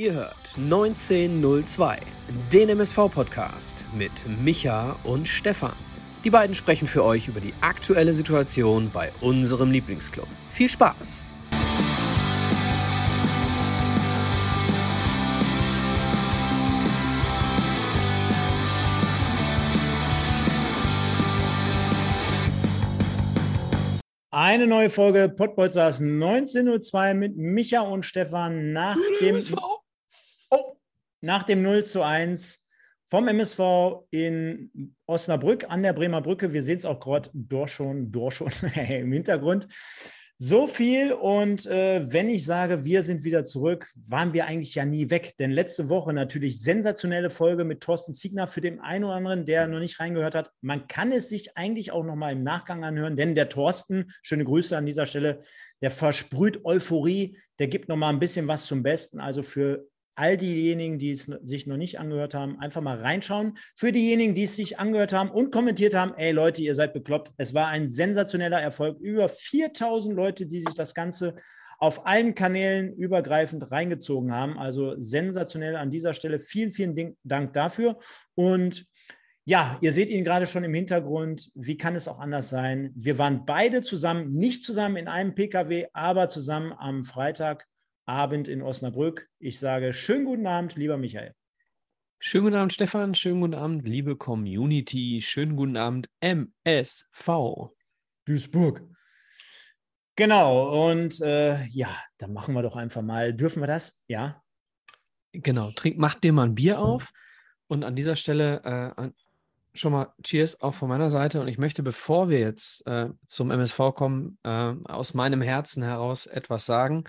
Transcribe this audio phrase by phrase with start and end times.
[0.00, 1.98] Ihr hört 1902,
[2.50, 4.10] den MSV-Podcast mit
[4.42, 5.74] Micha und Stefan.
[6.24, 10.26] Die beiden sprechen für euch über die aktuelle Situation bei unserem Lieblingsclub.
[10.52, 11.34] Viel Spaß!
[24.32, 29.79] Eine neue Folge Pottbolzers 19.02 mit Micha und Stefan nach dem, oh,
[31.20, 32.68] nach dem 0 zu 1
[33.06, 33.60] vom MSV
[34.10, 36.52] in Osnabrück an der Bremer Brücke.
[36.52, 38.12] Wir sehen es auch gerade dort schon,
[38.88, 39.66] im Hintergrund.
[40.42, 44.86] So viel und äh, wenn ich sage, wir sind wieder zurück, waren wir eigentlich ja
[44.86, 45.34] nie weg.
[45.38, 49.66] Denn letzte Woche natürlich sensationelle Folge mit Thorsten Ziegner für den einen oder anderen, der
[49.66, 50.50] noch nicht reingehört hat.
[50.62, 54.74] Man kann es sich eigentlich auch nochmal im Nachgang anhören, denn der Thorsten, schöne Grüße
[54.74, 55.42] an dieser Stelle,
[55.82, 59.20] der versprüht Euphorie, der gibt nochmal ein bisschen was zum Besten.
[59.20, 63.56] Also für all diejenigen, die es sich noch nicht angehört haben, einfach mal reinschauen.
[63.74, 67.32] Für diejenigen, die es sich angehört haben und kommentiert haben, ey Leute, ihr seid bekloppt.
[67.38, 69.00] Es war ein sensationeller Erfolg.
[69.00, 71.36] Über 4000 Leute, die sich das Ganze
[71.78, 74.58] auf allen Kanälen übergreifend reingezogen haben.
[74.58, 76.38] Also sensationell an dieser Stelle.
[76.38, 77.98] Vielen, vielen Dank dafür.
[78.34, 78.84] Und
[79.46, 81.50] ja, ihr seht ihn gerade schon im Hintergrund.
[81.54, 82.92] Wie kann es auch anders sein?
[82.94, 87.66] Wir waren beide zusammen, nicht zusammen in einem Pkw, aber zusammen am Freitag
[88.10, 89.28] Abend in Osnabrück.
[89.38, 91.32] Ich sage schönen guten Abend, lieber Michael.
[92.18, 93.14] Schönen guten Abend, Stefan.
[93.14, 95.20] Schönen guten Abend, liebe Community.
[95.22, 97.70] Schönen guten Abend, MSV.
[98.24, 98.82] Duisburg.
[100.16, 103.32] Genau, und äh, ja, dann machen wir doch einfach mal.
[103.32, 104.02] Dürfen wir das?
[104.08, 104.42] Ja.
[105.32, 107.12] Genau, trink, mach dir mal ein Bier auf.
[107.68, 109.10] Und an dieser Stelle äh,
[109.74, 111.40] schon mal Cheers auch von meiner Seite.
[111.40, 116.26] Und ich möchte, bevor wir jetzt äh, zum MSV kommen, äh, aus meinem Herzen heraus
[116.26, 117.04] etwas sagen.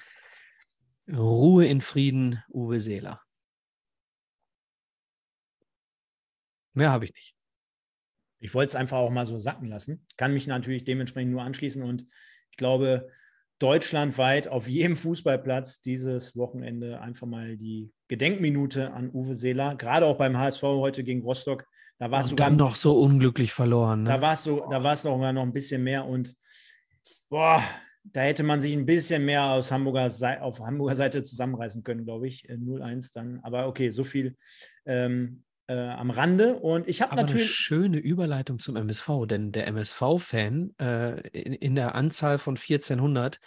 [1.10, 3.22] Ruhe in Frieden, Uwe Seeler.
[6.74, 7.36] Mehr habe ich nicht.
[8.40, 10.06] Ich wollte es einfach auch mal so sacken lassen.
[10.18, 12.06] Kann mich natürlich dementsprechend nur anschließen und
[12.50, 13.10] ich glaube,
[13.60, 19.76] deutschlandweit auf jedem Fußballplatz dieses Wochenende einfach mal die Gedenkminute an Uwe Seeler.
[19.76, 21.66] Gerade auch beim HSV heute gegen Rostock.
[22.00, 24.04] Da war es sogar noch so unglücklich verloren.
[24.04, 24.10] Ne?
[24.10, 26.36] Da war es so, da war es noch, noch ein bisschen mehr und
[27.30, 27.64] boah,
[28.04, 32.06] da hätte man sich ein bisschen mehr aus Hamburger Seite, auf Hamburger Seite zusammenreißen können,
[32.06, 32.50] glaube ich.
[32.50, 33.40] 0-1 äh, dann.
[33.44, 34.36] Aber okay, so viel
[34.86, 36.56] ähm, äh, am Rande.
[36.56, 37.44] Und ich habe natürlich.
[37.44, 43.40] Eine schöne Überleitung zum MSV, denn der MSV-Fan äh, in, in, der Anzahl von 1400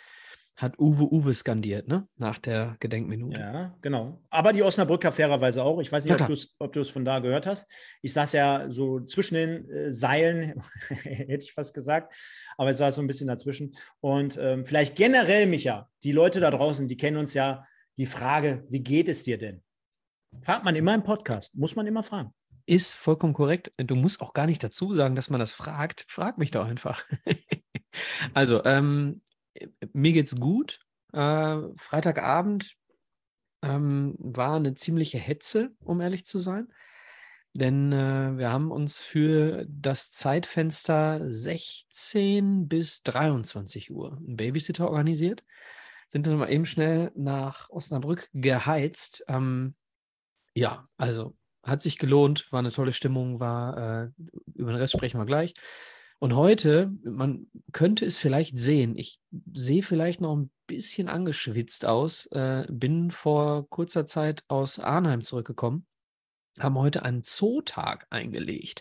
[0.57, 2.07] hat Uwe Uwe skandiert, ne?
[2.17, 3.41] Nach der Gedenkminute.
[3.41, 4.23] Ja, genau.
[4.31, 5.81] Aber die Osnabrücker fairerweise auch.
[5.81, 6.29] Ich weiß nicht, ja,
[6.59, 7.67] ob du es von da gehört hast.
[8.03, 12.15] Ich saß ja so zwischen den äh, Seilen, hätte ich fast gesagt,
[12.57, 13.75] aber es saß so ein bisschen dazwischen.
[14.01, 17.65] Und ähm, vielleicht generell, Micha, die Leute da draußen, die kennen uns ja,
[17.97, 19.63] die Frage, wie geht es dir denn?
[20.41, 22.33] Fragt man immer im Podcast, muss man immer fragen.
[22.67, 23.73] Ist vollkommen korrekt.
[23.77, 26.05] Du musst auch gar nicht dazu sagen, dass man das fragt.
[26.09, 27.05] Frag mich doch einfach.
[28.35, 29.21] also, ähm,
[29.93, 30.81] mir geht's gut.
[31.13, 32.77] Äh, Freitagabend
[33.63, 36.73] ähm, war eine ziemliche Hetze, um ehrlich zu sein.
[37.55, 45.45] Denn äh, wir haben uns für das Zeitfenster 16 bis 23 Uhr einen Babysitter organisiert.
[46.09, 49.25] Sind dann mal eben schnell nach Osnabrück geheizt.
[49.29, 49.77] Ähm,
[50.55, 54.11] ja, also hat sich gelohnt, war eine tolle Stimmung, war, äh,
[54.55, 55.55] über den Rest sprechen wir gleich.
[56.25, 59.21] Und heute, man könnte es vielleicht sehen, ich
[59.53, 65.87] sehe vielleicht noch ein bisschen angeschwitzt aus, äh, bin vor kurzer Zeit aus Arnheim zurückgekommen,
[66.59, 68.81] haben heute einen Zootag eingelegt.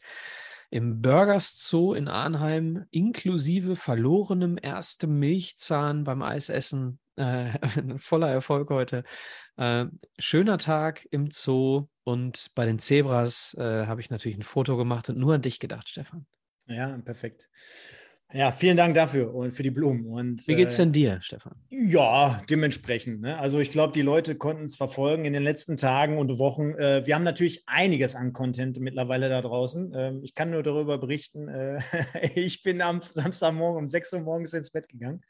[0.70, 6.98] Im Burgers Zoo in Arnheim, inklusive verlorenem erstem Milchzahn beim Eisessen.
[7.18, 7.60] Äh,
[7.98, 9.04] voller Erfolg heute.
[9.58, 9.88] Äh,
[10.18, 15.10] schöner Tag im Zoo und bei den Zebras äh, habe ich natürlich ein Foto gemacht
[15.10, 16.26] und nur an dich gedacht, Stefan.
[16.68, 17.50] Ja, perfekt.
[18.36, 20.08] Ja, vielen Dank dafür und für die Blumen.
[20.08, 21.54] Und, Wie geht's denn dir, Stefan?
[21.70, 23.22] Ja, dementsprechend.
[23.22, 23.38] Ne?
[23.38, 26.74] Also ich glaube, die Leute konnten es verfolgen in den letzten Tagen und Wochen.
[26.74, 29.94] Äh, wir haben natürlich einiges an Content mittlerweile da draußen.
[29.96, 31.48] Ähm, ich kann nur darüber berichten.
[31.48, 31.80] Äh,
[32.34, 35.22] ich bin am Samstagmorgen um 6 Uhr morgens ins Bett gegangen.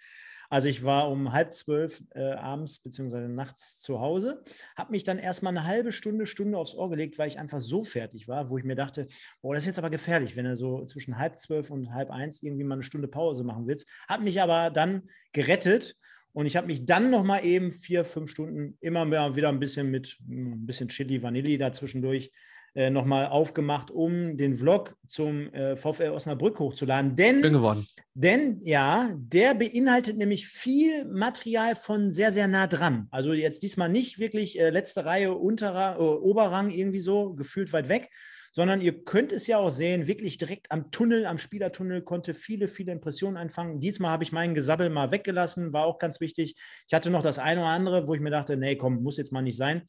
[0.50, 3.28] Also ich war um halb zwölf äh, abends bzw.
[3.28, 4.44] nachts zu Hause,
[4.76, 7.84] habe mich dann erstmal eine halbe Stunde, Stunde aufs Ohr gelegt, weil ich einfach so
[7.84, 9.08] fertig war, wo ich mir dachte,
[9.42, 12.44] boah, das ist jetzt aber gefährlich, wenn du so zwischen halb zwölf und halb eins
[12.44, 13.88] irgendwie mal eine Stunde Pause machen willst.
[14.08, 15.96] Hat mich aber dann gerettet
[16.34, 19.60] und ich habe mich dann noch mal eben vier, fünf Stunden immer mehr wieder ein
[19.60, 22.32] bisschen mit ein bisschen Chili, Vanilli dazwischendurch
[22.76, 27.16] äh, nochmal aufgemacht, um den Vlog zum äh, VfL Osnabrück hochzuladen.
[27.16, 27.88] Denn, Schön geworden.
[28.14, 33.08] denn ja, der beinhaltet nämlich viel Material von sehr, sehr nah dran.
[33.12, 37.90] Also jetzt diesmal nicht wirklich äh, letzte Reihe, unterer, äh, Oberrang irgendwie so, gefühlt weit
[37.90, 38.10] weg,
[38.54, 42.68] sondern ihr könnt es ja auch sehen, wirklich direkt am Tunnel, am Spielertunnel, konnte viele,
[42.68, 43.80] viele Impressionen einfangen.
[43.80, 46.56] Diesmal habe ich meinen Gesabbel mal weggelassen, war auch ganz wichtig.
[46.88, 49.32] Ich hatte noch das eine oder andere, wo ich mir dachte, nee, komm, muss jetzt
[49.32, 49.84] mal nicht sein.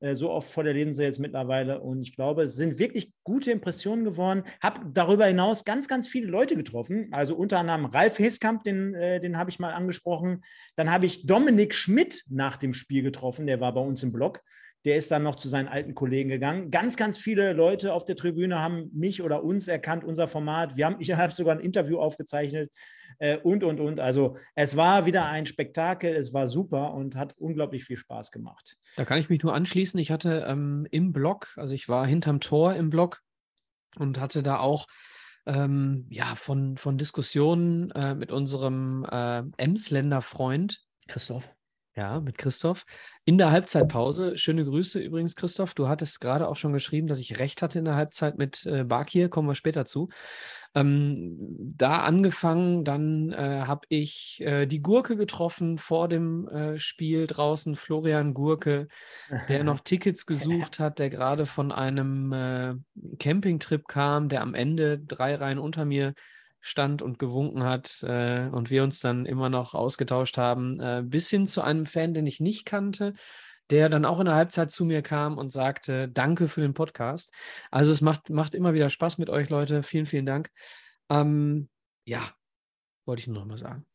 [0.00, 1.80] Äh, so oft vor der Linse jetzt mittlerweile.
[1.80, 4.42] Und ich glaube, es sind wirklich gute Impressionen geworden.
[4.62, 7.08] Habe darüber hinaus ganz, ganz viele Leute getroffen.
[7.12, 10.42] Also unter anderem Ralf Heskamp, den, äh, den habe ich mal angesprochen.
[10.76, 13.46] Dann habe ich Dominik Schmidt nach dem Spiel getroffen.
[13.46, 14.42] Der war bei uns im Blog.
[14.84, 16.70] Der ist dann noch zu seinen alten Kollegen gegangen.
[16.70, 20.76] Ganz, ganz viele Leute auf der Tribüne haben mich oder uns erkannt, unser Format.
[20.76, 22.70] Wir haben, ich habe sogar ein Interview aufgezeichnet
[23.18, 24.00] äh, und, und, und.
[24.00, 28.76] Also es war wieder ein Spektakel, es war super und hat unglaublich viel Spaß gemacht.
[28.96, 30.00] Da kann ich mich nur anschließen.
[30.00, 33.20] Ich hatte ähm, im Blog, also ich war hinterm Tor im Blog
[33.96, 34.86] und hatte da auch
[35.46, 40.82] ähm, ja, von, von Diskussionen äh, mit unserem äh, Emsländer Freund.
[41.08, 41.50] Christoph.
[42.00, 42.86] Ja, mit Christoph.
[43.26, 45.74] In der Halbzeitpause, schöne Grüße übrigens, Christoph.
[45.74, 48.84] Du hattest gerade auch schon geschrieben, dass ich recht hatte in der Halbzeit mit äh,
[48.84, 50.08] Bakir, kommen wir später zu.
[50.74, 51.36] Ähm,
[51.76, 57.76] da angefangen, dann äh, habe ich äh, die Gurke getroffen vor dem äh, Spiel draußen,
[57.76, 58.88] Florian Gurke,
[59.50, 62.76] der noch Tickets gesucht hat, der gerade von einem äh,
[63.18, 66.14] Campingtrip kam, der am Ende drei Reihen unter mir
[66.60, 71.30] stand und gewunken hat äh, und wir uns dann immer noch ausgetauscht haben, äh, bis
[71.30, 73.14] hin zu einem Fan, den ich nicht kannte,
[73.70, 77.32] der dann auch in der Halbzeit zu mir kam und sagte, danke für den Podcast.
[77.70, 79.82] Also es macht, macht immer wieder Spaß mit euch, Leute.
[79.82, 80.50] Vielen, vielen Dank.
[81.08, 81.68] Ähm,
[82.04, 82.32] ja,
[83.06, 83.86] wollte ich nur noch mal sagen.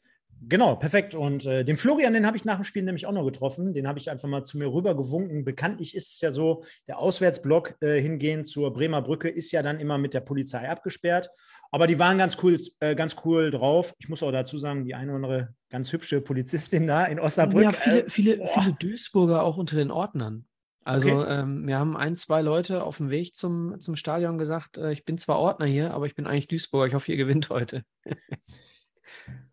[0.42, 1.16] Genau, perfekt.
[1.16, 3.74] Und äh, den Florian, den habe ich nach dem Spiel nämlich auch noch getroffen.
[3.74, 5.44] Den habe ich einfach mal zu mir rüber gewunken.
[5.44, 9.80] Bekanntlich ist es ja so, der Auswärtsblock äh, hingehend zur Bremer Brücke ist ja dann
[9.80, 11.30] immer mit der Polizei abgesperrt.
[11.76, 13.94] Aber die waren ganz cool, äh, ganz cool drauf.
[14.00, 17.64] Ich muss auch dazu sagen, die eine oder andere ganz hübsche Polizistin da in Osnabrück.
[17.64, 20.46] Ja, viele, äh, viele, viele Duisburger auch unter den Ordnern.
[20.86, 21.42] Also okay.
[21.42, 25.04] ähm, wir haben ein, zwei Leute auf dem Weg zum, zum Stadion gesagt, äh, ich
[25.04, 26.88] bin zwar Ordner hier, aber ich bin eigentlich Duisburger.
[26.88, 27.84] Ich hoffe, ihr gewinnt heute.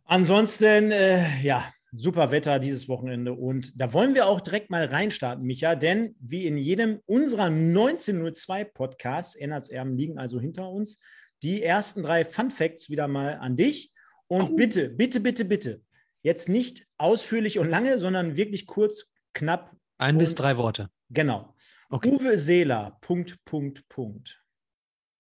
[0.05, 3.33] Ansonsten, äh, ja, super Wetter dieses Wochenende.
[3.33, 8.63] Und da wollen wir auch direkt mal reinstarten, Micha, denn wie in jedem unserer 1902
[8.63, 11.01] Podcasts, Erben liegen also hinter uns,
[11.43, 13.93] die ersten drei Fun Facts wieder mal an dich.
[14.27, 14.56] Und oh.
[14.56, 15.83] bitte, bitte, bitte, bitte,
[16.23, 19.77] jetzt nicht ausführlich und lange, sondern wirklich kurz, knapp.
[19.99, 20.91] Ein bis drei Worte.
[21.11, 21.55] Genau.
[21.91, 22.11] Okay.
[22.11, 24.43] Uwe Seeler, Punkt, Punkt, Punkt.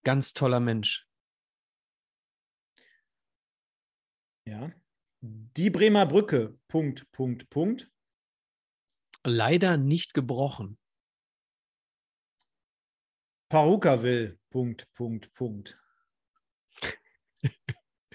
[0.04, 1.06] Ganz toller Mensch.
[4.46, 4.72] Ja.
[5.20, 7.90] Die Bremer Brücke, Punkt, Punkt, Punkt.
[9.24, 10.78] Leider nicht gebrochen.
[13.48, 15.81] Parukaville, Punkt, Punkt, Punkt.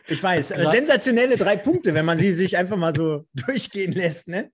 [0.10, 4.52] Ich weiß, sensationelle drei Punkte, wenn man sie sich einfach mal so durchgehen lässt, ne?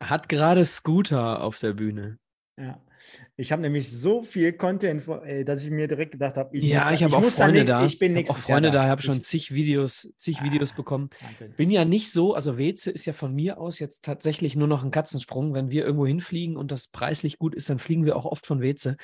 [0.00, 2.18] Hat gerade Scooter auf der Bühne.
[2.56, 2.80] Ja.
[3.36, 6.84] Ich habe nämlich so viel Content, äh, dass ich mir direkt gedacht habe, ich ja,
[6.84, 7.86] muss, ich habe auch Freunde da.
[7.86, 11.08] Ich bin nächstes auch Freunde da, habe schon zig Videos, zig ah, Videos bekommen.
[11.20, 11.54] Wahnsinn.
[11.56, 14.84] Bin ja nicht so, also Weze ist ja von mir aus jetzt tatsächlich nur noch
[14.84, 15.54] ein Katzensprung.
[15.54, 18.60] Wenn wir irgendwo hinfliegen und das preislich gut ist, dann fliegen wir auch oft von
[18.60, 18.96] Weze.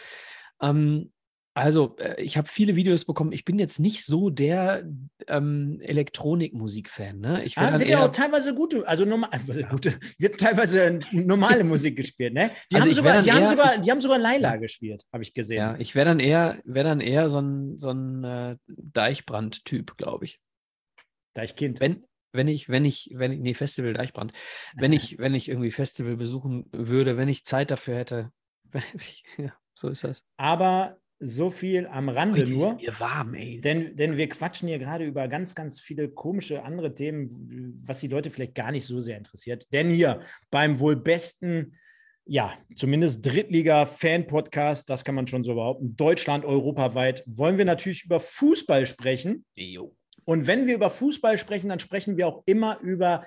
[0.61, 1.13] Ähm,
[1.55, 3.31] also, äh, ich habe viele Videos bekommen.
[3.31, 4.85] Ich bin jetzt nicht so der
[5.29, 7.21] ähm, Elektronikmusik-Fan.
[7.21, 7.45] Ne?
[7.45, 9.69] Ich ah, wird ja auch teilweise gute, also normal, ja.
[9.69, 12.35] gute, wird teilweise normale Musik gespielt.
[12.35, 12.51] Ne?
[12.73, 15.33] Die, also haben sogar, die, eher, haben sogar, die haben sogar Laila gespielt, habe ich
[15.33, 15.59] gesehen.
[15.59, 20.25] Ja, ich wäre dann eher, wär dann eher so ein, so ein äh, Deichbrand-Typ, glaube
[20.25, 20.41] ich.
[21.35, 21.79] Deichkind.
[21.79, 24.33] Wenn, wenn ich, wenn ich, wenn ich, nee, Festival Deichbrand.
[24.75, 28.33] Wenn ich, wenn ich irgendwie Festival besuchen würde, wenn ich Zeit dafür hätte.
[29.39, 30.25] ja, so ist das.
[30.37, 32.71] Aber so viel am Rande Heute nur.
[32.73, 33.61] Ist mir warm, ey.
[33.61, 38.09] Denn, denn wir quatschen hier gerade über ganz, ganz viele komische andere Themen, was die
[38.09, 39.73] Leute vielleicht gar nicht so sehr interessiert.
[39.73, 41.77] Denn hier beim wohl besten,
[42.27, 48.21] ja, zumindest Drittliga-Fan-Podcast, das kann man schon so behaupten, Deutschland, europaweit, wollen wir natürlich über
[48.21, 49.45] Fußball sprechen.
[49.55, 49.95] Jo.
[50.25, 53.27] Und wenn wir über Fußball sprechen, dann sprechen wir auch immer über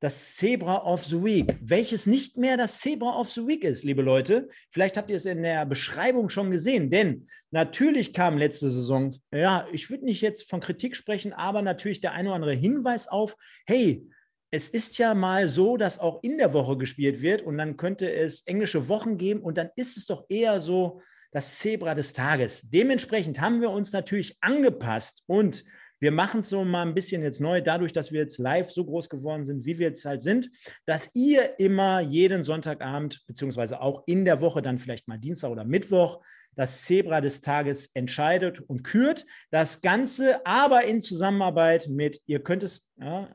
[0.00, 4.00] das Zebra of the Week, welches nicht mehr das Zebra of the Week ist, liebe
[4.00, 4.48] Leute.
[4.70, 9.66] Vielleicht habt ihr es in der Beschreibung schon gesehen, denn natürlich kam letzte Saison, ja,
[9.72, 13.36] ich würde nicht jetzt von Kritik sprechen, aber natürlich der ein oder andere Hinweis auf,
[13.66, 14.08] hey,
[14.50, 18.10] es ist ja mal so, dass auch in der Woche gespielt wird und dann könnte
[18.10, 22.62] es englische Wochen geben und dann ist es doch eher so das Zebra des Tages.
[22.70, 25.62] Dementsprechend haben wir uns natürlich angepasst und
[26.00, 28.84] Wir machen es so mal ein bisschen jetzt neu, dadurch, dass wir jetzt live so
[28.84, 30.50] groß geworden sind, wie wir jetzt halt sind,
[30.86, 35.64] dass ihr immer jeden Sonntagabend, beziehungsweise auch in der Woche, dann vielleicht mal Dienstag oder
[35.64, 36.20] Mittwoch,
[36.56, 39.26] das Zebra des Tages entscheidet und kürt.
[39.50, 43.28] Das Ganze aber in Zusammenarbeit mit, ihr könnt es, ja,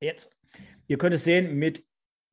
[0.00, 0.36] jetzt,
[0.86, 1.84] ihr könnt es sehen, mit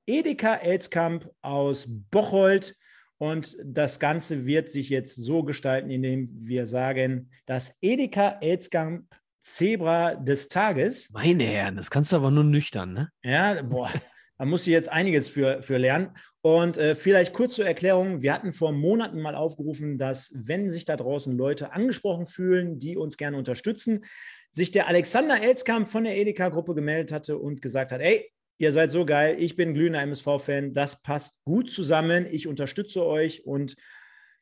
[0.05, 2.75] Edeka Elskamp aus Bocholt.
[3.17, 9.05] Und das Ganze wird sich jetzt so gestalten, indem wir sagen, das Edeka Elskamp
[9.43, 11.09] Zebra des Tages.
[11.11, 13.09] Meine Herren, das kannst du aber nur nüchtern, ne?
[13.23, 13.91] Ja, boah,
[14.37, 16.11] da muss ich jetzt einiges für, für lernen.
[16.41, 20.85] Und äh, vielleicht kurz zur Erklärung: Wir hatten vor Monaten mal aufgerufen, dass, wenn sich
[20.85, 24.05] da draußen Leute angesprochen fühlen, die uns gerne unterstützen,
[24.51, 28.31] sich der Alexander Elskamp von der Edeka-Gruppe gemeldet hatte und gesagt hat: Ey,
[28.61, 29.37] Ihr seid so geil.
[29.39, 30.73] Ich bin glühender MSV-Fan.
[30.73, 32.27] Das passt gut zusammen.
[32.29, 33.43] Ich unterstütze euch.
[33.43, 33.75] Und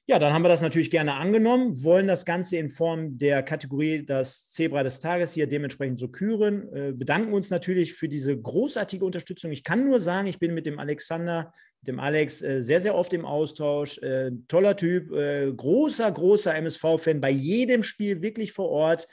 [0.10, 4.04] ja, dann haben wir das natürlich gerne angenommen, wollen das Ganze in Form der Kategorie
[4.04, 6.68] das Zebra des Tages hier dementsprechend so küren.
[6.74, 9.52] Äh, bedanken uns natürlich für diese großartige Unterstützung.
[9.52, 13.14] Ich kann nur sagen, ich bin mit dem Alexander, dem Alex äh, sehr, sehr oft
[13.14, 14.00] im Austausch.
[14.00, 19.08] Äh, toller Typ, äh, großer, großer MSV-Fan, bei jedem Spiel wirklich vor Ort.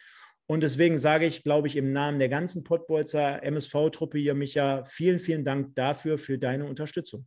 [0.46, 5.18] Und deswegen sage ich, glaube ich, im Namen der ganzen Pottbolzer MSV-Truppe hier, Micha, vielen,
[5.18, 7.26] vielen Dank dafür, für deine Unterstützung.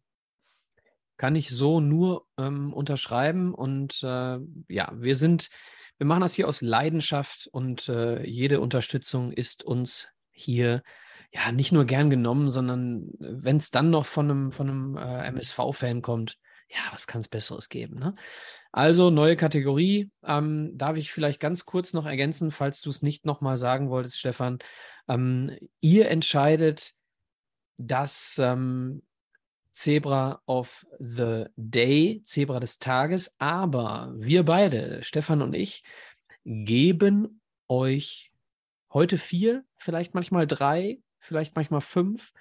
[1.20, 3.54] Kann ich so nur ähm, unterschreiben.
[3.54, 5.50] Und äh, ja, wir sind,
[5.98, 10.82] wir machen das hier aus Leidenschaft und äh, jede Unterstützung ist uns hier
[11.34, 15.28] ja nicht nur gern genommen, sondern wenn es dann noch von einem, von einem äh,
[15.28, 16.38] MSV-Fan kommt,
[16.70, 18.00] ja, was kann es Besseres geben?
[18.00, 18.16] Ne?
[18.72, 20.12] Also neue Kategorie.
[20.24, 24.20] Ähm, darf ich vielleicht ganz kurz noch ergänzen, falls du es nicht nochmal sagen wolltest,
[24.20, 24.60] Stefan.
[25.10, 26.94] Ähm, ihr entscheidet
[27.78, 29.02] das ähm,
[29.80, 35.84] Zebra of the Day, Zebra des Tages, aber wir beide, Stefan und ich,
[36.44, 38.34] geben euch
[38.92, 42.34] heute vier, vielleicht manchmal drei, vielleicht manchmal fünf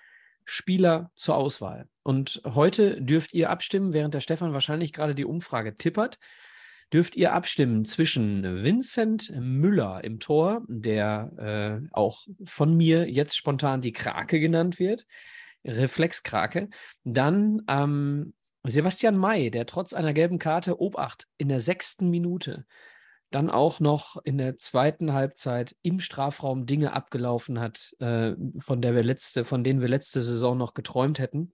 [0.45, 1.89] Spieler zur Auswahl.
[2.03, 6.19] Und heute dürft ihr abstimmen, während der Stefan wahrscheinlich gerade die Umfrage tippert,
[6.93, 11.31] dürft ihr abstimmen zwischen Vincent Müller im Tor, der
[11.87, 15.07] äh, auch von mir jetzt spontan die Krake genannt wird,
[15.65, 16.71] Reflexkrake,
[17.05, 18.35] dann ähm,
[18.65, 22.67] Sebastian May, der trotz einer gelben Karte Obacht in der sechsten Minute
[23.31, 28.95] dann auch noch in der zweiten Halbzeit im Strafraum Dinge abgelaufen hat, äh, von der
[28.95, 31.53] wir letzte, von denen wir letzte Saison noch geträumt hätten.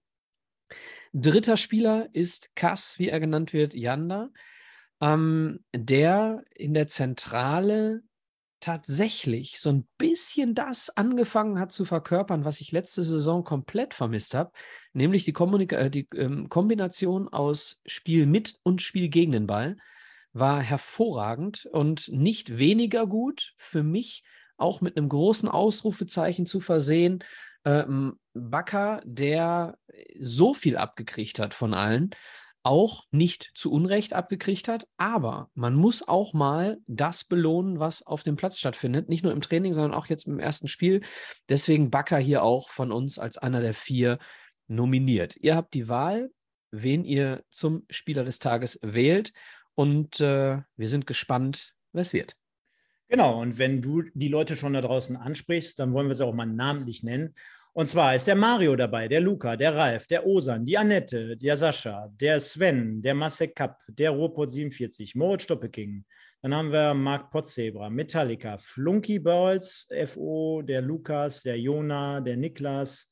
[1.13, 4.29] Dritter Spieler ist Kass, wie er genannt wird, Janda,
[5.01, 8.03] ähm, der in der Zentrale
[8.65, 14.33] tatsächlich so ein bisschen das angefangen hat zu verkörpern, was ich letzte Saison komplett vermisst
[14.33, 14.51] habe,
[14.91, 19.77] nämlich die, Kommunika äh, die ähm, Kombination aus Spiel mit und Spiel gegen den Ball
[20.33, 24.23] war hervorragend und nicht weniger gut für mich,
[24.57, 27.23] auch mit einem großen Ausrufezeichen zu versehen.
[27.65, 29.77] Ähm, Bakker, der
[30.19, 32.15] so viel abgekriegt hat von allen,
[32.65, 38.23] auch nicht zu Unrecht abgekriegt hat, aber man muss auch mal das belohnen, was auf
[38.23, 41.01] dem Platz stattfindet, nicht nur im Training, sondern auch jetzt im ersten Spiel.
[41.47, 44.17] Deswegen Bakker hier auch von uns als einer der vier
[44.67, 45.37] nominiert.
[45.37, 46.31] Ihr habt die Wahl,
[46.71, 49.31] wen ihr zum Spieler des Tages wählt.
[49.75, 52.35] Und äh, wir sind gespannt, was wird.
[53.07, 56.33] Genau, und wenn du die Leute schon da draußen ansprichst, dann wollen wir sie auch
[56.33, 57.35] mal namentlich nennen.
[57.77, 61.57] Und zwar ist der Mario dabei, der Luca, der Ralf, der Osan, die Annette, der
[61.57, 66.05] Sascha, der Sven, der Masek Kapp, der Ruhrpott 47, Moritz Stoppeking.
[66.41, 73.11] Dann haben wir Marc Potzebra, Metallica, Flunky Balls, FO, der Lukas, der Jona, der Niklas,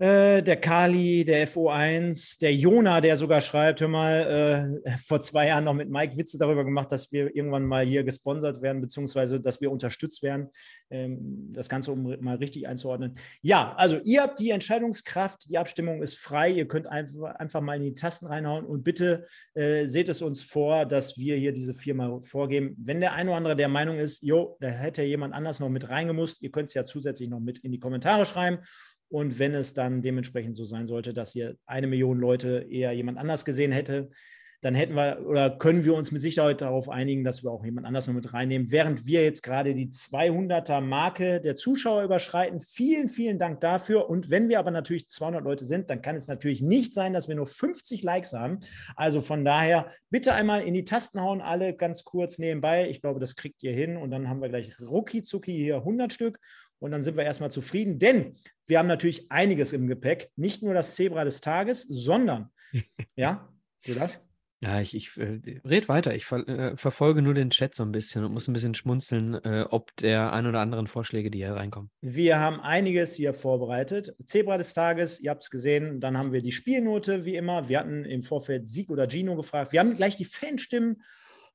[0.00, 5.48] äh, der Kali, der FO1, der Jona, der sogar schreibt, hör mal, äh, vor zwei
[5.48, 9.40] Jahren noch mit Mike Witze darüber gemacht, dass wir irgendwann mal hier gesponsert werden, beziehungsweise
[9.40, 10.48] dass wir unterstützt werden.
[10.88, 13.16] Ähm, das Ganze, um mal richtig einzuordnen.
[13.42, 17.76] Ja, also ihr habt die Entscheidungskraft, die Abstimmung ist frei, ihr könnt einfach, einfach mal
[17.76, 21.74] in die Tasten reinhauen und bitte äh, seht es uns vor, dass wir hier diese
[21.74, 22.74] Firma vorgeben.
[22.78, 25.90] Wenn der eine oder andere der Meinung ist, jo, da hätte jemand anders noch mit
[25.90, 28.60] reingemusst, ihr könnt es ja zusätzlich noch mit in die Kommentare schreiben
[29.10, 33.18] und wenn es dann dementsprechend so sein sollte, dass hier eine Million Leute eher jemand
[33.18, 34.10] anders gesehen hätte,
[34.62, 37.86] dann hätten wir oder können wir uns mit Sicherheit darauf einigen, dass wir auch jemand
[37.86, 42.60] anders noch mit reinnehmen, während wir jetzt gerade die 200er Marke der Zuschauer überschreiten.
[42.60, 44.10] Vielen, vielen Dank dafür.
[44.10, 47.26] Und wenn wir aber natürlich 200 Leute sind, dann kann es natürlich nicht sein, dass
[47.26, 48.58] wir nur 50 Likes haben.
[48.96, 52.90] Also von daher bitte einmal in die Tasten hauen, alle ganz kurz nebenbei.
[52.90, 53.96] Ich glaube, das kriegt ihr hin.
[53.96, 56.38] Und dann haben wir gleich rucki zucki hier 100 Stück
[56.80, 60.30] und dann sind wir erstmal zufrieden, denn wir haben natürlich einiges im Gepäck.
[60.36, 62.50] Nicht nur das Zebra des Tages, sondern,
[63.14, 63.48] ja,
[63.84, 64.20] du das?
[64.62, 66.14] Ja, ich, ich äh, red weiter.
[66.14, 69.34] Ich ver äh, verfolge nur den Chat so ein bisschen und muss ein bisschen schmunzeln,
[69.42, 71.90] äh, ob der ein oder anderen Vorschläge, die hier reinkommen.
[72.02, 74.14] Wir haben einiges hier vorbereitet.
[74.26, 75.98] Zebra des Tages, ihr habt es gesehen.
[75.98, 77.70] Dann haben wir die Spielnote, wie immer.
[77.70, 79.72] Wir hatten im Vorfeld Sieg oder Gino gefragt.
[79.72, 81.02] Wir haben gleich die Fanstimmen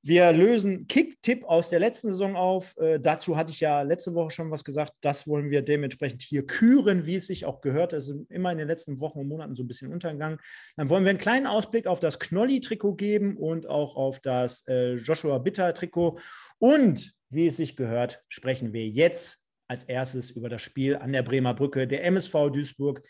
[0.01, 2.77] wir lösen Kick-Tipp aus der letzten Saison auf.
[2.77, 4.93] Äh, dazu hatte ich ja letzte Woche schon was gesagt.
[5.01, 7.93] Das wollen wir dementsprechend hier küren, wie es sich auch gehört.
[7.93, 10.39] Das ist immer in den letzten Wochen und Monaten so ein bisschen untergegangen.
[10.77, 14.93] Dann wollen wir einen kleinen Ausblick auf das Knolli-Trikot geben und auch auf das äh,
[14.93, 16.19] Joshua Bitter-Trikot.
[16.59, 21.23] Und wie es sich gehört, sprechen wir jetzt als erstes über das Spiel an der
[21.23, 21.87] Bremer Brücke.
[21.87, 23.01] Der MSV Duisburg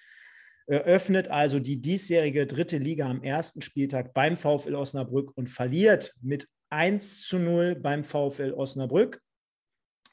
[0.68, 6.48] eröffnet also die diesjährige dritte Liga am ersten Spieltag beim VfL Osnabrück und verliert mit
[6.70, 9.22] 1 zu 0 beim VfL Osnabrück.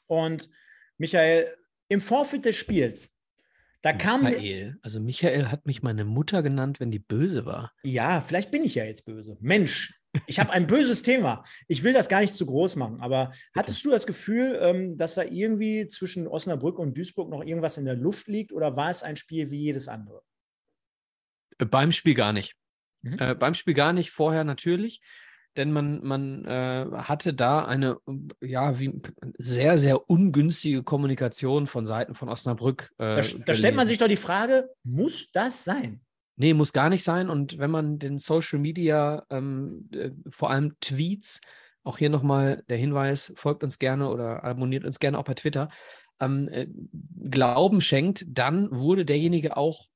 [0.07, 0.49] Und
[0.97, 1.47] Michael,
[1.89, 3.17] im Vorfeld des Spiels,
[3.81, 4.23] da kam.
[4.23, 7.73] Michael, also Michael hat mich meine Mutter genannt, wenn die böse war.
[7.83, 9.37] Ja, vielleicht bin ich ja jetzt böse.
[9.41, 9.93] Mensch,
[10.25, 11.43] ich habe ein böses Thema.
[11.67, 15.15] Ich will das gar nicht zu groß machen, aber hattest du das Gefühl, ähm, dass
[15.15, 19.03] da irgendwie zwischen Osnabrück und Duisburg noch irgendwas in der Luft liegt oder war es
[19.03, 20.21] ein Spiel wie jedes andere?
[21.57, 22.55] Äh, beim Spiel gar nicht.
[23.01, 23.19] Mhm.
[23.19, 25.01] Äh, beim Spiel gar nicht, vorher natürlich
[25.57, 27.97] denn man, man äh, hatte da eine
[28.41, 29.01] ja, wie,
[29.37, 32.91] sehr, sehr ungünstige Kommunikation von Seiten von Osnabrück.
[32.97, 36.01] Äh, da, da stellt man sich doch die Frage, muss das sein?
[36.35, 37.29] Nee, muss gar nicht sein.
[37.29, 41.41] Und wenn man den Social Media, ähm, äh, vor allem Tweets,
[41.83, 45.69] auch hier nochmal der Hinweis, folgt uns gerne oder abonniert uns gerne auch bei Twitter,
[46.19, 46.67] ähm, äh,
[47.29, 49.89] Glauben schenkt, dann wurde derjenige auch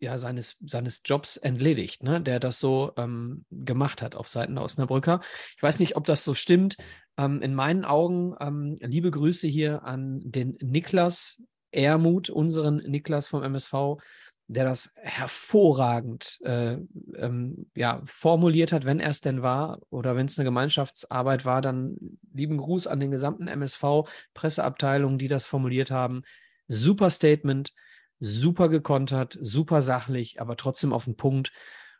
[0.00, 2.20] ja, seines, seines Jobs entledigt, ne?
[2.20, 5.20] der das so ähm, gemacht hat auf Seiten der Osnabrücker.
[5.56, 6.76] Ich weiß nicht, ob das so stimmt.
[7.16, 13.42] Ähm, in meinen Augen, ähm, liebe Grüße hier an den Niklas Ermut, unseren Niklas vom
[13.42, 13.98] MSV,
[14.46, 16.78] der das hervorragend äh,
[17.16, 21.60] ähm, ja, formuliert hat, wenn er es denn war oder wenn es eine Gemeinschaftsarbeit war,
[21.60, 21.96] dann
[22.32, 26.22] lieben Gruß an den gesamten MSV-Presseabteilungen, die das formuliert haben.
[26.66, 27.74] Super Statement
[28.20, 31.52] super gekontert, super sachlich, aber trotzdem auf den Punkt.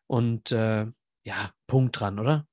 [0.07, 0.87] Und äh,
[1.25, 2.47] ja, Punkt dran, oder?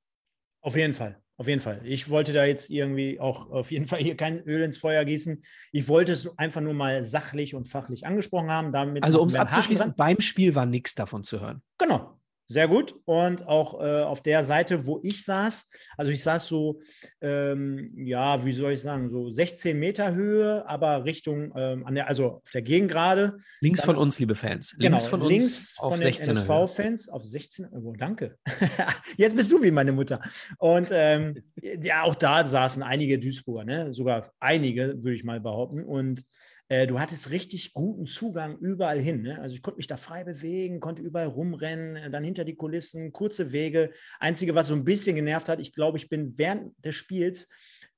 [0.61, 1.21] Auf jeden Fall.
[1.37, 1.81] Auf jeden Fall.
[1.83, 5.43] Ich wollte da jetzt irgendwie auch auf jeden Fall hier kein Öl ins Feuer gießen.
[5.73, 8.71] Ich wollte es einfach nur mal sachlich und fachlich angesprochen haben.
[8.71, 11.61] Damit also um es abzuschließen, beim Spiel war nichts davon zu hören.
[11.77, 12.14] Genau,
[12.47, 12.95] sehr gut.
[13.05, 16.81] Und auch äh, auf der Seite, wo ich saß, also ich saß so,
[17.21, 22.07] ähm, ja, wie soll ich sagen, so 16 Meter Höhe, aber Richtung, ähm, an der,
[22.07, 23.37] also auf der Gegengrade.
[23.61, 24.75] Links Dann, von uns, liebe Fans.
[24.77, 27.67] Links genau, von uns links von den NSV-Fans auf 16.
[27.71, 28.37] Oh, danke.
[29.17, 30.21] Jetzt bist du wie meine Mutter.
[30.57, 33.93] Und ähm, ja, auch da saßen einige Duisburger, ne?
[33.93, 35.83] sogar einige, würde ich mal behaupten.
[35.83, 36.23] Und
[36.67, 39.21] äh, du hattest richtig guten Zugang überall hin.
[39.21, 39.39] Ne?
[39.39, 43.11] Also ich konnte mich da frei bewegen, konnte überall rumrennen, äh, dann hinter die Kulissen,
[43.11, 43.91] kurze Wege.
[44.19, 47.47] Einzige, was so ein bisschen genervt hat, ich glaube, ich bin während des Spiels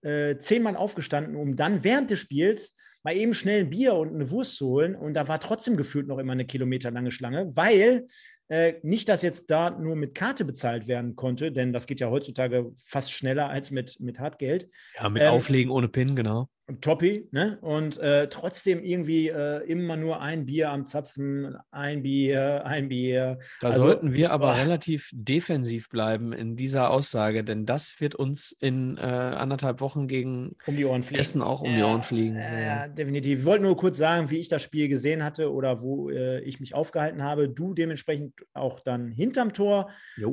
[0.02, 4.30] äh, zehnmal aufgestanden, um dann während des Spiels mal eben schnell ein Bier und eine
[4.30, 4.96] Wurst zu holen.
[4.96, 8.08] Und da war trotzdem gefühlt noch immer eine kilometerlange Schlange, weil
[8.50, 12.10] äh, nicht, dass jetzt da nur mit Karte bezahlt werden konnte, denn das geht ja
[12.10, 14.70] heutzutage fast schneller als mit, mit Hartgeld.
[14.98, 16.50] Ja, mit ähm, Auflegen ohne PIN, genau.
[16.82, 17.58] Toppi, ne?
[17.62, 23.40] Und äh, trotzdem irgendwie äh, immer nur ein Bier am Zapfen, ein Bier, ein Bier.
[23.62, 24.52] Da also, sollten wir aber oh.
[24.52, 30.58] relativ defensiv bleiben in dieser Aussage, denn das wird uns in äh, anderthalb Wochen gegen
[30.66, 31.22] um die Ohren fliegen.
[31.22, 32.36] Essen auch um die Ohren fliegen.
[32.36, 33.40] Ja, definitiv.
[33.40, 36.60] Ich wollte nur kurz sagen, wie ich das Spiel gesehen hatte oder wo äh, ich
[36.60, 37.48] mich aufgehalten habe.
[37.48, 39.90] Du dementsprechend auch dann hinterm Tor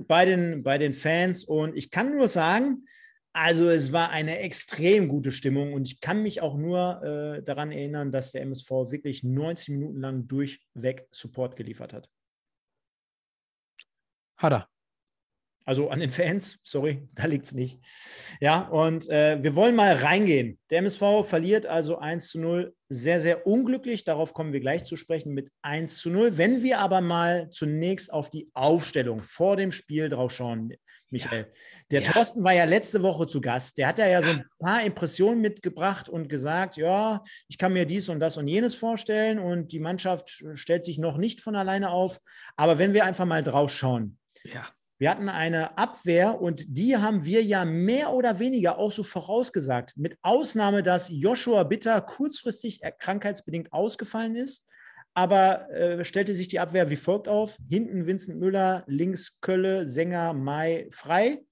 [0.09, 1.45] bei den, bei den Fans.
[1.45, 2.87] Und ich kann nur sagen,
[3.35, 7.73] also es war eine extrem gute Stimmung und ich kann mich auch nur äh, daran
[7.73, 12.09] erinnern, dass der MSV wirklich 90 Minuten lang durchweg Support geliefert hat.
[14.37, 14.74] Er.
[15.67, 17.79] Also an den Fans, sorry, da liegt es nicht.
[18.41, 20.59] Ja, und äh, wir wollen mal reingehen.
[20.71, 22.75] Der MSV verliert also 1 zu 0.
[22.91, 24.05] Sehr, sehr unglücklich.
[24.05, 26.37] Darauf kommen wir gleich zu sprechen mit 1 zu 0.
[26.37, 30.75] Wenn wir aber mal zunächst auf die Aufstellung vor dem Spiel drauf schauen,
[31.11, 31.43] Michael.
[31.43, 31.47] Ja.
[31.93, 32.13] Der ja.
[32.13, 33.79] Thorsten war ja letzte Woche zu Gast.
[33.79, 37.87] Der hat ja, ja so ein paar Impressionen mitgebracht und gesagt, ja, ich kann mir
[37.87, 41.91] dies und das und jenes vorstellen und die Mannschaft stellt sich noch nicht von alleine
[41.91, 42.21] auf.
[42.57, 44.19] Aber wenn wir einfach mal drauf schauen.
[44.43, 44.67] Ja
[44.99, 49.97] wir hatten eine Abwehr und die haben wir ja mehr oder weniger auch so vorausgesagt.
[49.97, 54.69] Mit Ausnahme, dass Joshua Bitter kurzfristig krankheitsbedingt ausgefallen ist.
[55.13, 60.33] Aber äh, stellte sich die Abwehr wie folgt auf: hinten Vincent Müller, links Kölle, Sänger,
[60.33, 61.43] Mai frei.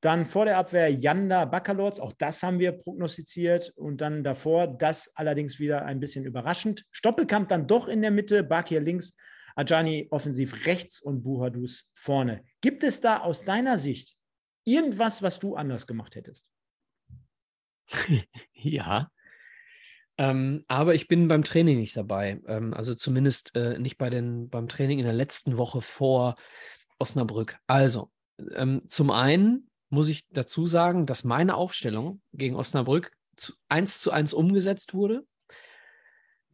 [0.00, 3.72] Dann vor der Abwehr Janda Bakalotz, auch das haben wir prognostiziert.
[3.76, 6.84] Und dann davor, das allerdings wieder ein bisschen überraschend.
[6.92, 9.16] Stoppelkamp dann doch in der Mitte, Bakir links,
[9.56, 12.44] Ajani offensiv rechts und Buhadus vorne.
[12.66, 14.16] Gibt es da aus deiner Sicht
[14.64, 16.50] irgendwas, was du anders gemacht hättest?
[18.54, 19.12] ja.
[20.18, 22.40] Ähm, aber ich bin beim Training nicht dabei.
[22.48, 26.34] Ähm, also zumindest äh, nicht bei den, beim Training in der letzten Woche vor
[26.98, 27.56] Osnabrück.
[27.68, 28.10] Also,
[28.56, 33.12] ähm, zum einen muss ich dazu sagen, dass meine Aufstellung gegen Osnabrück
[33.68, 35.24] eins zu eins umgesetzt wurde.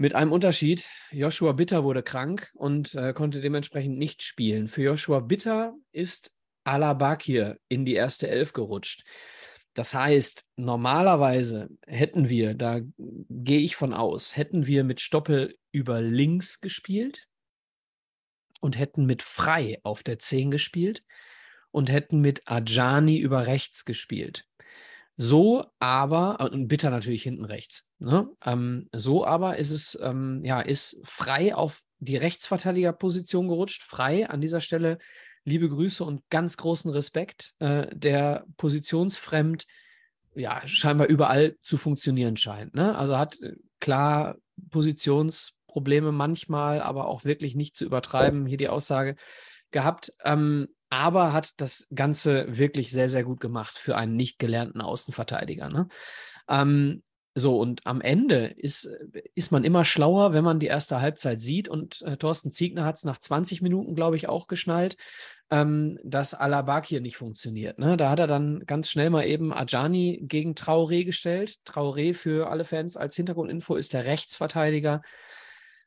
[0.02, 4.66] Mit einem Unterschied, Joshua Bitter wurde krank und äh, konnte dementsprechend nicht spielen.
[4.66, 6.34] Für Joshua Bitter ist
[6.64, 9.04] Alabakir in die erste Elf gerutscht.
[9.74, 16.00] Das heißt, normalerweise hätten wir, da gehe ich von aus, hätten wir mit Stoppel über
[16.00, 17.28] links gespielt
[18.60, 21.04] und hätten mit Frei auf der 10 gespielt
[21.70, 24.48] und hätten mit Ajani über rechts gespielt.
[25.16, 27.88] So aber, äh, und Bitter natürlich hinten rechts.
[27.98, 28.28] Ne?
[28.44, 33.82] Ähm, so aber ist es, ähm, ja, ist frei auf die Rechtsverteidigerposition gerutscht.
[33.82, 34.98] Frei an dieser Stelle
[35.44, 39.66] liebe Grüße und ganz großen Respekt, äh, der positionsfremd
[40.34, 42.74] ja scheinbar überall zu funktionieren scheint.
[42.74, 42.96] Ne?
[42.96, 44.36] Also hat äh, klar
[44.70, 48.46] Positionsprobleme manchmal, aber auch wirklich nicht zu übertreiben.
[48.46, 49.16] Hier die Aussage
[49.70, 50.12] gehabt.
[50.24, 55.70] Ähm, aber hat das Ganze wirklich sehr, sehr gut gemacht für einen nicht gelernten Außenverteidiger.
[55.70, 55.88] Ne?
[56.50, 57.02] Ähm,
[57.34, 58.90] so, und am Ende ist,
[59.34, 61.70] ist man immer schlauer, wenn man die erste Halbzeit sieht.
[61.70, 64.98] Und äh, Thorsten Ziegner hat es nach 20 Minuten, glaube ich, auch geschnallt,
[65.50, 67.78] ähm, dass Alabak hier nicht funktioniert.
[67.78, 67.96] Ne?
[67.96, 71.56] Da hat er dann ganz schnell mal eben Ajani gegen Traoré gestellt.
[71.64, 75.00] Traoré für alle Fans als Hintergrundinfo ist der Rechtsverteidiger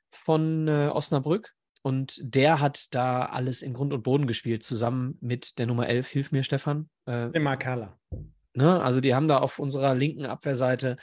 [0.10, 1.55] von äh, Osnabrück.
[1.86, 6.08] Und der hat da alles in Grund und Boden gespielt, zusammen mit der Nummer 11.
[6.08, 6.90] Hilf mir, Stefan.
[7.06, 7.96] Äh, Makala.
[8.56, 8.82] Ne?
[8.82, 10.98] Also die haben da auf unserer linken Abwehrseite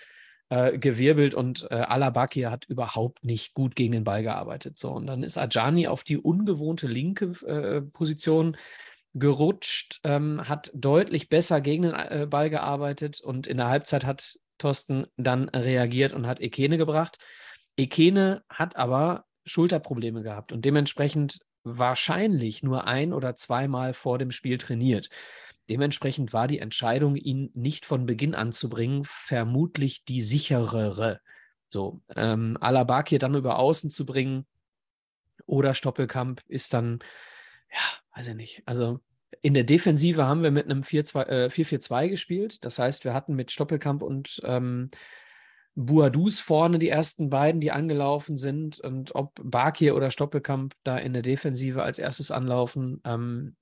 [0.48, 4.76] äh, gewirbelt und äh, Alabaki hat überhaupt nicht gut gegen den Ball gearbeitet.
[4.76, 8.56] So, und dann ist Ajani auf die ungewohnte linke äh, Position
[9.14, 14.36] gerutscht, ähm, hat deutlich besser gegen den äh, Ball gearbeitet und in der Halbzeit hat
[14.58, 17.18] Thorsten dann reagiert und hat Ekene gebracht.
[17.76, 24.58] Ekene hat aber Schulterprobleme gehabt und dementsprechend wahrscheinlich nur ein oder zweimal vor dem Spiel
[24.58, 25.08] trainiert.
[25.68, 31.20] Dementsprechend war die Entscheidung, ihn nicht von Beginn an zu bringen, vermutlich die sicherere.
[31.70, 34.46] So, ähm, Alabakir dann über Außen zu bringen
[35.46, 36.98] oder Stoppelkamp ist dann,
[37.70, 38.62] ja, weiß ich nicht.
[38.66, 39.00] Also
[39.40, 42.64] in der Defensive haben wir mit einem 4-4-2 äh, gespielt.
[42.64, 44.90] Das heißt, wir hatten mit Stoppelkamp und ähm,
[45.74, 51.14] Buadus vorne die ersten beiden, die angelaufen sind und ob Bakir oder Stoppelkamp da in
[51.14, 53.56] der Defensive als erstes anlaufen, ähm,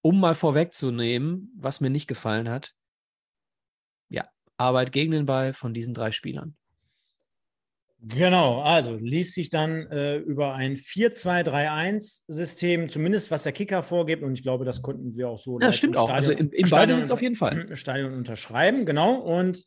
[0.00, 2.72] um mal vorwegzunehmen, was mir nicht gefallen hat.
[4.08, 6.56] Ja, Arbeit gegen den Ball von diesen drei Spielern.
[8.02, 14.34] Genau, also ließ sich dann äh, über ein 4-2-3-1-System, zumindest was der Kicker vorgibt, und
[14.34, 15.58] ich glaube, das konnten wir auch so.
[15.58, 16.10] Ja, stimmt auch.
[16.10, 17.76] also im, im Stadion, auf jeden Fall.
[17.76, 19.16] Stadion unterschreiben, genau.
[19.16, 19.64] Und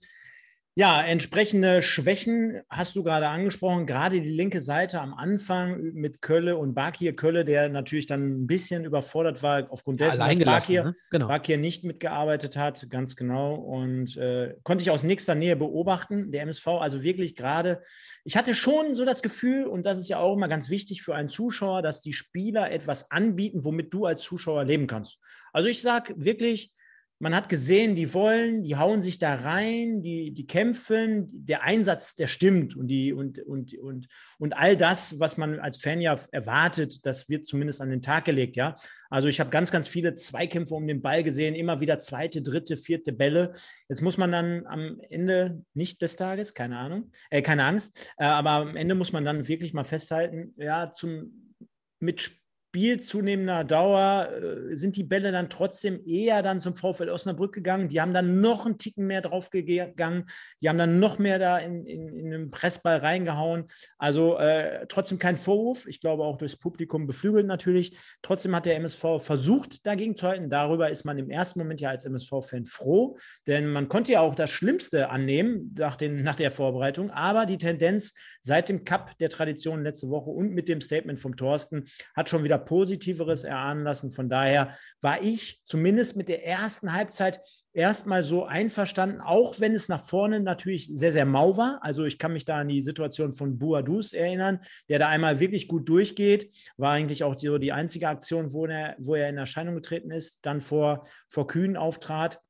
[0.75, 6.55] ja, entsprechende Schwächen hast du gerade angesprochen, gerade die linke Seite am Anfang mit Kölle
[6.57, 10.95] und Bakir Kölle, der natürlich dann ein bisschen überfordert war aufgrund dessen, dass Bakir, ne?
[11.11, 11.27] genau.
[11.27, 13.55] Bakir nicht mitgearbeitet hat, ganz genau.
[13.55, 17.81] Und äh, konnte ich aus nächster Nähe beobachten, der MSV, also wirklich gerade,
[18.23, 21.13] ich hatte schon so das Gefühl, und das ist ja auch immer ganz wichtig für
[21.13, 25.19] einen Zuschauer, dass die Spieler etwas anbieten, womit du als Zuschauer leben kannst.
[25.51, 26.71] Also ich sage wirklich,
[27.19, 32.15] man hat gesehen, die wollen, die hauen sich da rein, die, die kämpfen, der Einsatz,
[32.15, 36.17] der stimmt und, die, und, und, und, und all das, was man als Fan ja
[36.31, 38.75] erwartet, das wird zumindest an den Tag gelegt, ja.
[39.09, 42.77] Also ich habe ganz, ganz viele Zweikämpfe um den Ball gesehen, immer wieder zweite, dritte,
[42.77, 43.53] vierte Bälle.
[43.89, 48.23] Jetzt muss man dann am Ende, nicht des Tages, keine Ahnung, äh, keine Angst, äh,
[48.23, 51.55] aber am Ende muss man dann wirklich mal festhalten, ja, zum
[51.99, 57.51] Mitspielen Spiel zunehmender Dauer äh, sind die Bälle dann trotzdem eher dann zum VfL Osnabrück
[57.51, 57.89] gegangen.
[57.89, 60.29] Die haben dann noch einen Ticken mehr draufgegangen.
[60.61, 63.65] Die haben dann noch mehr da in, in, in den Pressball reingehauen.
[63.97, 65.87] Also äh, trotzdem kein Vorwurf.
[65.87, 67.97] Ich glaube auch durchs Publikum beflügelt natürlich.
[68.21, 70.51] Trotzdem hat der MSV versucht, dagegen zu halten.
[70.51, 74.35] Darüber ist man im ersten Moment ja als MSV-Fan froh, denn man konnte ja auch
[74.35, 77.09] das Schlimmste annehmen nach, den, nach der Vorbereitung.
[77.09, 81.35] Aber die Tendenz seit dem Cup der Tradition letzte Woche und mit dem Statement vom
[81.35, 84.11] Thorsten hat schon wieder Positiveres erahnen lassen.
[84.11, 87.41] Von daher war ich zumindest mit der ersten Halbzeit
[87.73, 91.79] erstmal so einverstanden, auch wenn es nach vorne natürlich sehr, sehr mau war.
[91.81, 95.67] Also ich kann mich da an die Situation von Buadus erinnern, der da einmal wirklich
[95.67, 96.53] gut durchgeht.
[96.77, 100.45] War eigentlich auch so die einzige Aktion, wo er, wo er in Erscheinung getreten ist,
[100.45, 102.41] dann vor, vor Kühn auftrat.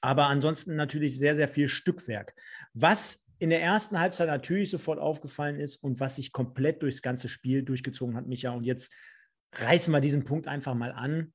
[0.00, 2.34] Aber ansonsten natürlich sehr, sehr viel Stückwerk.
[2.72, 7.28] Was in der ersten Halbzeit natürlich sofort aufgefallen ist und was sich komplett durchs ganze
[7.28, 8.50] Spiel durchgezogen hat, Micha.
[8.50, 8.92] Und jetzt
[9.54, 11.32] reißen wir diesen Punkt einfach mal an.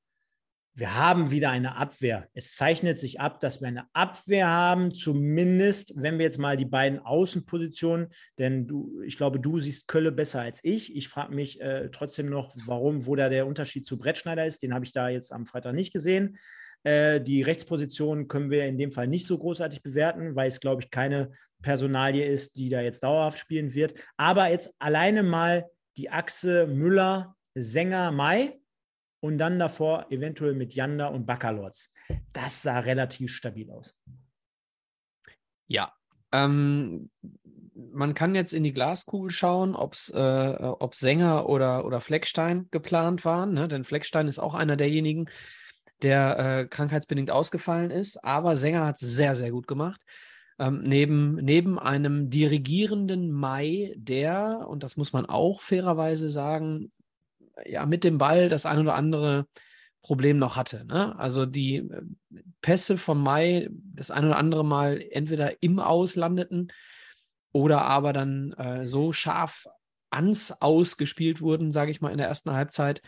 [0.78, 2.28] wir haben wieder eine Abwehr.
[2.34, 6.66] Es zeichnet sich ab, dass wir eine Abwehr haben, zumindest wenn wir jetzt mal die
[6.66, 10.94] beiden Außenpositionen, denn du, ich glaube, du siehst Kölle besser als ich.
[10.94, 14.62] Ich frage mich äh, trotzdem noch, warum, wo da der Unterschied zu Brettschneider ist.
[14.62, 16.36] Den habe ich da jetzt am Freitag nicht gesehen.
[16.84, 20.82] Äh, die Rechtsposition können wir in dem Fall nicht so großartig bewerten, weil es, glaube
[20.82, 21.32] ich, keine
[21.66, 23.92] Personalie ist, die da jetzt dauerhaft spielen wird.
[24.16, 28.60] Aber jetzt alleine mal die Achse Müller, Sänger, Mai
[29.18, 31.92] und dann davor eventuell mit Janda und Bakalotz.
[32.32, 33.96] Das sah relativ stabil aus.
[35.66, 35.92] Ja,
[36.30, 37.10] ähm,
[37.74, 43.24] man kann jetzt in die Glaskugel schauen, ob es äh, Sänger oder, oder Fleckstein geplant
[43.24, 43.66] waren, ne?
[43.66, 45.28] denn Fleckstein ist auch einer derjenigen,
[46.02, 50.00] der äh, krankheitsbedingt ausgefallen ist, aber Sänger hat es sehr, sehr gut gemacht.
[50.58, 56.90] Ähm, neben, neben einem dirigierenden Mai, der, und das muss man auch fairerweise sagen,
[57.64, 59.46] ja mit dem Ball das ein oder andere
[60.02, 60.84] Problem noch hatte.
[60.86, 61.18] Ne?
[61.18, 62.02] Also die äh,
[62.60, 66.72] Pässe von Mai das ein oder andere Mal entweder im Aus landeten
[67.52, 69.66] oder aber dann äh, so scharf
[70.10, 73.02] ans Aus gespielt wurden, sage ich mal, in der ersten Halbzeit,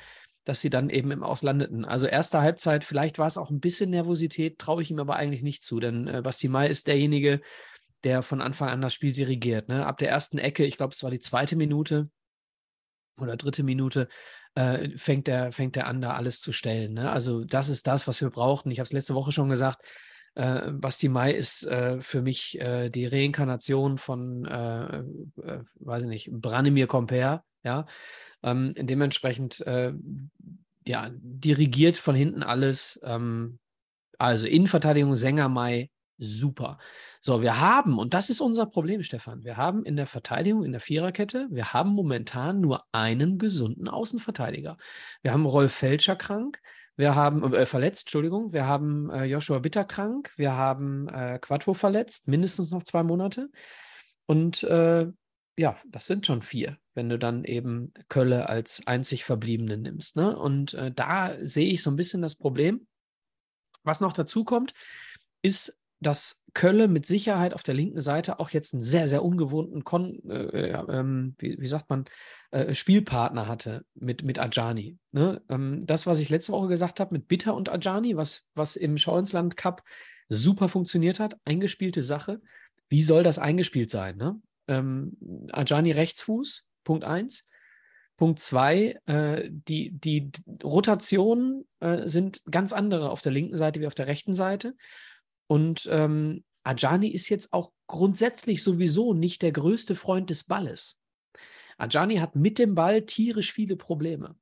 [0.49, 1.85] dass sie dann eben im Aus landeten.
[1.85, 5.43] Also erste Halbzeit, vielleicht war es auch ein bisschen Nervosität, traue ich ihm aber eigentlich
[5.43, 7.43] nicht zu, denn äh, Basti Mai ist derjenige,
[8.03, 9.69] der von Anfang an das Spiel dirigiert.
[9.69, 9.85] Ne?
[9.85, 12.09] Ab der ersten Ecke, ich glaube, es war die zweite Minute,
[13.21, 14.09] oder dritte Minute
[14.55, 16.95] äh, fängt, er, fängt er an, da alles zu stellen.
[16.95, 17.11] Ne?
[17.11, 18.71] Also das ist das, was wir brauchten.
[18.71, 19.85] Ich habe es letzte Woche schon gesagt.
[20.35, 24.99] Äh, Basti Mai ist äh, für mich äh, die Reinkarnation von, äh,
[25.43, 27.45] äh, weiß ich nicht, Branimir Comper.
[27.65, 27.87] Ja,
[28.43, 29.65] ähm, dementsprechend
[30.89, 32.99] ja dirigiert von hinten alles.
[33.05, 33.59] Ähm,
[34.19, 36.79] also Innenverteidigung Sänger Mai super.
[37.21, 40.73] So, wir haben, und das ist unser Problem, Stefan, wir haben in der Verteidigung, in
[40.73, 44.77] der Viererkette, wir haben momentan nur einen gesunden Außenverteidiger.
[45.23, 46.61] Wir haben Rolf Felscher krank,
[46.97, 51.75] wir haben, äh, verletzt, Entschuldigung, wir haben äh, Joshua Bitter krank, wir haben äh, Quattro
[51.75, 53.51] verletzt, mindestens noch zwei Monate.
[54.27, 55.07] Und äh,
[55.59, 60.17] ja, das sind schon vier, wenn du dann eben Kölle als einzig Verbliebenen nimmst.
[60.17, 60.37] Ne?
[60.39, 62.87] Und äh, da sehe ich so ein bisschen das Problem.
[63.83, 64.73] Was noch dazu kommt,
[65.43, 69.83] ist dass Kölle mit Sicherheit auf der linken Seite auch jetzt einen sehr, sehr ungewohnten,
[69.83, 72.05] Kon äh, ähm, wie, wie, sagt man,
[72.53, 74.97] äh, Spielpartner hatte mit, mit Ajani.
[75.11, 75.43] Ne?
[75.49, 78.97] Ähm, das, was ich letzte Woche gesagt habe mit Bitter und Ajani, was, was im
[78.97, 79.83] Schauinsland Cup
[80.29, 82.41] super funktioniert hat, eingespielte Sache.
[82.89, 84.17] Wie soll das eingespielt sein?
[84.17, 84.41] Ne?
[84.69, 85.17] Ähm,
[85.53, 87.47] Ajani Rechtsfuß, Punkt 1.
[88.17, 90.31] Punkt 2, äh, die, die
[90.63, 94.75] Rotationen äh, sind ganz andere auf der linken Seite wie auf der rechten Seite.
[95.47, 101.01] Und ähm, Ajani ist jetzt auch grundsätzlich sowieso nicht der größte Freund des Balles.
[101.79, 104.37] Ajani hat mit dem Ball tierisch viele Probleme.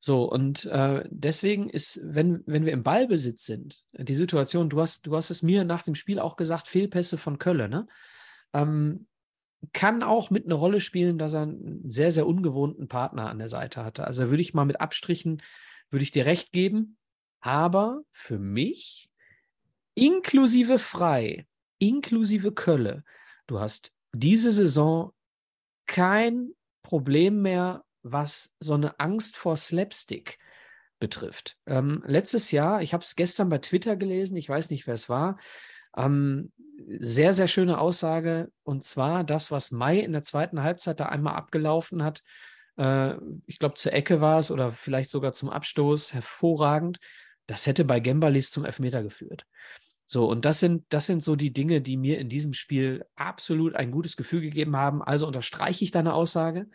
[0.00, 5.06] So, und äh, deswegen ist, wenn, wenn wir im Ballbesitz sind, die Situation, du hast,
[5.06, 7.86] du hast es mir nach dem Spiel auch gesagt, Fehlpässe von Kölle, ne?
[8.52, 9.06] Ähm,
[9.72, 13.48] kann auch mit einer Rolle spielen, dass er einen sehr, sehr ungewohnten Partner an der
[13.48, 14.04] Seite hatte.
[14.04, 15.42] Also würde ich mal mit Abstrichen,
[15.90, 16.96] würde ich dir recht geben.
[17.40, 19.10] Aber für mich
[19.94, 21.46] inklusive Frei,
[21.78, 23.04] inklusive Kölle,
[23.46, 25.12] du hast diese Saison
[25.86, 26.50] kein
[26.82, 30.38] Problem mehr, was so eine Angst vor Slapstick
[30.98, 31.56] betrifft.
[31.66, 35.08] Ähm, letztes Jahr, ich habe es gestern bei Twitter gelesen, ich weiß nicht, wer es
[35.08, 35.38] war,
[35.96, 36.52] ähm,
[36.98, 38.50] sehr, sehr schöne Aussage.
[38.62, 42.22] Und zwar das, was Mai in der zweiten Halbzeit da einmal abgelaufen hat.
[42.76, 43.14] Äh,
[43.46, 46.14] ich glaube, zur Ecke war es oder vielleicht sogar zum Abstoß.
[46.14, 46.98] Hervorragend.
[47.46, 49.46] Das hätte bei Gembalis zum Elfmeter geführt.
[50.06, 53.74] So, und das sind, das sind so die Dinge, die mir in diesem Spiel absolut
[53.74, 55.02] ein gutes Gefühl gegeben haben.
[55.02, 56.68] Also unterstreiche ich deine Aussage.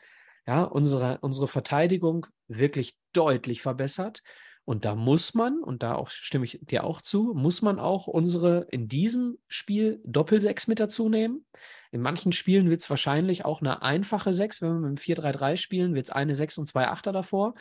[0.47, 4.23] Ja, unsere, unsere Verteidigung wirklich deutlich verbessert.
[4.67, 8.08] Und da muss man, und da auch stimme ich dir auch zu, muss man auch
[8.08, 11.45] unsere in diesem Spiel Doppelsechs mit dazu nehmen.
[11.91, 14.62] In manchen Spielen wird es wahrscheinlich auch eine einfache Sechs.
[14.62, 17.53] Wenn wir mit dem 4-3-3 spielen, wird es eine Sechs und zwei Achter davor.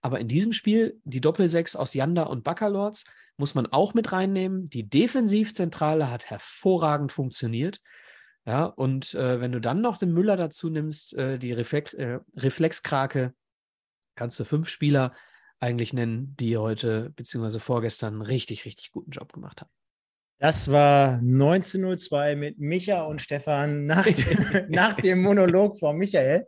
[0.00, 3.04] Aber in diesem Spiel die Doppelsechs aus Janda und Baccalords
[3.36, 4.70] muss man auch mit reinnehmen.
[4.70, 7.82] Die Defensivzentrale hat hervorragend funktioniert.
[8.46, 12.20] Ja, und äh, wenn du dann noch den Müller dazu nimmst, äh, die Reflex, äh,
[12.34, 13.34] Reflexkrake,
[14.14, 15.12] kannst du fünf Spieler
[15.60, 17.58] eigentlich nennen, die heute bzw.
[17.58, 19.70] vorgestern einen richtig, richtig guten Job gemacht haben.
[20.38, 26.46] Das war 1902 mit Micha und Stefan nach, dem, nach dem Monolog von Michael.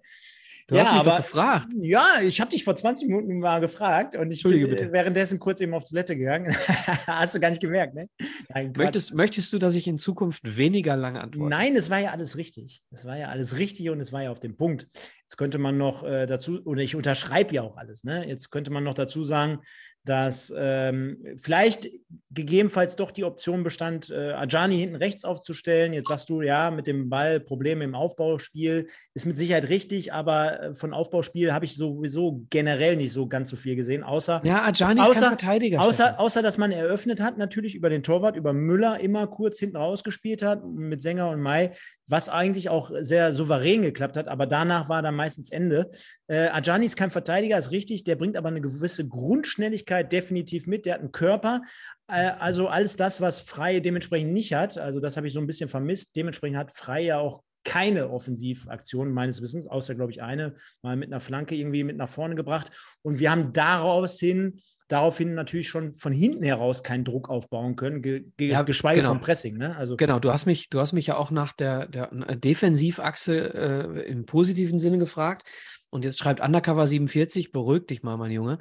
[0.68, 1.68] Du ja, hast mich aber, doch gefragt.
[1.80, 4.92] Ja, ich habe dich vor 20 Minuten mal gefragt und ich bin bitte.
[4.92, 6.54] währenddessen kurz eben auf Toilette gegangen.
[7.06, 8.10] hast du gar nicht gemerkt, ne?
[8.50, 11.48] Nein, möchtest, möchtest du, dass ich in Zukunft weniger lange antworte?
[11.48, 12.82] Nein, es war ja alles richtig.
[12.90, 14.88] Es war ja alles richtig und es war ja auf dem Punkt.
[15.22, 18.28] Jetzt könnte man noch äh, dazu, oder ich unterschreibe ja auch alles, ne?
[18.28, 19.60] Jetzt könnte man noch dazu sagen,
[20.08, 21.88] dass ähm, vielleicht
[22.30, 25.92] gegebenenfalls doch die Option bestand, äh, Ajani hinten rechts aufzustellen.
[25.92, 30.62] Jetzt sagst du, ja, mit dem Ball Probleme im Aufbauspiel ist mit Sicherheit richtig, aber
[30.62, 34.64] äh, von Aufbauspiel habe ich sowieso generell nicht so ganz so viel gesehen, außer ja,
[34.64, 35.80] Ajani ist außer, kein Verteidiger.
[35.80, 39.76] Außer, außer, dass man eröffnet hat, natürlich über den Torwart, über Müller immer kurz hinten
[39.76, 41.72] rausgespielt hat mit Sänger und Mai
[42.08, 45.90] was eigentlich auch sehr souverän geklappt hat, aber danach war dann meistens Ende.
[46.26, 50.86] Äh, Ajani ist kein Verteidiger, ist richtig, der bringt aber eine gewisse Grundschnelligkeit definitiv mit,
[50.86, 51.62] der hat einen Körper,
[52.08, 55.46] äh, also alles das, was Frei dementsprechend nicht hat, also das habe ich so ein
[55.46, 60.54] bisschen vermisst, dementsprechend hat Frei ja auch keine Offensivaktion meines Wissens, außer, glaube ich, eine
[60.80, 62.70] mal mit einer Flanke irgendwie mit nach vorne gebracht.
[63.02, 68.00] Und wir haben daraus hin daraufhin natürlich schon von hinten heraus keinen Druck aufbauen können,
[68.00, 69.10] ge ge ja, geschweige genau.
[69.10, 69.58] vom Pressing.
[69.58, 69.76] Ne?
[69.76, 74.10] Also genau, du hast mich, du hast mich ja auch nach der, der Defensivachse äh,
[74.10, 75.46] im positiven Sinne gefragt.
[75.90, 78.60] Und jetzt schreibt Undercover 47, beruhig dich mal, mein Junge.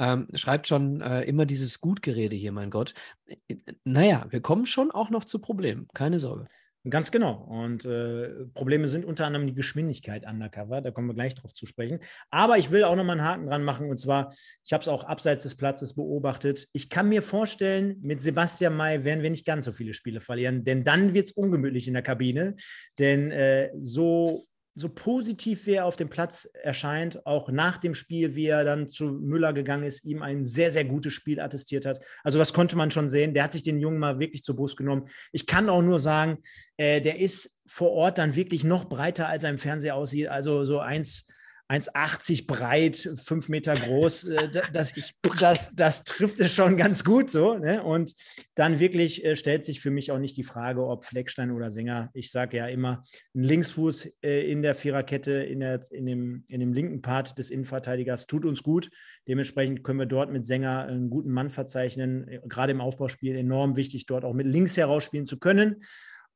[0.00, 2.94] Ähm, schreibt schon äh, immer dieses Gutgerede hier, mein Gott.
[3.26, 6.46] Äh, naja, wir kommen schon auch noch zu Problemen, keine Sorge.
[6.88, 7.44] Ganz genau.
[7.48, 10.80] Und äh, Probleme sind unter anderem die Geschwindigkeit undercover.
[10.80, 11.98] Da kommen wir gleich drauf zu sprechen.
[12.30, 13.90] Aber ich will auch nochmal einen Haken dran machen.
[13.90, 14.32] Und zwar,
[14.64, 16.68] ich habe es auch abseits des Platzes beobachtet.
[16.72, 20.64] Ich kann mir vorstellen, mit Sebastian May werden wir nicht ganz so viele Spiele verlieren,
[20.64, 22.54] denn dann wird es ungemütlich in der Kabine.
[22.98, 24.44] Denn äh, so
[24.78, 28.88] so positiv wie er auf dem Platz erscheint, auch nach dem Spiel, wie er dann
[28.88, 32.00] zu Müller gegangen ist, ihm ein sehr, sehr gutes Spiel attestiert hat.
[32.22, 33.34] Also das konnte man schon sehen.
[33.34, 35.08] Der hat sich den Jungen mal wirklich zur Brust genommen.
[35.32, 36.38] Ich kann auch nur sagen,
[36.76, 40.28] äh, der ist vor Ort dann wirklich noch breiter, als er im Fernseher aussieht.
[40.28, 41.26] Also so eins
[41.68, 44.28] 1,80 breit, 5 Meter groß.
[44.38, 44.94] Äh, das,
[45.38, 47.54] das, das, trifft es schon ganz gut so.
[47.54, 47.82] Ne?
[47.82, 48.14] Und
[48.54, 52.10] dann wirklich äh, stellt sich für mich auch nicht die Frage, ob Fleckstein oder Sänger.
[52.14, 53.04] Ich sage ja immer,
[53.34, 57.50] ein Linksfuß äh, in der Viererkette, in, der, in, dem, in dem linken Part des
[57.50, 58.90] Innenverteidigers tut uns gut.
[59.26, 62.40] Dementsprechend können wir dort mit Sänger einen guten Mann verzeichnen.
[62.48, 65.82] Gerade im Aufbauspiel enorm wichtig, dort auch mit links herausspielen zu können.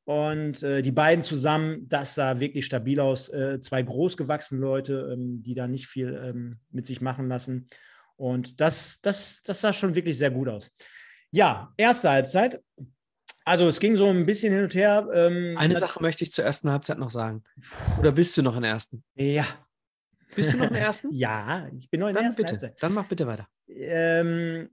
[0.05, 3.29] Und äh, die beiden zusammen, das sah wirklich stabil aus.
[3.29, 7.69] Äh, zwei großgewachsene Leute, ähm, die da nicht viel ähm, mit sich machen lassen.
[8.17, 10.75] Und das, das, das sah schon wirklich sehr gut aus.
[11.31, 12.61] Ja, erste Halbzeit.
[13.45, 15.07] Also es ging so ein bisschen hin und her.
[15.13, 17.43] Ähm, Eine Sache möchte ich zur ersten Halbzeit noch sagen.
[17.99, 19.03] Oder bist du noch in der ersten?
[19.15, 19.45] Ja.
[20.35, 21.09] Bist du noch in der ersten?
[21.13, 22.51] ja, ich bin noch in Dann der ersten bitte.
[22.51, 22.81] Halbzeit.
[22.81, 23.47] Dann mach bitte weiter.
[23.67, 24.69] Ähm,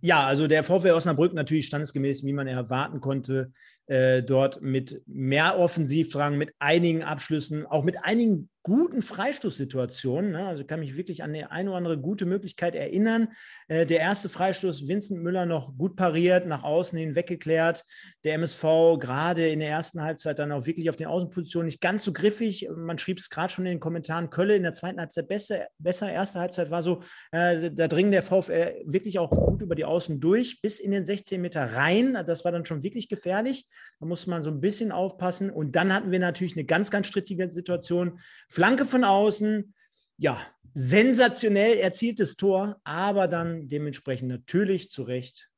[0.00, 3.52] ja, also der VfL Osnabrück natürlich standesgemäß, wie man erwarten konnte,
[3.86, 10.32] äh, dort mit mehr Offensivdrang, mit einigen Abschlüssen, auch mit einigen guten Freistoßsituationen.
[10.32, 10.46] Ne?
[10.46, 13.28] Also kann mich wirklich an eine, eine oder andere gute Möglichkeit erinnern.
[13.68, 17.84] Äh, der erste Freistoß, Vincent Müller noch gut pariert, nach außen hin weggeklärt.
[18.24, 18.62] Der MSV
[19.00, 22.68] gerade in der ersten Halbzeit dann auch wirklich auf den Außenpositionen nicht ganz so griffig.
[22.74, 25.66] Man schrieb es gerade schon in den Kommentaren, Kölle in der zweiten Halbzeit besser.
[25.78, 26.12] besser.
[26.12, 30.20] Erste Halbzeit war so, äh, da dringen der VfL wirklich auch gut über die Außen
[30.20, 32.12] durch, bis in den 16 Meter rein.
[32.26, 33.66] Das war dann schon wirklich gefährlich.
[34.00, 35.50] Da muss man so ein bisschen aufpassen.
[35.50, 38.20] Und dann hatten wir natürlich eine ganz, ganz strittige Situation.
[38.48, 39.74] Flanke von außen,
[40.16, 40.40] ja,
[40.74, 45.50] sensationell erzieltes Tor, aber dann dementsprechend natürlich zu Recht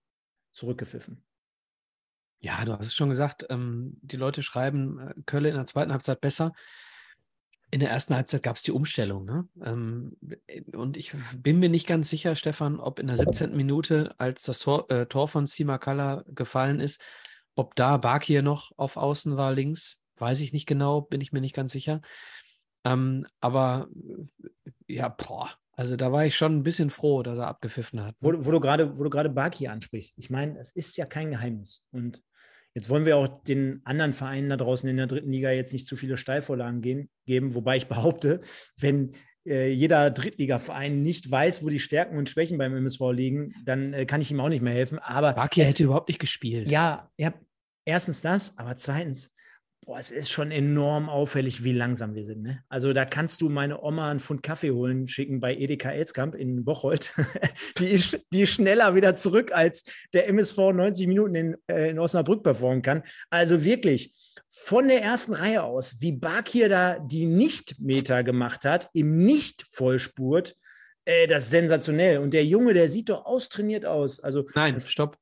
[0.53, 1.23] zurückgepfiffen.
[2.41, 5.93] Ja, du hast es schon gesagt, ähm, die Leute schreiben äh, Kölle in der zweiten
[5.93, 6.53] Halbzeit besser.
[7.71, 9.25] In der ersten Halbzeit gab es die Umstellung.
[9.25, 9.49] Ne?
[9.65, 10.17] Ähm,
[10.73, 13.57] und ich bin mir nicht ganz sicher, Stefan, ob in der 17.
[13.57, 17.01] Minute, als das Tor, äh, Tor von Simakala gefallen ist,
[17.55, 21.41] ob da Bakir noch auf Außen war, links, weiß ich nicht genau, bin ich mir
[21.41, 22.01] nicht ganz sicher.
[22.85, 27.49] Ähm, aber äh, ja, boah, also da war ich schon ein bisschen froh, dass er
[27.49, 28.15] abgepfiffen hat.
[28.15, 28.17] Ne?
[28.21, 31.85] Wo, wo, du gerade, Baki ansprichst, ich meine, es ist ja kein Geheimnis.
[31.93, 32.23] Und
[32.75, 35.87] jetzt wollen wir auch den anderen Vereinen da draußen in der dritten Liga jetzt nicht
[35.87, 38.41] zu viele Steilvorlagen gehen, geben, wobei ich behaupte,
[38.77, 39.12] wenn
[39.45, 44.21] jeder Drittligaverein nicht weiß, wo die Stärken und Schwächen beim MSV liegen, dann äh, kann
[44.21, 44.99] ich ihm auch nicht mehr helfen.
[44.99, 46.69] Aber Baki hätte überhaupt nicht gespielt.
[46.69, 47.35] Ja, ja,
[47.85, 49.33] erstens das, aber zweitens,
[49.85, 52.43] boah, es ist schon enorm auffällig, wie langsam wir sind.
[52.43, 52.63] Ne?
[52.69, 56.65] Also da kannst du meine Oma einen Pfund Kaffee holen, schicken bei Edeka Elskamp in
[56.65, 57.13] Bocholt.
[57.79, 61.99] die, ist, die ist schneller wieder zurück, als der MSV 90 Minuten in, äh, in
[61.99, 63.03] Osnabrück performen kann.
[63.29, 64.15] Also wirklich,
[64.55, 70.59] von der ersten Reihe aus, wie Bakir da die Nicht-Meter gemacht hat, im Nicht-Vollspurt,
[71.07, 72.19] äh, das ist sensationell.
[72.19, 74.21] Und der Junge, der sieht doch austrainiert aus.
[74.21, 75.19] Also, Nein, stopp.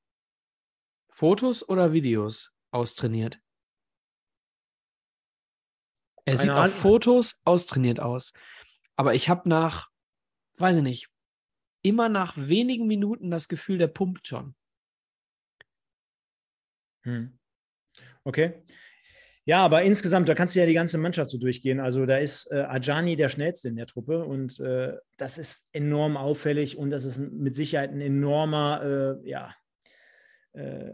[1.10, 3.38] Fotos oder Videos austrainiert?
[6.24, 8.32] Er sieht auf Fotos austrainiert aus.
[8.96, 9.90] Aber ich habe nach,
[10.58, 11.08] weiß ich nicht,
[11.82, 14.56] immer nach wenigen Minuten das Gefühl, der pumpt schon.
[17.04, 17.38] Hm.
[18.24, 18.62] Okay.
[19.50, 21.80] Ja, aber insgesamt, da kannst du ja die ganze Mannschaft so durchgehen.
[21.80, 26.16] Also da ist äh, Ajani der schnellste in der Truppe und äh, das ist enorm
[26.16, 29.52] auffällig und das ist mit Sicherheit ein enormer äh, ja,
[30.52, 30.92] äh,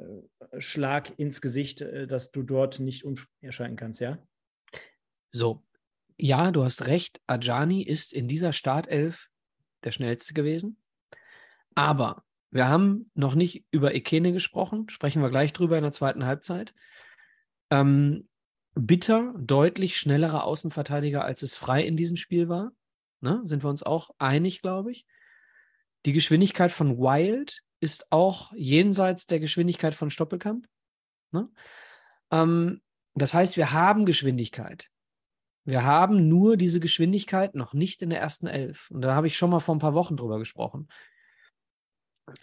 [0.56, 4.16] Schlag ins Gesicht, äh, dass du dort nicht umschalten kannst, ja?
[5.30, 5.62] So,
[6.16, 7.20] ja, du hast recht.
[7.26, 9.28] Ajani ist in dieser Startelf
[9.84, 10.78] der schnellste gewesen.
[11.74, 16.24] Aber wir haben noch nicht über Ekene gesprochen, sprechen wir gleich drüber in der zweiten
[16.24, 16.72] Halbzeit.
[17.70, 18.26] Ähm,
[18.78, 22.72] Bitter deutlich schnellerer Außenverteidiger, als es frei in diesem Spiel war.
[23.20, 23.40] Ne?
[23.44, 25.06] Sind wir uns auch einig, glaube ich.
[26.04, 30.66] Die Geschwindigkeit von Wild ist auch jenseits der Geschwindigkeit von Stoppelkamp.
[31.32, 31.48] Ne?
[32.30, 32.82] Ähm,
[33.14, 34.90] das heißt, wir haben Geschwindigkeit.
[35.64, 38.90] Wir haben nur diese Geschwindigkeit noch nicht in der ersten Elf.
[38.90, 40.88] Und da habe ich schon mal vor ein paar Wochen drüber gesprochen.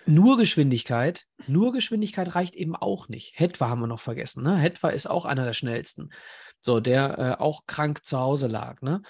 [0.06, 3.34] Nur Geschwindigkeit, nur Geschwindigkeit reicht eben auch nicht.
[3.36, 4.44] Hetwa haben wir noch vergessen.
[4.44, 4.56] Ne?
[4.56, 6.12] Hetwa ist auch einer der schnellsten.
[6.60, 8.82] So, der äh, auch krank zu Hause lag.
[8.82, 9.02] Ne?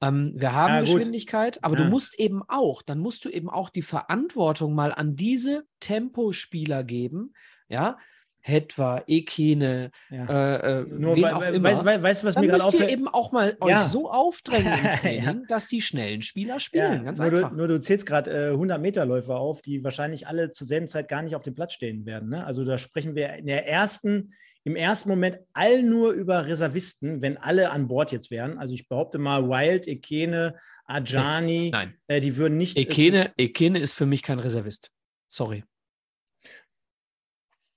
[0.00, 1.84] Ähm, wir haben ja, Geschwindigkeit, aber ja.
[1.84, 6.84] du musst eben auch, dann musst du eben auch die Verantwortung mal an diese Tempospieler
[6.84, 7.34] geben.
[7.68, 7.98] Ja,
[8.42, 10.24] Hetwa, Ekene, ja.
[10.24, 11.68] äh, äh, Nur, wen auch immer.
[11.68, 12.90] Weißt du, weiß, was Dann mir gerade auffällt?
[12.90, 13.80] ihr eben auch mal ja.
[13.80, 15.46] euch so aufdrängen im Training, ja.
[15.48, 17.04] dass die schnellen Spieler spielen.
[17.04, 17.50] Ganz nur, einfach.
[17.50, 20.88] Du, nur du zählst gerade äh, 100 Meter Läufer auf, die wahrscheinlich alle zur selben
[20.88, 22.30] Zeit gar nicht auf dem Platz stehen werden.
[22.30, 22.44] Ne?
[22.44, 24.32] Also da sprechen wir in der ersten,
[24.64, 28.58] im ersten Moment all nur über Reservisten, wenn alle an Bord jetzt wären.
[28.58, 30.54] Also ich behaupte mal, Wild, Ekene,
[30.86, 31.72] Ajani.
[32.06, 32.76] Äh, die würden nicht.
[32.76, 34.90] Äh, Ekene, Ekene ist für mich kein Reservist.
[35.28, 35.64] Sorry.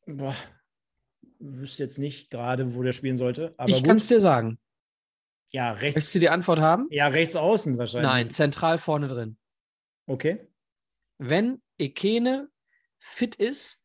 [0.06, 0.36] Boah,
[1.40, 3.56] wüsste jetzt nicht gerade, wo der spielen sollte.
[3.66, 4.60] ich kann es dir sagen.
[5.52, 5.96] Ja, rechts.
[5.96, 6.88] Möchtest du die Antwort haben?
[6.90, 8.10] Ja, rechts außen wahrscheinlich.
[8.10, 9.38] Nein, zentral vorne drin.
[10.08, 10.48] Okay.
[11.20, 12.50] Wenn Ekene
[12.98, 13.84] fit ist,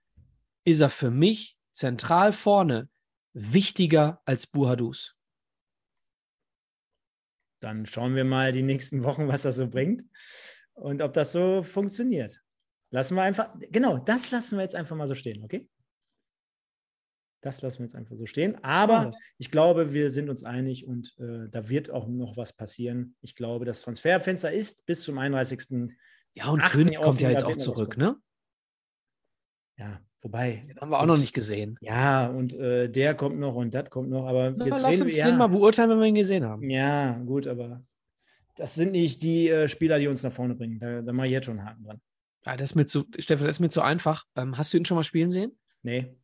[0.65, 2.89] ist er für mich zentral vorne
[3.35, 5.15] wichtiger als Buhadus.
[7.61, 10.05] Dann schauen wir mal die nächsten Wochen, was das so bringt
[10.75, 12.41] und ob das so funktioniert.
[12.91, 15.69] Lassen wir einfach, genau, das lassen wir jetzt einfach mal so stehen, okay?
[17.41, 18.63] Das lassen wir jetzt einfach so stehen.
[18.65, 23.15] Aber ich glaube, wir sind uns einig und äh, da wird auch noch was passieren.
[23.21, 25.95] Ich glaube, das Transferfenster ist bis zum 31.
[26.35, 28.17] Ja, und König kommt ja jetzt auch zurück, ne?
[29.77, 30.65] Ja, wobei.
[30.69, 31.79] Den haben wir auch noch nicht gesehen.
[31.81, 34.27] Ja, und äh, der kommt noch und das kommt noch.
[34.27, 36.69] Aber Na, jetzt lass uns wir, den ja, mal beurteilen, wenn wir ihn gesehen haben.
[36.69, 37.85] Ja, gut, aber
[38.57, 40.81] das sind nicht die äh, Spieler, die uns nach vorne bringen.
[40.81, 42.01] Da, da mache ich jetzt schon einen Haken dran.
[42.45, 44.25] Ja, das ist mir zu, Stefan, das ist mir zu einfach.
[44.35, 45.57] Ähm, hast du ihn schon mal spielen sehen?
[45.83, 46.17] Nee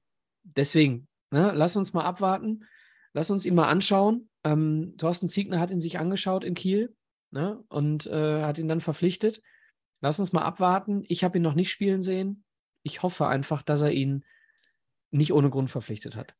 [0.44, 2.64] deswegen, ne, lass uns mal abwarten.
[3.12, 4.28] Lass uns ihn mal anschauen.
[4.42, 6.94] Ähm, Thorsten Ziegner hat ihn sich angeschaut in Kiel
[7.30, 9.40] ne, und äh, hat ihn dann verpflichtet.
[10.00, 11.04] Lass uns mal abwarten.
[11.08, 12.44] Ich habe ihn noch nicht spielen sehen.
[12.82, 14.24] Ich hoffe einfach, dass er ihn
[15.10, 16.34] nicht ohne Grund verpflichtet hat.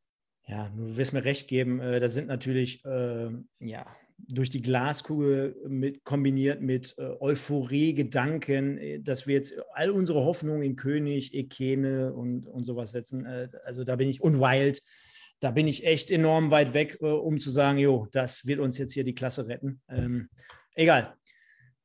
[0.47, 3.31] Ja, du wirst mir recht geben, äh, da sind natürlich äh,
[3.61, 3.87] ja,
[4.29, 10.25] durch die Glaskugel mit, kombiniert mit äh, Euphorie, Gedanken, äh, dass wir jetzt all unsere
[10.25, 13.27] Hoffnungen in König, Ekene und, und sowas setzen.
[13.27, 14.81] Äh, also da bin ich, und Wild,
[15.41, 18.79] da bin ich echt enorm weit weg, äh, um zu sagen, jo, das wird uns
[18.79, 19.81] jetzt hier die Klasse retten.
[19.89, 20.29] Ähm,
[20.75, 21.15] egal.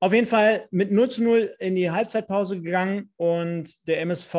[0.01, 4.33] Auf jeden Fall mit 0 zu 0 in die Halbzeitpause gegangen und der MSV,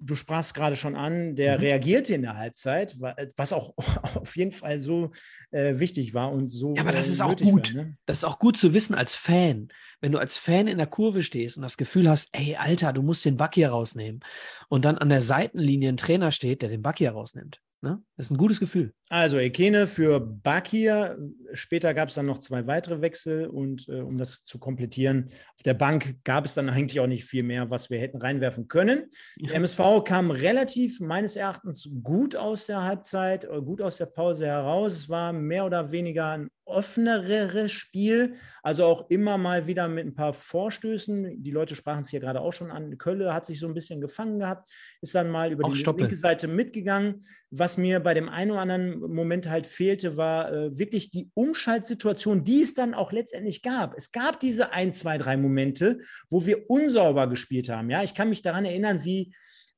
[0.00, 1.64] du sprachst gerade schon an, der mhm.
[1.64, 2.96] reagierte in der Halbzeit,
[3.36, 3.74] was auch
[4.16, 5.12] auf jeden Fall so
[5.52, 6.74] äh, wichtig war und so.
[6.74, 7.76] Ja, aber das äh, ist auch gut.
[7.76, 7.96] War, ne?
[8.06, 9.68] Das ist auch gut zu wissen als Fan.
[10.00, 13.02] Wenn du als Fan in der Kurve stehst und das Gefühl hast, ey, Alter, du
[13.02, 14.20] musst den Bucky rausnehmen
[14.68, 17.60] und dann an der Seitenlinie ein Trainer steht, der den Bucky rausnimmt.
[17.84, 18.02] Ne?
[18.16, 18.94] Das ist ein gutes Gefühl.
[19.14, 21.16] Also Ekene für Bakir.
[21.52, 25.62] Später gab es dann noch zwei weitere Wechsel und äh, um das zu komplettieren, auf
[25.64, 29.04] der Bank gab es dann eigentlich auch nicht viel mehr, was wir hätten reinwerfen können.
[29.36, 29.50] Ja.
[29.50, 34.46] Der MSV kam relativ meines Erachtens gut aus der Halbzeit, äh, gut aus der Pause
[34.46, 34.94] heraus.
[34.94, 40.14] Es war mehr oder weniger ein offeneres Spiel, also auch immer mal wieder mit ein
[40.14, 41.42] paar Vorstößen.
[41.42, 42.96] Die Leute sprachen es hier gerade auch schon an.
[42.96, 46.02] Kölle hat sich so ein bisschen gefangen gehabt, ist dann mal über auch die Stoppel.
[46.02, 47.24] linke Seite mitgegangen.
[47.50, 52.44] Was mir bei dem einen oder anderen Moment halt fehlte, war äh, wirklich die Umschaltsituation,
[52.44, 53.96] die es dann auch letztendlich gab.
[53.96, 56.00] Es gab diese ein, zwei, drei Momente,
[56.30, 57.90] wo wir unsauber gespielt haben.
[57.90, 59.34] Ja, ich kann mich daran erinnern, wie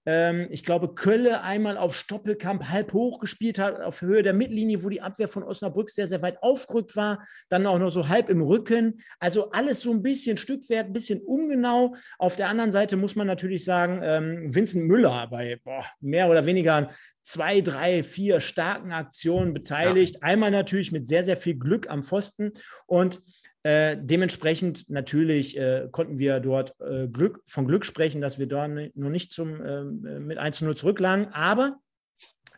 [0.07, 4.83] ähm, ich glaube, Kölle einmal auf Stoppelkamp halb hoch gespielt hat, auf Höhe der Mittellinie,
[4.85, 7.27] wo die Abwehr von Osnabrück sehr, sehr weit aufgerückt war.
[7.49, 9.03] Dann auch noch so halb im Rücken.
[9.19, 11.97] Also alles so ein bisschen Stückwert, ein bisschen ungenau.
[12.19, 16.47] Auf der anderen Seite muss man natürlich sagen, ähm, Vincent Müller bei boah, mehr oder
[16.47, 16.89] weniger
[17.27, 20.15] zwei, drei, vier starken Aktionen beteiligt.
[20.17, 20.23] Ja.
[20.23, 22.53] Einmal natürlich mit sehr, sehr viel Glück am Pfosten.
[22.87, 23.21] Und
[23.67, 28.69] äh, dementsprechend natürlich äh, konnten wir dort äh, Glück, von Glück sprechen, dass wir da
[28.69, 31.29] noch nicht zum, ähm, mit 1 zu 0 zurücklagen.
[31.33, 31.81] Aber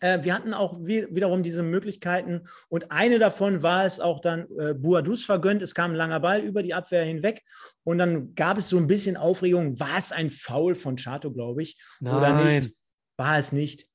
[0.01, 4.75] Äh, wir hatten auch wiederum diese Möglichkeiten und eine davon war es auch dann äh,
[4.75, 5.61] Buadus vergönnt.
[5.61, 7.43] Es kam ein langer Ball über die Abwehr hinweg
[7.85, 9.81] und dann gab es so ein bisschen Aufregung.
[9.81, 12.15] War es ein Foul von Chato, glaube ich, Nein.
[12.15, 12.73] oder nicht?
[13.17, 13.88] War es nicht.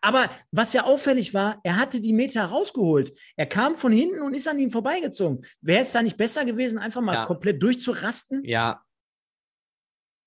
[0.00, 3.12] Aber was ja auffällig war, er hatte die Meter rausgeholt.
[3.36, 5.44] Er kam von hinten und ist an ihm vorbeigezogen.
[5.60, 7.26] Wäre es da nicht besser gewesen, einfach mal Ja.
[7.26, 8.44] komplett durchzurasten?
[8.44, 8.84] Ja.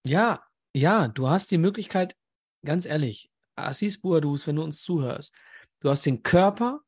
[0.08, 0.44] Ja,
[0.74, 2.16] ja, du hast die Möglichkeit,
[2.64, 5.34] ganz ehrlich, Assis Buadus, wenn du uns zuhörst,
[5.80, 6.82] du hast den Körper,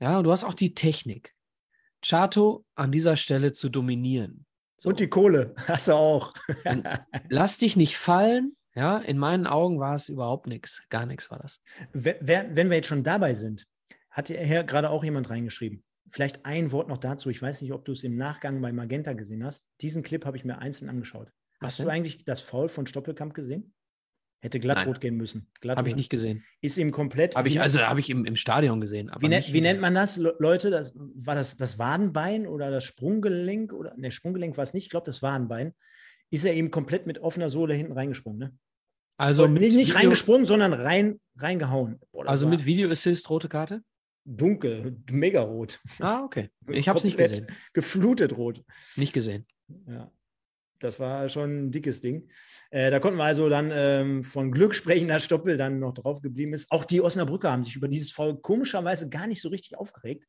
[0.00, 1.34] ja, und du hast auch die Technik,
[2.04, 4.44] Chato an dieser Stelle zu dominieren.
[4.76, 4.88] So.
[4.88, 6.32] Und die Kohle hast du auch.
[7.28, 8.56] Lass dich nicht fallen.
[8.74, 10.86] Ja, in meinen Augen war es überhaupt nichts.
[10.88, 11.60] Gar nichts war das.
[11.92, 13.66] Wer- Wenn wir jetzt schon dabei sind,
[14.10, 15.84] hat hier gerade auch jemand reingeschrieben.
[16.08, 17.30] Vielleicht ein Wort noch dazu.
[17.30, 19.66] Ich weiß nicht, ob du es im Nachgang bei Magenta gesehen hast.
[19.80, 21.28] Diesen Clip habe ich mir einzeln angeschaut.
[21.60, 21.92] Was Hast du denn?
[21.92, 23.72] eigentlich das Foul von Stoppelkamp gesehen?
[24.40, 24.88] Hätte glatt Nein.
[24.88, 25.48] rot gehen müssen.
[25.64, 26.44] Habe ich nicht gesehen.
[26.60, 27.36] Ist ihm komplett.
[27.36, 29.08] Habe ich, also habe ich im, im Stadion gesehen.
[29.08, 30.70] Aber wie, ne, nicht wie nennt man das, Le- Leute?
[30.70, 33.72] Das, war das das Wadenbein oder das Sprunggelenk?
[33.72, 34.84] Oder ne, Sprunggelenk war es nicht.
[34.84, 35.74] Ich glaube, das Wadenbein.
[36.32, 38.38] Ist er eben komplett mit offener Sohle hinten reingesprungen.
[38.38, 38.52] Ne?
[39.16, 42.00] Also nicht, nicht Video, reingesprungen, sondern rein, reingehauen.
[42.10, 43.82] Boah, Also mit Video Assist rote Karte?
[44.24, 45.80] dunkel, mega rot.
[45.98, 46.50] Ah, okay.
[46.68, 47.46] Ich habe es nicht gesehen.
[47.72, 48.64] Geflutet rot.
[48.96, 49.46] Nicht gesehen.
[49.86, 50.10] Ja.
[50.78, 52.28] Das war schon ein dickes Ding.
[52.70, 56.20] Äh, da konnten wir also dann ähm, von Glück sprechen, dass Stoppel dann noch drauf
[56.22, 56.72] geblieben ist.
[56.72, 60.26] Auch die Osnabrücker haben sich über dieses Foul komischerweise gar nicht so richtig aufgeregt.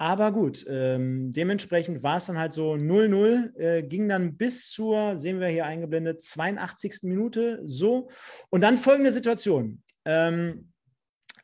[0.00, 5.18] Aber gut, ähm, dementsprechend war es dann halt so 0-0, äh, ging dann bis zur,
[5.18, 7.02] sehen wir hier eingeblendet, 82.
[7.02, 8.08] Minute so.
[8.48, 9.82] Und dann folgende Situation.
[10.04, 10.72] Ähm,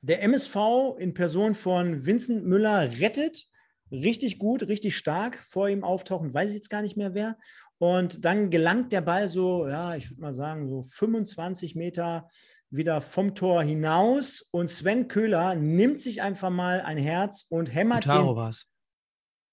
[0.03, 0.57] der MSV
[0.99, 3.47] in Person von Vincent Müller rettet.
[3.91, 5.43] Richtig gut, richtig stark.
[5.43, 7.37] Vor ihm auftauchen, weiß ich jetzt gar nicht mehr wer.
[7.85, 12.31] Und dann gelangt der Ball so, ja, ich würde mal sagen, so 25 Meter
[12.71, 14.41] wieder vom Tor hinaus.
[14.41, 18.71] Und Sven Köhler nimmt sich einfach mal ein Herz und hämmert Putaro war es.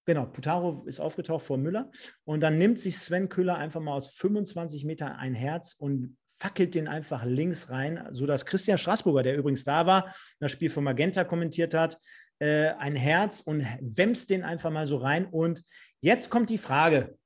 [0.06, 1.90] Genau, Putaro ist aufgetaucht vor Müller.
[2.24, 6.74] Und dann nimmt sich Sven Köhler einfach mal aus 25 Metern ein Herz und fackelt
[6.74, 11.24] den einfach links rein, sodass Christian Straßburger, der übrigens da war, das Spiel von Magenta
[11.24, 11.98] kommentiert hat,
[12.38, 15.26] äh, ein Herz und wämst den einfach mal so rein.
[15.26, 15.62] Und
[16.00, 17.18] jetzt kommt die Frage.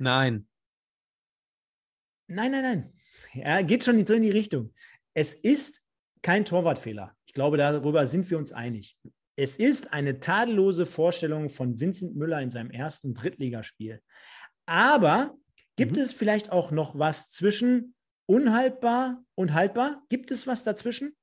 [0.00, 0.48] Nein.
[2.26, 2.92] Nein, nein, nein.
[3.34, 4.72] Ja, geht schon so in die Richtung.
[5.14, 5.82] Es ist
[6.22, 7.14] kein Torwartfehler.
[7.26, 8.96] Ich glaube, darüber sind wir uns einig.
[9.36, 14.00] Es ist eine tadellose Vorstellung von Vincent Müller in seinem ersten Drittligaspiel.
[14.66, 15.36] Aber
[15.76, 16.02] gibt Mhm.
[16.02, 17.94] es vielleicht auch noch was zwischen
[18.26, 20.02] unhaltbar und haltbar?
[20.08, 21.14] Gibt es was dazwischen?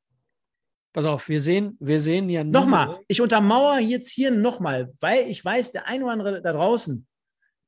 [0.93, 5.43] Pass auf, wir sehen, wir sehen ja Nochmal, ich untermauere jetzt hier nochmal, weil ich
[5.43, 7.07] weiß, der ein oder andere da draußen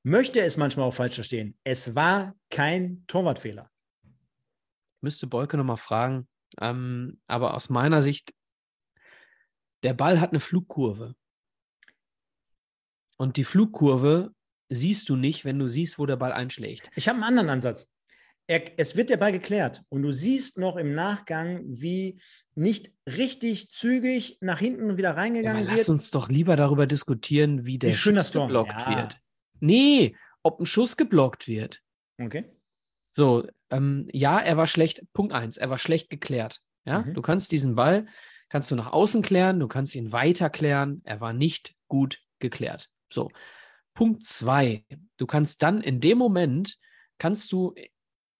[0.04, 1.58] möchte es manchmal auch falsch verstehen.
[1.64, 3.70] Es war kein Torwartfehler.
[5.02, 6.28] müsste Bolke nochmal fragen.
[6.60, 8.34] Ähm, aber aus meiner Sicht,
[9.84, 11.16] der Ball hat eine Flugkurve.
[13.18, 14.34] Und die Flugkurve
[14.70, 16.89] siehst du nicht, wenn du siehst, wo der Ball einschlägt.
[16.95, 17.88] Ich habe einen anderen Ansatz.
[18.47, 22.20] Er, es wird der Ball geklärt und du siehst noch im Nachgang, wie
[22.56, 25.78] nicht richtig zügig nach hinten wieder Ja, reingegangen aber wird.
[25.80, 28.47] lass uns doch lieber darüber diskutieren, wie der schön das Schuss Tor.
[28.47, 28.97] geblockt Ja.
[28.97, 29.22] wird.
[29.60, 31.82] Nee, ob ein Schuss geblockt wird.
[32.22, 32.45] Okay.
[33.12, 35.03] So, ähm, ja, er war schlecht.
[35.14, 36.62] Punkt eins, er war schlecht geklärt.
[36.86, 37.14] Ja, Mhm.
[37.14, 38.07] du kannst diesen Ball,
[38.49, 41.01] kannst du nach außen klären, du kannst ihn weiter klären.
[41.05, 42.89] Er war nicht gut geklärt.
[43.12, 43.30] So.
[43.95, 44.86] Punkt zwei,
[45.18, 46.78] du kannst dann in dem Moment,
[47.18, 47.76] kannst du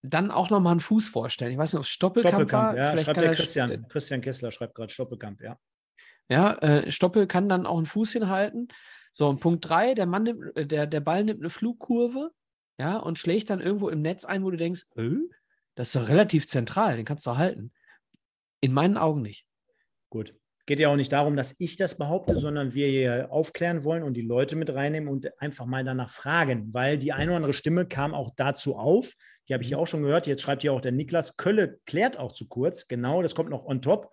[0.01, 1.51] dann auch nochmal einen Fuß vorstellen.
[1.51, 2.78] Ich weiß nicht, ob es Stoppelkamp, Doppelkamp, war.
[2.78, 3.88] ja, Vielleicht schreibt der er- Christian.
[3.89, 5.59] Christian Kessler schreibt gerade Stoppelkamp, ja.
[6.30, 8.70] Ja, äh, Stoppel kann dann auch einen Fuß hinhalten.
[9.20, 12.32] So, und Punkt drei, der Mann nimmt, äh, der, der Ball nimmt eine Flugkurve,
[12.80, 15.09] ja, und schlägt dann irgendwo im Netz ein, wo du denkst, äh,
[15.76, 17.74] das ist doch relativ zentral, den kannst du halten.
[18.61, 19.45] In meinen Augen nicht.
[20.09, 20.36] Gut.
[20.67, 24.13] Geht ja auch nicht darum, dass ich das behaupte, sondern wir hier aufklären wollen und
[24.13, 27.86] die Leute mit reinnehmen und einfach mal danach fragen, weil die eine oder andere Stimme
[27.86, 29.15] kam auch dazu auf.
[29.49, 30.28] Die habe ich ja auch schon gehört.
[30.28, 32.88] Jetzt schreibt hier auch der Niklas Kölle klärt auch zu kurz.
[32.88, 34.11] Genau, das kommt noch on top.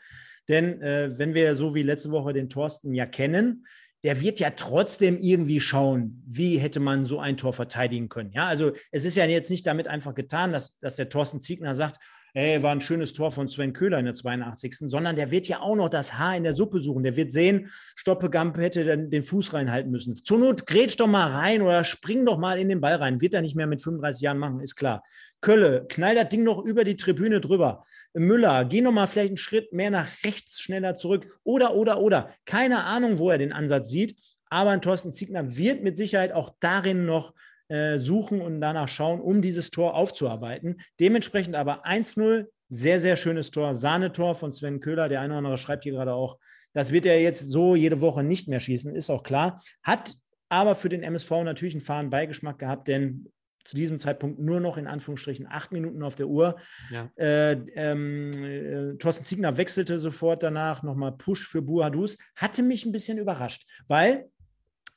[0.48, 3.66] Denn äh, wenn wir so wie letzte Woche den Thorsten ja kennen,
[4.04, 8.32] der wird ja trotzdem irgendwie schauen, wie hätte man so ein Tor verteidigen können.
[8.32, 11.74] Ja, also es ist ja jetzt nicht damit einfach getan, dass, dass der Thorsten Ziegner
[11.74, 11.98] sagt,
[12.36, 14.76] ey, war ein schönes Tor von Sven Köhler in der 82.
[14.90, 17.02] Sondern der wird ja auch noch das Haar in der Suppe suchen.
[17.02, 20.14] Der wird sehen, Stoppegamp hätte dann den Fuß reinhalten müssen.
[20.14, 23.22] Zur Not grätsch doch mal rein oder spring doch mal in den Ball rein.
[23.22, 25.02] Wird er nicht mehr mit 35 Jahren machen, ist klar.
[25.40, 27.86] Kölle, knall das Ding noch über die Tribüne drüber.
[28.12, 31.38] Müller, geh noch mal vielleicht einen Schritt mehr nach rechts, schneller zurück.
[31.42, 32.34] Oder, oder, oder.
[32.44, 34.14] Keine Ahnung, wo er den Ansatz sieht.
[34.50, 37.32] Aber ein Thorsten Ziegner wird mit Sicherheit auch darin noch
[37.68, 40.80] äh, suchen und danach schauen, um dieses Tor aufzuarbeiten.
[41.00, 43.74] Dementsprechend aber 1-0 Sehr, sehr schönes Tor.
[43.74, 45.08] Sahnetor von Sven Köhler.
[45.08, 46.38] Der eine oder andere schreibt hier gerade auch,
[46.72, 49.62] das wird er jetzt so jede Woche nicht mehr schießen, ist auch klar.
[49.82, 50.14] Hat
[50.48, 53.32] aber für den MSV natürlich einen fahren Beigeschmack gehabt, denn
[53.64, 56.56] zu diesem Zeitpunkt nur noch in Anführungsstrichen acht Minuten auf der Uhr.
[56.90, 57.10] Ja.
[57.16, 62.18] Äh, ähm, äh, Thorsten Ziegner wechselte sofort danach nochmal Push für Buadus.
[62.36, 64.28] Hatte mich ein bisschen überrascht, weil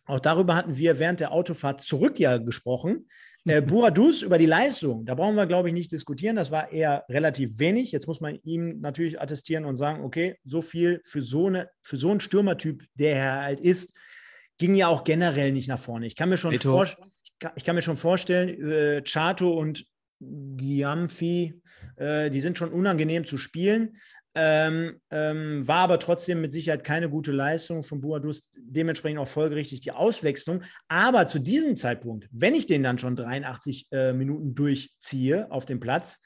[0.10, 3.08] auch darüber hatten wir während der Autofahrt zurück ja gesprochen.
[3.46, 6.36] Äh, Buadus über die Leistung, da brauchen wir, glaube ich, nicht diskutieren.
[6.36, 7.92] Das war eher relativ wenig.
[7.92, 11.98] Jetzt muss man ihm natürlich attestieren und sagen, okay, so viel für so, eine, für
[11.98, 13.94] so einen Stürmertyp, der er halt ist,
[14.58, 16.06] ging ja auch generell nicht nach vorne.
[16.06, 16.86] Ich kann mir schon, vor,
[17.56, 19.86] ich kann, mir schon vorstellen, äh, Chato und
[20.20, 21.62] Giamfi,
[21.96, 23.96] äh, die sind schon unangenehm zu spielen.
[24.42, 29.82] Ähm, ähm, war aber trotzdem mit Sicherheit keine gute Leistung von Buadus, dementsprechend auch folgerichtig
[29.82, 30.62] die Auswechslung.
[30.88, 35.82] Aber zu diesem Zeitpunkt, wenn ich den dann schon 83 äh, Minuten durchziehe auf dem
[35.82, 36.22] Platz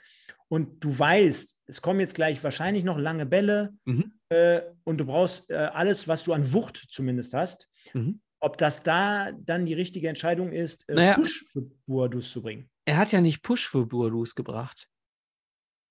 [0.48, 4.14] und du weißt, es kommen jetzt gleich wahrscheinlich noch lange Bälle mhm.
[4.30, 8.84] äh, und du brauchst äh, alles, was du an Wucht zumindest hast, mhm ob das
[8.84, 12.70] da dann die richtige Entscheidung ist, äh, naja, Push für Boadus zu bringen.
[12.84, 14.90] Er hat ja nicht Push für Boadus gebracht.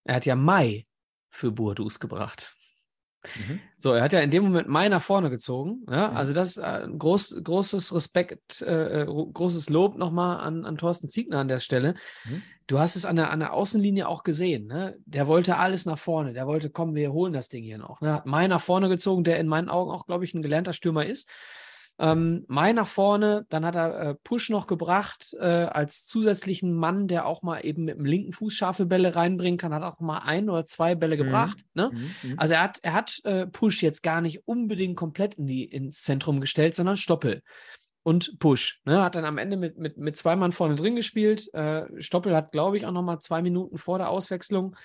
[0.05, 0.85] Er hat ja Mai
[1.33, 2.55] für Boadus gebracht.
[3.37, 3.61] Mhm.
[3.77, 5.85] So, er hat ja in dem Moment Mai nach vorne gezogen.
[5.89, 6.09] Ja?
[6.09, 6.17] Mhm.
[6.17, 11.09] Also das ist äh, groß, großes Respekt, äh, äh, großes Lob nochmal an, an Thorsten
[11.09, 11.95] Ziegner an der Stelle.
[12.25, 12.43] Mhm.
[12.67, 14.67] Du hast es an der, an der Außenlinie auch gesehen.
[14.67, 14.97] Ne?
[15.05, 16.33] Der wollte alles nach vorne.
[16.33, 18.01] Der wollte, komm, wir holen das Ding hier noch.
[18.01, 18.13] Ne?
[18.13, 21.07] Hat Mai nach vorne gezogen, der in meinen Augen auch, glaube ich, ein gelernter Stürmer
[21.07, 21.29] ist.
[21.99, 27.07] Ähm, Mai nach vorne, dann hat er äh, Push noch gebracht äh, als zusätzlichen Mann,
[27.07, 30.19] der auch mal eben mit dem linken Fuß scharfe Bälle reinbringen kann, hat auch mal
[30.19, 31.25] ein oder zwei Bälle mhm.
[31.25, 31.59] gebracht.
[31.75, 31.91] Ne?
[31.93, 32.31] Mhm.
[32.31, 32.39] mhm.
[32.39, 36.03] Also er hat, er hat äh, Push jetzt gar nicht unbedingt komplett in die, ins
[36.03, 37.43] Zentrum gestellt, sondern Stoppel
[38.03, 38.81] und Push.
[38.85, 39.03] Ne?
[39.03, 41.53] Hat dann am Ende mit, mit, mit zwei Mann vorne drin gespielt.
[41.55, 44.77] Äh, Stoppel hat, glaube ich, auch noch mal zwei Minuten vor der Auswechslung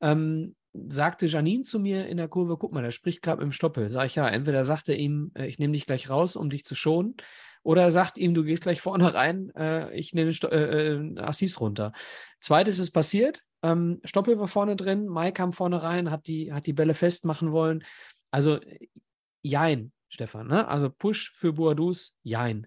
[0.00, 0.56] ähm,
[0.88, 3.88] sagte Janine zu mir in der Kurve, guck mal, der spricht gerade dem Stoppel.
[3.88, 6.64] Sag ich ja, entweder sagt er ihm, äh, ich nehme dich gleich raus, um dich
[6.64, 7.16] zu schonen,
[7.62, 11.60] oder er sagt ihm, du gehst gleich vorne rein, äh, ich nehme äh, äh, Assis
[11.60, 11.92] runter.
[12.40, 16.66] Zweites ist passiert, ähm, Stoppel war vorne drin, Mai kam vorne rein, hat die, hat
[16.66, 17.84] die Bälle festmachen wollen.
[18.30, 18.60] Also,
[19.42, 20.68] jein, Stefan, ne?
[20.68, 22.66] Also Push für Boadus, jein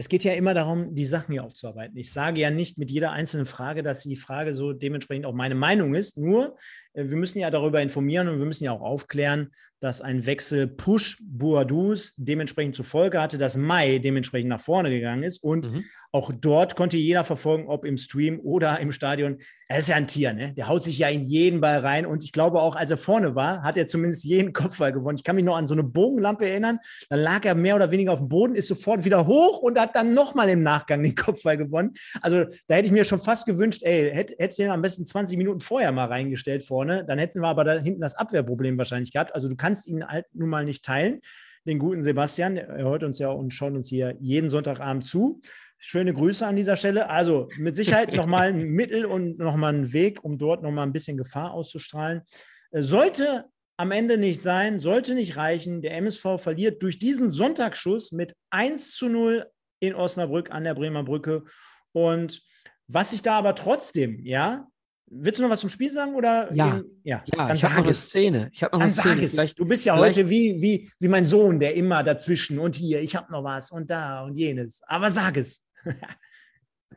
[0.00, 1.94] es geht ja immer darum, die Sachen hier aufzuarbeiten.
[1.98, 5.54] Ich sage ja nicht mit jeder einzelnen Frage, dass die Frage so dementsprechend auch meine
[5.54, 6.16] Meinung ist.
[6.16, 6.56] Nur,
[6.94, 11.18] wir müssen ja darüber informieren und wir müssen ja auch aufklären, dass ein Wechsel Push
[11.22, 15.84] Boadus dementsprechend zur Folge hatte, dass Mai dementsprechend nach vorne gegangen ist und mhm.
[16.12, 19.38] Auch dort konnte jeder verfolgen, ob im Stream oder im Stadion.
[19.68, 20.52] Er ist ja ein Tier, ne?
[20.54, 22.04] Der haut sich ja in jeden Ball rein.
[22.04, 25.16] Und ich glaube auch, als er vorne war, hat er zumindest jeden Kopfball gewonnen.
[25.16, 26.80] Ich kann mich noch an so eine Bogenlampe erinnern.
[27.08, 29.94] Da lag er mehr oder weniger auf dem Boden, ist sofort wieder hoch und hat
[29.94, 31.92] dann nochmal im Nachgang den Kopfball gewonnen.
[32.20, 35.38] Also da hätte ich mir schon fast gewünscht, ey, hättest du den am besten 20
[35.38, 37.04] Minuten vorher mal reingestellt vorne.
[37.04, 39.34] Dann hätten wir aber da hinten das Abwehrproblem wahrscheinlich gehabt.
[39.34, 41.20] Also du kannst ihn halt nun mal nicht teilen
[41.66, 42.56] den guten Sebastian.
[42.56, 45.42] Er hört uns ja und schaut uns hier jeden Sonntagabend zu.
[45.76, 47.10] Schöne Grüße an dieser Stelle.
[47.10, 51.18] Also mit Sicherheit nochmal ein Mittel und nochmal ein Weg, um dort nochmal ein bisschen
[51.18, 52.22] Gefahr auszustrahlen.
[52.70, 53.44] Äh, sollte
[53.76, 55.82] am Ende nicht sein, sollte nicht reichen.
[55.82, 59.46] Der MSV verliert durch diesen Sonntagsschuss mit 1 zu 0
[59.80, 61.44] in Osnabrück an der Bremer Brücke.
[61.92, 62.42] Und
[62.86, 64.69] was ich da aber trotzdem, ja,
[65.10, 66.14] willst du noch was zum Spiel sagen?
[66.14, 68.50] Oder ja, ja, ja ich habe noch eine Szene.
[68.52, 69.28] Ich habe noch eine Szene.
[69.28, 73.02] Vielleicht, du bist ja heute wie, wie, wie mein Sohn, der immer dazwischen und hier,
[73.02, 74.80] ich habe noch was und da und jenes.
[74.86, 75.62] Aber sag es.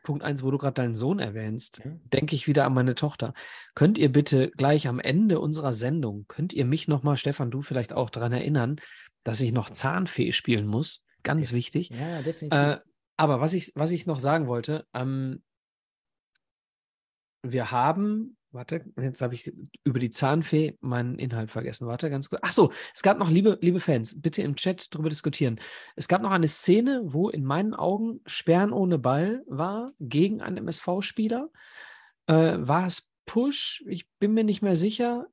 [0.02, 2.00] Punkt 1, wo du gerade deinen Sohn erwähnst, mhm.
[2.10, 3.32] denke ich wieder an meine Tochter.
[3.74, 7.92] Könnt ihr bitte gleich am Ende unserer Sendung, könnt ihr mich nochmal, Stefan, du vielleicht
[7.92, 8.76] auch daran erinnern,
[9.24, 11.04] dass ich noch Zahnfee spielen muss?
[11.22, 11.56] Ganz okay.
[11.56, 11.88] wichtig.
[11.90, 12.58] Ja, definitiv.
[12.58, 12.78] Äh,
[13.16, 15.42] aber was ich, was ich noch sagen wollte, ähm,
[17.44, 21.88] wir haben Warte, jetzt habe ich über die Zahnfee meinen Inhalt vergessen.
[21.88, 22.40] Warte, ganz kurz.
[22.44, 25.60] Ach so, es gab noch, liebe, liebe Fans, bitte im Chat darüber diskutieren.
[25.96, 30.58] Es gab noch eine Szene, wo in meinen Augen Sperren ohne Ball war gegen einen
[30.58, 31.50] MSV-Spieler.
[32.28, 33.82] Äh, war es Push?
[33.88, 35.26] Ich bin mir nicht mehr sicher,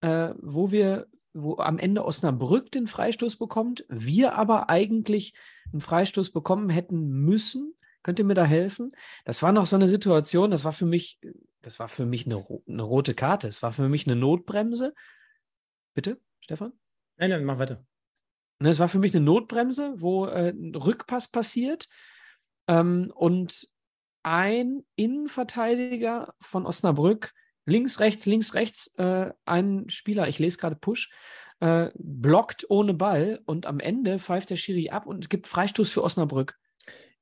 [0.00, 5.34] äh, wo wir, wo am Ende Osnabrück den Freistoß bekommt, wir aber eigentlich
[5.70, 7.74] einen Freistoß bekommen hätten müssen.
[8.08, 8.92] Könnt ihr mir da helfen?
[9.26, 11.20] Das war noch so eine Situation, das war für mich
[11.60, 13.48] das war für mich eine, eine rote Karte.
[13.48, 14.94] Es war für mich eine Notbremse.
[15.92, 16.72] Bitte, Stefan?
[17.18, 17.84] Nein, nein, mach weiter.
[18.60, 21.90] Ne, es war für mich eine Notbremse, wo äh, ein Rückpass passiert
[22.66, 23.68] ähm, und
[24.22, 27.34] ein Innenverteidiger von Osnabrück,
[27.66, 31.10] links, rechts, links, rechts, äh, ein Spieler, ich lese gerade Push,
[31.60, 36.02] äh, blockt ohne Ball und am Ende pfeift der Schiri ab und gibt Freistoß für
[36.02, 36.58] Osnabrück.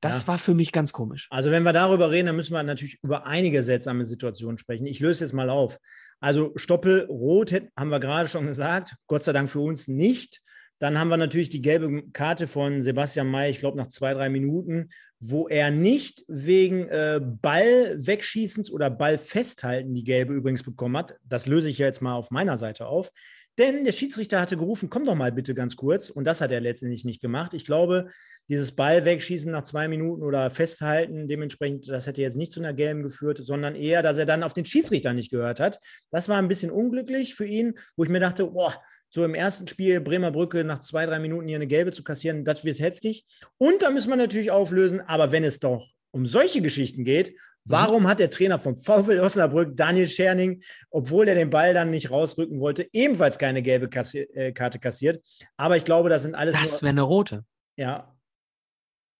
[0.00, 0.28] Das Ja.
[0.28, 1.26] war für mich ganz komisch.
[1.30, 4.86] Also, wenn wir darüber reden, dann müssen wir natürlich über einige seltsame Situationen sprechen.
[4.86, 5.78] Ich löse jetzt mal auf.
[6.20, 8.94] Also, Stoppel rot haben wir gerade schon gesagt.
[9.06, 10.40] Gott sei Dank für uns nicht.
[10.78, 14.28] Dann haben wir natürlich die gelbe Karte von Sebastian May, ich glaube nach zwei, drei
[14.28, 20.98] Minuten, wo er nicht wegen äh, Ball wegschießens oder Ball festhalten die gelbe übrigens bekommen
[20.98, 21.16] hat.
[21.24, 23.10] Das löse ich ja jetzt mal auf meiner Seite auf.
[23.58, 26.10] Denn der Schiedsrichter hatte gerufen, komm doch mal bitte ganz kurz.
[26.10, 27.54] Und das hat er letztendlich nicht gemacht.
[27.54, 28.10] Ich glaube,
[28.48, 32.74] dieses Ball wegschießen nach zwei Minuten oder festhalten, dementsprechend, das hätte jetzt nicht zu einer
[32.74, 35.78] gelben geführt, sondern eher, dass er dann auf den Schiedsrichter nicht gehört hat.
[36.10, 38.74] Das war ein bisschen unglücklich für ihn, wo ich mir dachte, boah,
[39.08, 42.44] so im ersten Spiel Bremer Brücke nach zwei, drei Minuten hier eine gelbe zu kassieren,
[42.44, 43.24] das wird heftig.
[43.56, 47.34] Und da müssen wir natürlich auflösen, aber wenn es doch um solche Geschichten geht,
[47.66, 52.10] warum hat der Trainer vom VfL Osnabrück, Daniel Scherning, obwohl er den Ball dann nicht
[52.10, 55.24] rausrücken wollte, ebenfalls keine gelbe kassi äh, Karte kassiert?
[55.56, 57.44] Aber ich glaube, das sind alles Das wäre eine rote.
[57.76, 58.12] ja,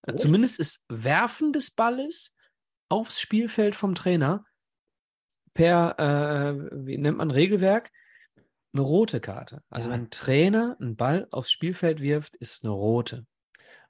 [0.09, 0.21] Rot?
[0.21, 2.33] Zumindest ist Werfen des Balles
[2.89, 4.45] aufs Spielfeld vom Trainer
[5.55, 7.91] per, äh, wie nennt man Regelwerk,
[8.73, 9.63] eine rote Karte.
[9.71, 9.95] Also Ja.
[9.95, 13.27] wenn ein Trainer einen Ball aufs Spielfeld wirft, ist eine rote.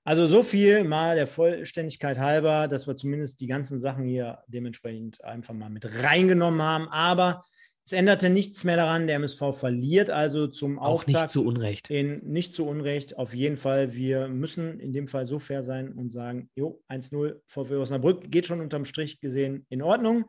[0.06, 5.24] Also so viel mal der Vollständigkeit halber, dass wir zumindest die ganzen Sachen hier dementsprechend
[5.24, 6.88] einfach mal mit reingenommen haben.
[6.90, 7.44] Aber
[7.84, 9.08] es änderte nichts mehr daran.
[9.08, 11.90] Der MSV verliert also zum Auch nicht Auftakt zu Unrecht.
[11.90, 13.18] in nicht zu Unrecht.
[13.18, 17.40] Auf jeden Fall, wir müssen in dem Fall so fair sein und sagen, jo, 1-0
[17.48, 20.26] VfL Osnabrück geht schon unterm Strich gesehen in Ordnung.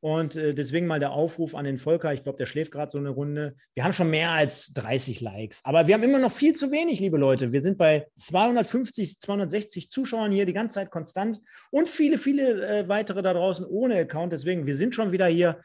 [0.00, 2.12] Und äh, deswegen mal der Aufruf an den Volker.
[2.12, 3.56] Ich glaube, der schläft gerade so eine Runde.
[3.74, 7.00] Wir haben schon mehr als 30 Likes, aber wir haben immer noch viel zu wenig,
[7.00, 7.52] liebe Leute.
[7.52, 11.40] Wir sind bei 250, 260 Zuschauern hier die ganze Zeit konstant
[11.70, 14.32] und viele, viele äh, weitere da draußen ohne Account.
[14.32, 15.58] Deswegen, wir sind schon wieder hier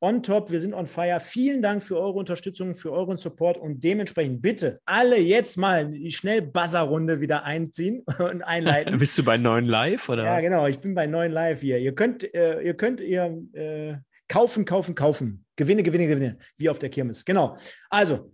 [0.00, 0.50] on top.
[0.50, 1.20] Wir sind on fire.
[1.20, 6.10] Vielen Dank für eure Unterstützung, für euren Support und dementsprechend bitte alle jetzt mal die
[6.10, 8.98] Schnell-Buzzer-Runde wieder einziehen und einleiten.
[8.98, 10.42] Bist du bei 9 Live oder Ja, was?
[10.42, 10.66] genau.
[10.66, 11.78] Ich bin bei 9 Live hier.
[11.78, 13.94] Ihr könnt, äh, ihr könnt ihr äh,
[14.28, 15.44] kaufen, kaufen, kaufen.
[15.56, 16.38] Gewinne, Gewinne, Gewinne.
[16.56, 17.24] Wie auf der Kirmes.
[17.24, 17.56] Genau.
[17.90, 18.32] Also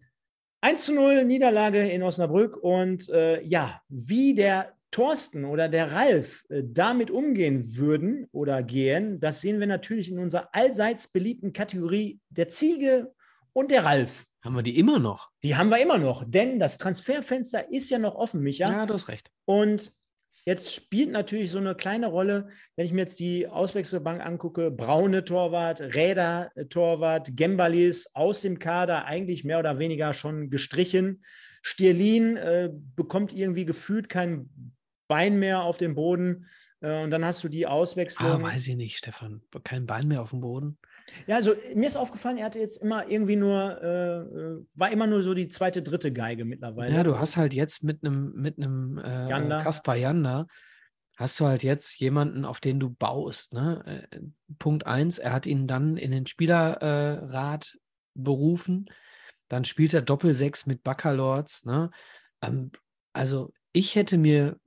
[0.60, 2.56] 1 zu 0 Niederlage in Osnabrück.
[2.56, 9.20] Und äh, ja, wie der Thorsten oder der Ralf äh, damit umgehen würden oder gehen,
[9.20, 13.12] das sehen wir natürlich in unserer allseits beliebten Kategorie der Ziege
[13.52, 14.24] und der Ralf.
[14.42, 15.32] Haben wir die immer noch?
[15.42, 18.70] Die haben wir immer noch, denn das Transferfenster ist ja noch offen, Micha.
[18.70, 19.30] Ja, du hast recht.
[19.44, 19.92] Und
[20.46, 25.26] jetzt spielt natürlich so eine kleine Rolle, wenn ich mir jetzt die Auswechselbank angucke, Braune
[25.26, 31.22] Torwart, Räder äh, Torwart, Gembalis aus dem Kader eigentlich mehr oder weniger schon gestrichen.
[31.60, 34.48] Stierlin äh, bekommt irgendwie gefühlt kein
[35.08, 36.46] Bein mehr auf dem Boden.
[36.80, 38.30] Äh, und dann hast du die Auswechslung.
[38.30, 39.42] Ah, weiß ich nicht, Stefan.
[39.64, 40.78] Kein Bein mehr auf dem Boden.
[41.26, 45.06] Ja, also mir ist aufgefallen, er hatte jetzt immer irgendwie nur, äh, äh, war immer
[45.06, 46.94] nur so die zweite, dritte Geige mittlerweile.
[46.94, 49.62] Ja, du hast halt jetzt mit einem mit einem äh, Janda.
[49.62, 50.46] Kaspar Janda,
[51.16, 53.54] hast du halt jetzt jemanden, auf den du baust.
[53.54, 54.08] Ne?
[54.10, 54.20] Äh,
[54.58, 57.78] Punkt eins, er hat ihn dann in den Spielerrat äh,
[58.14, 58.86] berufen.
[59.48, 61.64] Dann spielt er Doppelsechs mit Baccalords.
[61.64, 61.90] Ne?
[62.42, 62.72] Ähm,
[63.12, 64.58] also ich hätte mir,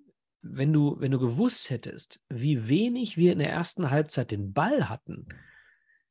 [0.42, 4.90] wenn du, wenn du gewusst hättest, wie wenig wir in der ersten Halbzeit den Ball
[4.90, 5.28] hatten,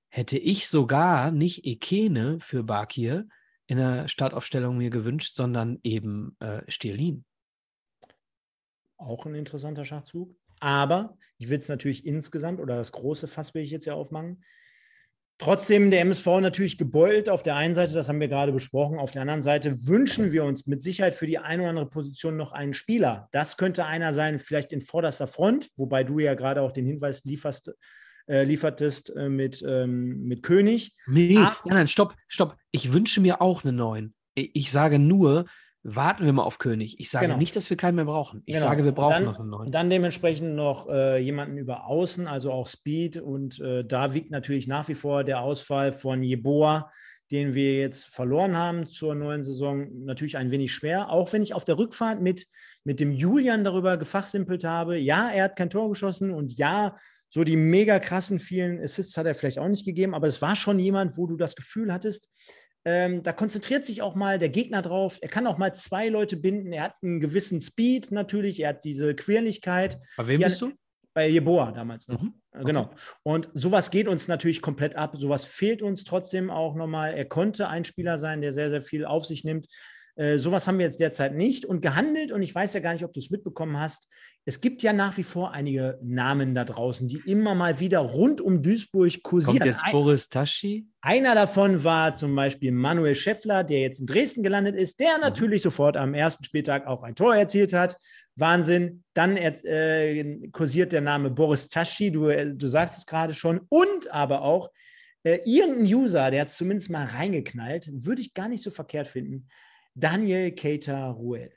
[0.08, 3.28] hätte ich sogar nicht Ekene für Bakir
[3.66, 7.24] in der Startaufstellung mir gewünscht, sondern eben äh, Stierlin.
[8.96, 10.34] Auch ein interessanter Schachzug.
[10.60, 14.42] Aber ich will es natürlich insgesamt, oder das große Fass will ich jetzt ja aufmachen.
[15.40, 18.98] Trotzdem der MSV natürlich gebeutelt auf der einen Seite, das haben wir gerade besprochen.
[18.98, 22.36] Auf der anderen Seite wünschen wir uns mit Sicherheit für die eine oder andere Position
[22.36, 23.28] noch einen Spieler.
[23.30, 27.22] Das könnte einer sein, vielleicht in vorderster Front, wobei du ja gerade auch den Hinweis
[27.24, 27.72] lieferst,
[28.26, 30.96] äh, liefertest äh, mit, ähm, mit König.
[31.06, 31.56] Nee, Ah.
[31.64, 32.56] nein, nein, stopp, stopp.
[32.72, 34.14] Ich wünsche mir auch einen neuen.
[34.34, 35.46] Ich sage nur,
[35.82, 36.98] warten wir mal auf König.
[37.00, 37.38] Ich sage Genau.
[37.38, 38.42] nicht, dass wir keinen mehr brauchen.
[38.46, 38.66] Ich Genau.
[38.66, 39.72] sage, wir brauchen dann, noch einen neuen.
[39.72, 43.16] Dann dementsprechend noch äh, jemanden über Außen, also auch Speed.
[43.18, 46.90] Und äh, da wiegt natürlich nach wie vor der Ausfall von Jeboa,
[47.30, 51.10] den wir jetzt verloren haben zur neuen Saison, natürlich ein wenig schwer.
[51.10, 52.46] Auch wenn ich auf der Rückfahrt mit,
[52.84, 54.96] mit dem Julian darüber gefachsimpelt habe.
[54.96, 56.96] Ja, er hat kein Tor geschossen und ja,
[57.30, 60.56] so die mega krassen vielen Assists hat er vielleicht auch nicht gegeben, aber es war
[60.56, 62.30] schon jemand, wo du das Gefühl hattest,
[62.90, 65.18] ähm, da konzentriert sich auch mal der Gegner drauf.
[65.20, 66.72] Er kann auch mal zwei Leute binden.
[66.72, 68.60] Er hat einen gewissen Speed natürlich.
[68.60, 69.98] Er hat diese Quirligkeit.
[70.16, 70.72] Bei wem bist du?
[71.12, 72.22] Bei Jeboa damals noch.
[72.22, 72.40] Mhm.
[72.52, 72.90] Äh, Genau.
[73.22, 75.16] Und sowas geht uns natürlich komplett ab.
[75.18, 77.12] Sowas fehlt uns trotzdem auch nochmal.
[77.12, 79.66] Er konnte ein Spieler sein, der sehr, sehr viel auf sich nimmt.
[80.18, 82.32] Äh, sowas haben wir jetzt derzeit nicht und gehandelt.
[82.32, 84.08] Und ich weiß ja gar nicht, ob du es mitbekommen hast.
[84.44, 88.40] Es gibt ja nach wie vor einige Namen da draußen, die immer mal wieder rund
[88.40, 89.58] um Duisburg kursieren.
[89.58, 90.88] Kommt jetzt Boris Taschi?
[91.02, 95.20] Einer davon war zum Beispiel Manuel Scheffler, der jetzt in Dresden gelandet ist, der mhm.
[95.20, 97.96] natürlich sofort am ersten Spieltag auch ein Tor erzielt hat.
[98.34, 99.04] Wahnsinn.
[99.14, 103.60] Dann äh, kursiert der Name Boris Taschi, du, äh, du sagst es gerade schon.
[103.68, 104.68] Und aber auch
[105.22, 109.46] äh, irgendein User, der hat zumindest mal reingeknallt, würde ich gar nicht so verkehrt finden.
[109.98, 111.52] Daniel Keita Ruel.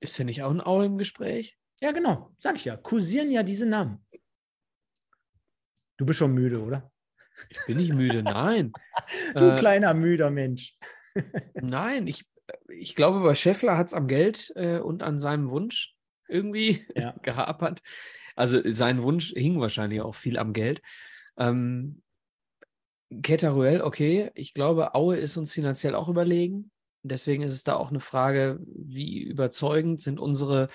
[0.00, 1.58] Ist der nicht auch ein Aue im Gespräch?
[1.80, 2.76] Ja, genau, sag ich ja.
[2.76, 4.06] Kursieren ja diese Namen.
[5.96, 6.92] Du bist schon müde, oder?
[7.48, 8.72] Ich bin nicht müde, nein.
[9.34, 10.78] du äh, kleiner müder Mensch.
[11.54, 12.24] nein, ich,
[12.68, 15.96] ich glaube, bei Scheffler hat es am Geld äh, und an seinem Wunsch
[16.28, 17.16] irgendwie ja.
[17.22, 17.82] gehapert.
[18.36, 20.80] Also sein Wunsch hing wahrscheinlich auch viel am Geld.
[21.36, 22.02] Ähm,
[23.12, 26.70] Ruel, okay, ich glaube, Aue ist uns finanziell auch überlegen.
[27.02, 30.68] Deswegen ist es da auch eine Frage, wie überzeugend sind unsere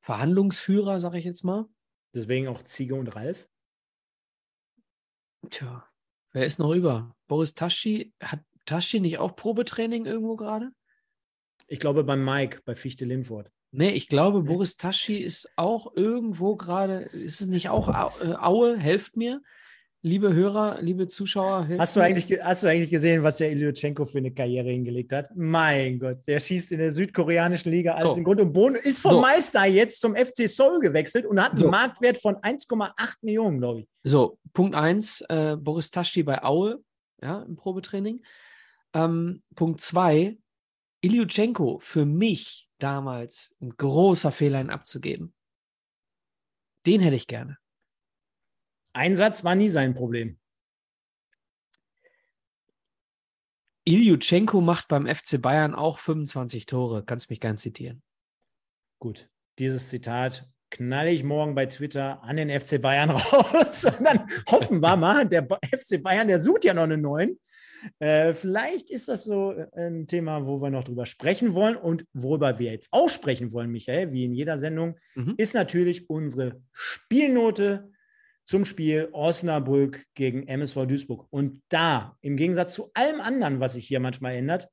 [0.00, 1.66] Verhandlungsführer, sage ich jetzt mal.
[2.14, 3.48] Deswegen auch Ziege und Ralf.
[5.50, 5.86] Tja,
[6.32, 7.14] wer ist noch über?
[7.28, 10.70] Boris Taschi, hat Taschi nicht auch Probetraining irgendwo gerade?
[11.66, 13.50] Ich glaube beim Mike, bei Fichte Lindfort.
[13.72, 18.76] Nee, ich glaube, Boris Taschi ist auch irgendwo gerade, ist es nicht auch äh, Aue?
[18.76, 19.40] Helft mir
[20.02, 21.68] liebe Hörer, liebe Zuschauer.
[21.78, 25.30] Hast du, eigentlich, hast du eigentlich gesehen, was der Ilyuchenko für eine Karriere hingelegt hat?
[25.34, 28.18] Mein Gott, der schießt in der südkoreanischen Liga alles so.
[28.18, 29.20] in Grund und Boden, ist vom so.
[29.20, 31.68] Meister jetzt zum FC Seoul gewechselt und hat einen so.
[31.68, 32.92] Marktwert von 1,8
[33.22, 33.88] Millionen, glaube ich.
[34.02, 36.82] So, Punkt 1, äh, Boris Taschi bei Aue,
[37.22, 38.22] ja, im Probetraining.
[38.94, 40.38] Ähm, Punkt 2,
[41.02, 45.34] Ilyuchenko für mich damals ein großer Fehler, ihn abzugeben.
[46.86, 47.59] Den hätte ich gerne.
[48.92, 50.38] Einsatz war nie sein Problem.
[53.84, 57.04] Ilyuchenko macht beim FC Bayern auch 25 Tore.
[57.04, 58.02] Kannst mich gern zitieren.
[58.98, 59.28] Gut,
[59.58, 63.84] dieses Zitat knalle ich morgen bei Twitter an den FC Bayern raus.
[63.84, 67.38] Und dann hoffen wir mal, der FC Bayern, der sucht ja noch einen neuen.
[67.98, 71.76] Äh, vielleicht ist das so äh, ein Thema, wo wir noch drüber sprechen wollen.
[71.76, 75.34] Und worüber wir jetzt auch sprechen wollen, Michael, wie in jeder Sendung, mhm.
[75.36, 77.90] ist natürlich unsere Spielnote
[78.50, 81.28] zum Spiel Osnabrück gegen MSV Duisburg.
[81.30, 84.68] Und da, im Gegensatz zu allem anderen, was sich hier manchmal ändert,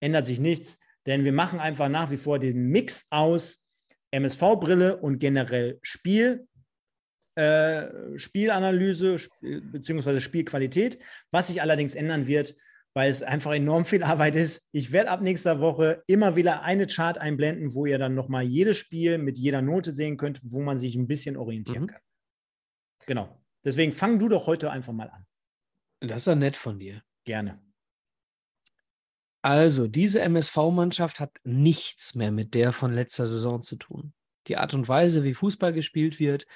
[0.00, 3.64] ändert sich nichts, denn wir machen einfach nach wie vor den Mix aus
[4.10, 6.48] MSV-Brille und generell Spiel,
[7.36, 10.18] äh, Spielanalyse sp bzw.
[10.18, 10.98] Spielqualität.
[11.30, 12.56] Was sich allerdings ändern wird,
[12.94, 14.68] weil es einfach enorm viel Arbeit ist.
[14.72, 18.76] Ich werde ab nächster Woche immer wieder eine Chart einblenden, wo ihr dann nochmal jedes
[18.76, 21.86] Spiel mit jeder Note sehen könnt, wo man sich ein bisschen orientieren mhm.
[21.86, 22.00] kann.
[23.10, 23.42] Genau.
[23.64, 25.26] Deswegen fang du doch heute einfach mal an.
[25.98, 27.02] Das ist ja nett von dir.
[27.24, 27.60] Gerne.
[29.42, 34.12] Also, diese MSV-Mannschaft hat nichts mehr mit der von letzter Saison zu tun.
[34.46, 36.46] Die Art und Weise, wie Fußball gespielt wird,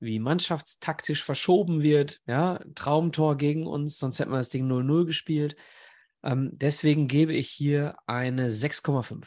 [0.00, 5.56] wie mannschaftstaktisch verschoben wird, ja, Traumtor gegen uns, sonst hätten wir das Ding 0-0 gespielt.
[6.22, 9.26] Ähm, deswegen gebe ich hier eine 6,5.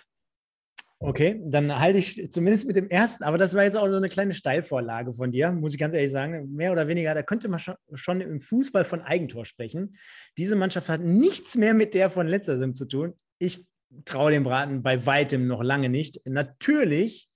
[1.04, 4.08] Okay, dann halte ich zumindest mit dem ersten, aber das war jetzt auch so eine
[4.08, 6.54] kleine Steilvorlage von dir, muss ich ganz ehrlich sagen.
[6.54, 9.98] Mehr oder weniger, da könnte man schon, im Fußball von Eigentor sprechen.
[10.38, 13.14] Diese Mannschaft hat nichts mehr mit der von letzter Saison zu tun.
[13.40, 13.66] Ich
[14.06, 16.22] traue dem Braten bei weitem noch lange nicht.
[16.26, 17.32] Natürlich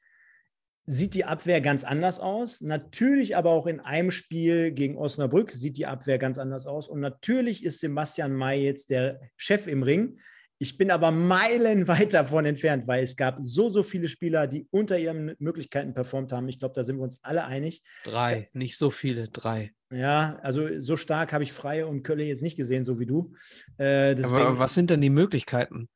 [0.86, 2.62] sieht die Abwehr ganz anders aus.
[2.62, 6.88] Natürlich aber auch in einem Spiel gegen Osnabrück sieht die Abwehr ganz anders aus.
[6.88, 10.20] Und natürlich ist Sebastian May jetzt der Chef im Ring.
[10.58, 14.98] Ich bin aber meilenweit davon entfernt, weil es gab so, so viele Spieler, die unter
[14.98, 16.48] ihren Möglichkeiten performt haben.
[16.48, 17.82] Ich glaube, da sind wir uns alle einig.
[18.04, 19.74] Drei, gab, nicht so viele, drei.
[19.92, 23.34] Ja, also so stark habe ich Freie und Kölle jetzt nicht gesehen, so wie du.
[23.78, 25.90] Äh, deswegen, aber was sind denn die Möglichkeiten?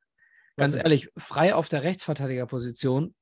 [0.57, 3.15] Ganz ehrlich, frei auf der Rechtsverteidigerposition,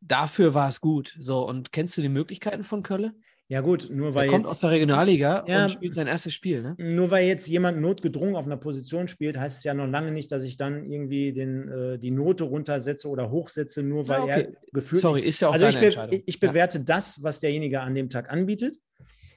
[0.00, 1.14] dafür war es gut.
[1.18, 3.14] So, und kennst du die Möglichkeiten von Kölle?
[3.48, 4.26] Ja, gut, nur weil.
[4.26, 6.74] Er kommt jetzt, aus der Regionalliga ja, und spielt sein erstes Spiel, ne?
[6.78, 10.32] Nur weil jetzt jemand notgedrungen auf einer Position spielt, heißt es ja noch lange nicht,
[10.32, 14.48] dass ich dann irgendwie den, äh, die Note runtersetze oder hochsetze, nur weil ja, okay.
[14.50, 15.02] er gefühlt.
[15.02, 16.84] Sorry, ist ja auch also ich, be ich bewerte ja.
[16.84, 18.78] das, was derjenige an dem Tag anbietet.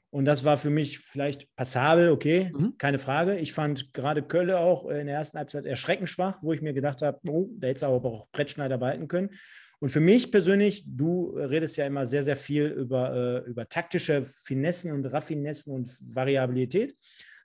[0.10, 2.76] Und das war für mich vielleicht passabel, okay, mhm.
[2.78, 3.38] keine Frage.
[3.38, 7.02] Ich fand gerade Kölle auch in der ersten Halbzeit erschreckend schwach, wo ich mir gedacht
[7.02, 9.32] habe, oh, da hätte es aber auch Brettschneider behalten können.
[9.80, 14.26] Und für mich persönlich, du redest ja immer sehr, sehr viel über, äh, über taktische
[14.44, 16.96] Finessen und Raffinessen und Variabilität.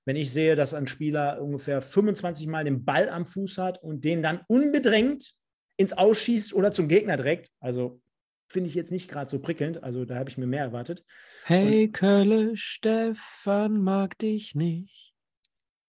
[0.05, 4.05] Wenn ich sehe, dass ein Spieler ungefähr 25 Mal den Ball am Fuß hat und
[4.05, 5.35] den dann unbedrängt
[5.77, 8.01] ins Ausschießt oder zum Gegner direkt, also
[8.49, 9.83] finde ich jetzt nicht gerade so prickelnd.
[9.83, 11.05] Also da habe ich mir mehr erwartet.
[11.45, 15.12] Hey, und, Kölle, Stefan mag dich nicht.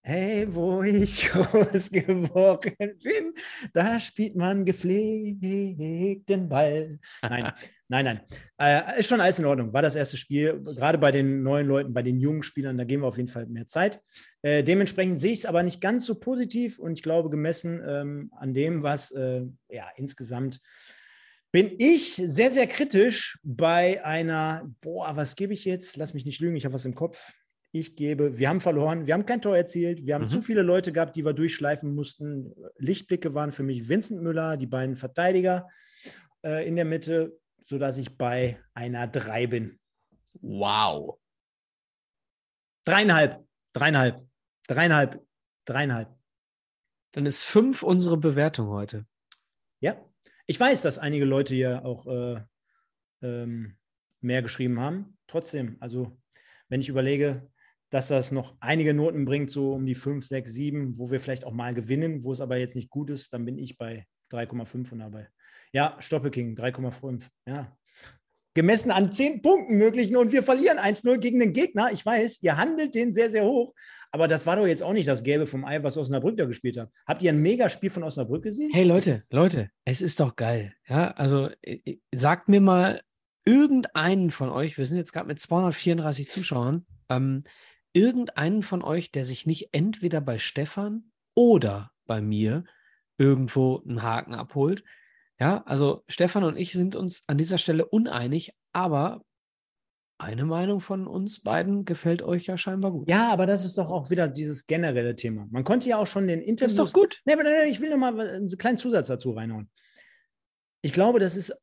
[0.05, 3.33] Hey, wo ich groß geworden bin,
[3.71, 6.99] da spielt man gepflegten Ball.
[7.21, 7.53] Nein,
[7.87, 8.21] nein, nein.
[8.59, 9.71] Äh, ist schon alles in Ordnung.
[9.71, 10.61] War das erste Spiel.
[10.61, 13.45] Gerade bei den neuen Leuten, bei den jungen Spielern, da geben wir auf jeden Fall
[13.45, 14.01] mehr Zeit.
[14.41, 18.29] Äh, dementsprechend sehe ich es aber nicht ganz so positiv und ich glaube, gemessen ähm,
[18.35, 20.59] an dem, was äh, ja insgesamt
[21.53, 25.95] bin ich sehr, sehr kritisch bei einer, boah, was gebe ich jetzt?
[25.95, 27.31] Lass mich nicht lügen, ich habe was im Kopf
[27.75, 30.27] ich gebe, wir haben verloren, wir haben kein Tor erzielt, wir haben mhm.
[30.27, 32.53] zu viele Leute gehabt, die wir durchschleifen mussten.
[32.77, 35.67] Lichtblicke waren für mich Vincent Müller, die beiden Verteidiger
[36.45, 39.79] äh, in der Mitte, sodass ich bei einer 3 bin.
[40.33, 41.17] Wow.
[42.85, 43.43] Dreieinhalb,
[43.73, 44.23] dreieinhalb,
[44.67, 45.25] dreieinhalb,
[45.65, 46.15] dreieinhalb.
[47.13, 49.07] Dann ist fünf unsere Bewertung heute.
[49.79, 49.97] Ja,
[50.45, 52.39] ich weiß, dass einige Leute hier auch äh,
[53.23, 53.77] ähm,
[54.21, 55.17] mehr geschrieben haben.
[55.25, 56.15] Trotzdem, also
[56.69, 57.49] wenn ich überlege,
[57.93, 61.45] dass das noch einige Noten bringt, so um die 5, 6, 7, wo wir vielleicht
[61.45, 64.93] auch mal gewinnen, wo es aber jetzt nicht gut ist, dann bin ich bei 3,5
[64.93, 65.29] und dabei.
[65.73, 67.27] Ja, Stoppelking, 3,5.
[67.47, 67.77] Ja.
[68.55, 71.91] Gemessen an 10 Punkten möglichen und wir verlieren 1-0 gegen den Gegner.
[71.91, 73.75] Ich weiß, ihr handelt den sehr, sehr hoch,
[74.11, 76.79] aber das war doch jetzt auch nicht das Gelbe vom Ei, was Osnabrück da gespielt
[76.79, 76.89] hat.
[77.05, 78.71] Habt ihr ein Megaspiel von Osnabrück gesehen?
[78.73, 80.73] Hey Leute, Leute, es ist doch geil.
[80.87, 83.01] Ja, also äh, äh, sagt mir mal
[83.45, 87.43] irgendeinen von euch, wir sind jetzt gerade mit 234 Zuschauern, ähm,
[87.93, 92.65] irgendeinen von euch, der sich nicht entweder bei Stefan oder bei mir
[93.17, 94.83] irgendwo einen Haken abholt.
[95.39, 99.23] Ja, also Stefan und ich sind uns an dieser Stelle uneinig, aber
[100.19, 103.09] eine Meinung von uns beiden gefällt euch ja scheinbar gut.
[103.09, 105.47] Ja, aber das ist doch auch wieder dieses generelle Thema.
[105.49, 106.75] Man konnte ja auch schon den Interviews...
[106.75, 107.21] Das ist doch gut.
[107.25, 109.69] Nee, aber ich will noch mal einen kleinen Zusatz dazu reinhauen.
[110.81, 111.53] Ich glaube, das ist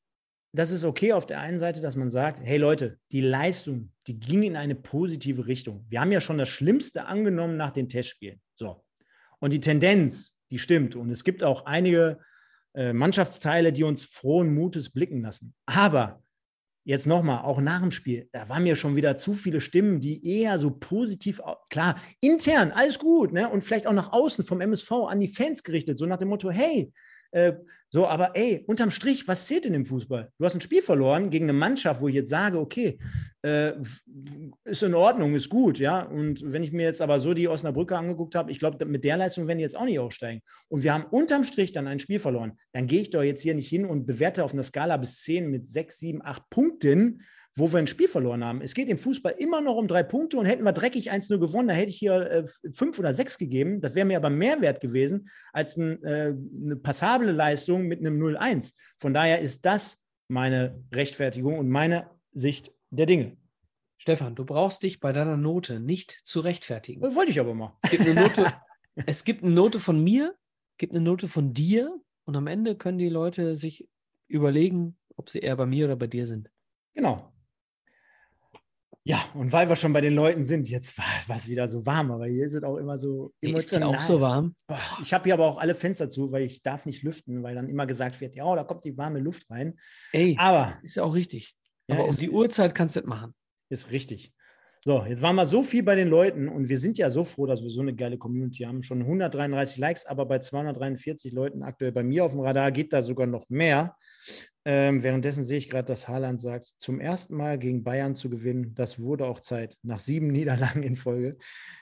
[0.53, 4.19] das ist okay auf der einen Seite, dass man sagt, hey Leute, die Leistung, die
[4.19, 5.87] ging in eine positive Richtung.
[5.89, 8.41] Wir haben ja schon das Schlimmste angenommen nach den Testspielen.
[8.57, 8.85] So.
[9.39, 10.97] Und die Tendenz, die stimmt.
[10.97, 12.19] Und es gibt auch einige
[12.75, 15.55] äh, Mannschaftsteile, die uns frohen Mutes blicken lassen.
[15.67, 16.23] Aber
[16.85, 20.41] jetzt nochmal, auch nach dem Spiel, da waren mir schon wieder zu viele Stimmen, die
[20.41, 23.49] eher so positiv, klar, intern, alles gut, ne?
[23.49, 26.51] Und vielleicht auch nach außen vom MSV an die Fans gerichtet, so nach dem Motto,
[26.51, 26.93] hey,
[27.33, 27.53] äh,
[27.93, 30.31] so, aber ey, unterm Strich, was zählt denn im Fußball?
[30.39, 33.01] Du hast ein Spiel verloren gegen eine Mannschaft, wo ich jetzt sage, okay,
[33.43, 33.73] äh,
[34.65, 36.03] ist in Ordnung, ist gut, ja.
[36.03, 39.17] Und wenn ich mir jetzt aber so die Osnabrücker angeguckt habe, ich glaube, mit der
[39.17, 40.41] Leistung werden die jetzt auch nicht aufsteigen.
[40.69, 42.53] Und wir haben unterm Strich dann ein Spiel verloren.
[42.73, 45.51] Dann gehe ich doch jetzt hier nicht hin und bewerte auf einer Skala bis 10
[45.51, 47.23] mit 6, 7, 8 Punkten,
[47.61, 48.63] wo wir ein Spiel verloren haben.
[48.63, 51.69] Es geht im Fußball immer noch um drei Punkte und hätten wir dreckig 1-0 gewonnen,
[51.69, 53.81] da hätte ich hier äh, fünf oder sechs gegeben.
[53.81, 56.35] Das wäre mir aber mehr wert gewesen als ein, äh,
[56.65, 58.75] eine passable Leistung mit einem 0-1.
[58.99, 63.37] Von daher ist das meine Rechtfertigung und meine Sicht der Dinge.
[63.99, 67.03] Stefan, du brauchst dich bei deiner Note nicht zu rechtfertigen.
[67.03, 67.77] Das wollte ich aber mal.
[67.83, 68.47] Es gibt eine Note,
[69.07, 70.35] es gibt eine Note von mir,
[70.79, 71.95] gibt eine Note von dir
[72.25, 73.89] und am Ende können die Leute sich
[74.29, 76.51] überlegen, ob sie eher bei mir oder bei dir sind.
[76.95, 77.30] Genau.
[79.03, 82.11] Ja, und weil wir schon bei den Leuten sind, jetzt war es wieder so warm,
[82.11, 83.91] aber hier ist es auch immer so emotional.
[83.91, 84.55] Ist auch so warm?
[85.03, 87.69] Ich habe hier aber auch alle Fenster zu, weil ich darf nicht lüften, weil dann
[87.69, 89.79] immer gesagt wird, ja, da kommt die warme Luft rein.
[90.13, 91.57] Ey, aber ist ja auch richtig.
[91.89, 93.35] Ja, aber um die Uhrzeit kannst du das machen.
[93.71, 94.35] Ist richtig.
[94.85, 97.45] So, jetzt waren wir so viel bei den Leuten und wir sind ja so froh,
[97.45, 98.83] dass wir so eine geile Community haben.
[98.83, 103.03] Schon 133 Likes, aber bei 243 Leuten aktuell bei mir auf dem Radar geht da
[103.03, 103.95] sogar noch mehr.
[104.67, 108.75] Ähm, währenddessen sehe ich gerade, dass Haaland sagt, zum ersten Mal gegen Bayern zu gewinnen,
[108.75, 111.39] das wurde auch Zeit, nach sieben Niederlagen in Folge.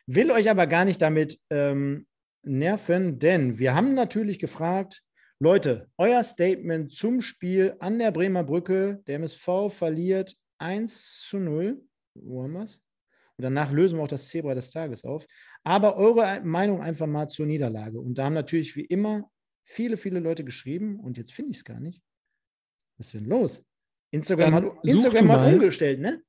[0.07, 2.07] Will euch aber gar nicht damit ähm,
[2.43, 5.03] nerven, denn wir haben natürlich gefragt,
[5.41, 9.01] Leute, euer Statement zum Spiel an der Bremer Brücke.
[9.07, 11.81] Der MSV verliert 1 zu 0.
[12.14, 12.83] Wo haben wir es?
[13.37, 15.24] Und danach lösen wir auch das Zebra des Tages auf.
[15.62, 18.01] Aber eure Meinung einfach mal zur Niederlage.
[18.01, 19.31] Und da haben natürlich wie immer
[19.64, 20.99] viele, viele Leute geschrieben.
[20.99, 22.03] Und jetzt finde ich es gar nicht.
[22.99, 23.64] Was ist denn los?
[24.11, 26.22] Instagram ähm, hat, Instagram hat umgestellt, ne?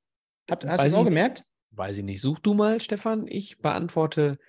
[0.49, 1.43] Hast du es auch gemerkt?
[1.71, 2.21] Weiß ich nicht.
[2.21, 3.27] Such du mal, Stefan.
[3.27, 4.39] Ich beantworte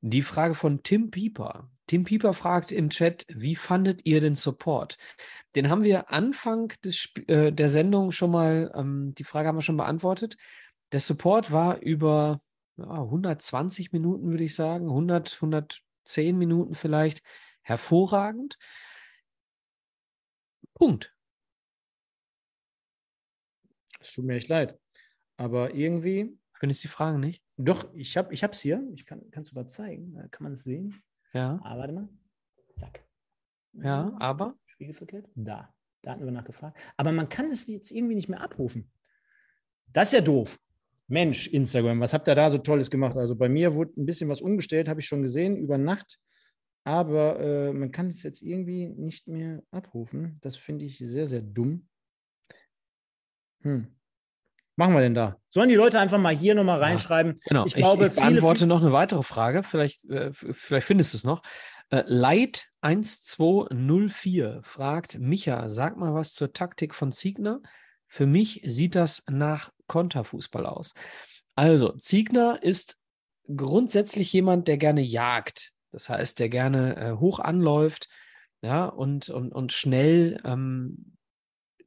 [0.00, 1.70] die Frage von Tim Pieper.
[1.86, 4.98] Tim Pieper fragt im Chat, wie fandet ihr den Support?
[5.56, 9.62] Den haben wir Anfang des, äh, der Sendung schon mal, ähm, die Frage haben wir
[9.62, 10.36] schon beantwortet.
[10.92, 12.40] Der Support war über
[12.76, 17.22] ja, 120 Minuten, würde ich sagen, 100, 110 Minuten vielleicht,
[17.62, 18.58] hervorragend.
[20.74, 21.12] Punkt.
[24.08, 24.78] Es tut mir echt leid.
[25.36, 26.38] Aber irgendwie.
[26.54, 27.44] Findest du die Fragen nicht?
[27.56, 28.82] Doch, ich habe es hier.
[28.94, 30.14] Ich kann, kannst du mal zeigen.
[30.14, 31.00] Da kann man es sehen.
[31.32, 31.52] Ja.
[31.62, 32.08] Aber ah, warte mal.
[32.76, 33.06] Zack.
[33.74, 34.58] Ja, aber?
[34.66, 35.28] Spiegelverkehrt.
[35.34, 35.72] Da.
[36.02, 36.80] Da hatten wir nachgefragt.
[36.96, 38.90] Aber man kann es jetzt irgendwie nicht mehr abrufen.
[39.92, 40.58] Das ist ja doof.
[41.06, 43.16] Mensch, Instagram, was habt ihr da so Tolles gemacht?
[43.16, 46.18] Also bei mir wurde ein bisschen was umgestellt, habe ich schon gesehen, über Nacht.
[46.84, 50.38] Aber äh, man kann es jetzt irgendwie nicht mehr abrufen.
[50.40, 51.88] Das finde ich sehr, sehr dumm.
[53.62, 53.97] Hm.
[54.78, 55.36] Machen wir denn da?
[55.50, 57.32] Sollen die Leute einfach mal hier nochmal reinschreiben?
[57.32, 57.66] Ja, genau.
[57.66, 59.64] Ich, glaube, ich, ich beantworte noch eine weitere Frage.
[59.64, 61.42] Vielleicht, äh, vielleicht findest du es noch.
[61.90, 67.60] Äh, Light 1204 fragt Micha, sag mal was zur Taktik von Ziegner.
[68.06, 70.94] Für mich sieht das nach Konterfußball aus.
[71.56, 72.98] Also, Ziegner ist
[73.52, 75.72] grundsätzlich jemand, der gerne jagt.
[75.90, 78.08] Das heißt, der gerne äh, hoch anläuft
[78.62, 81.16] ja, und, und, und schnell ähm,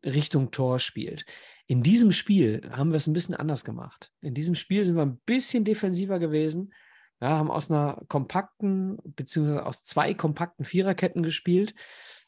[0.03, 1.23] Richtung Tor spielt.
[1.71, 4.11] In diesem Spiel haben wir es ein bisschen anders gemacht.
[4.19, 6.73] In diesem Spiel sind wir ein bisschen defensiver gewesen,
[7.21, 11.73] ja, haben aus einer kompakten, beziehungsweise aus zwei kompakten Viererketten gespielt.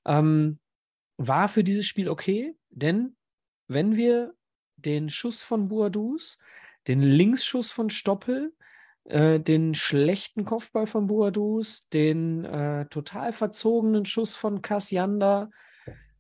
[0.05, 0.59] Ähm,
[1.17, 3.17] war für dieses Spiel okay, denn
[3.67, 4.33] wenn wir
[4.77, 6.37] den Schuss von Boadus,
[6.87, 8.53] den Linksschuss von Stoppel,
[9.03, 15.51] äh, den schlechten Kopfball von Boadus, den äh, total verzogenen Schuss von Kassiander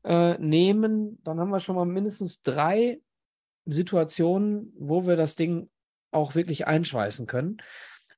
[0.03, 2.99] äh, nehmen, dann haben wir schon mal mindestens drei
[3.65, 5.69] Situationen, wo wir das Ding
[6.11, 7.57] auch wirklich einschweißen können.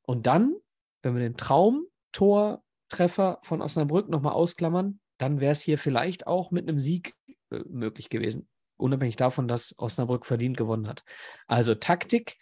[0.02, 0.56] Und dann,
[1.02, 6.68] wenn wir den Traumtortreffer von Osnabrück nochmal ausklammern, dann wäre es hier vielleicht auch mit
[6.68, 7.16] einem Sieg
[7.52, 11.04] äh, möglich gewesen unabhängig davon, dass Osnabrück verdient gewonnen hat.
[11.48, 12.38] Also Taktik,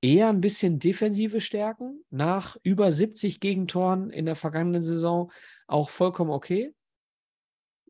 [0.00, 5.32] eher ein bisschen defensive Stärken, nach über 70 Gegentoren in der vergangenen Saison
[5.66, 6.74] auch vollkommen okay.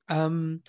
[0.09, 0.63] Ähm,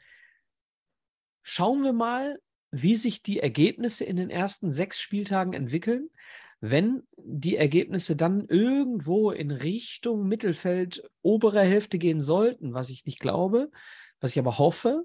[1.43, 2.39] schauen wir mal,
[2.81, 6.09] wie sich die Ergebnisse in den ersten sechs Spieltagen entwickeln.
[6.59, 13.19] Wenn die Ergebnisse dann irgendwo in Richtung Mittelfeld, obere Hälfte gehen sollten, was ich nicht
[13.19, 13.69] glaube,
[14.19, 15.03] was ich aber hoffe,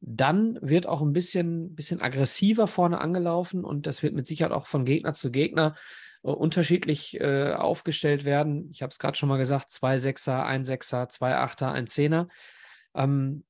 [0.00, 4.66] dann wird auch ein bisschen, bisschen aggressiver vorne angelaufen und das wird mit Sicherheit auch
[4.66, 5.76] von Gegner zu Gegner
[6.22, 8.68] äh, unterschiedlich äh, aufgestellt werden.
[8.72, 12.28] Ich habe es gerade schon mal gesagt, zwei Sechser, ein Sechser, zwei Achter, ein Zehner.
[12.94, 13.44] Ähm,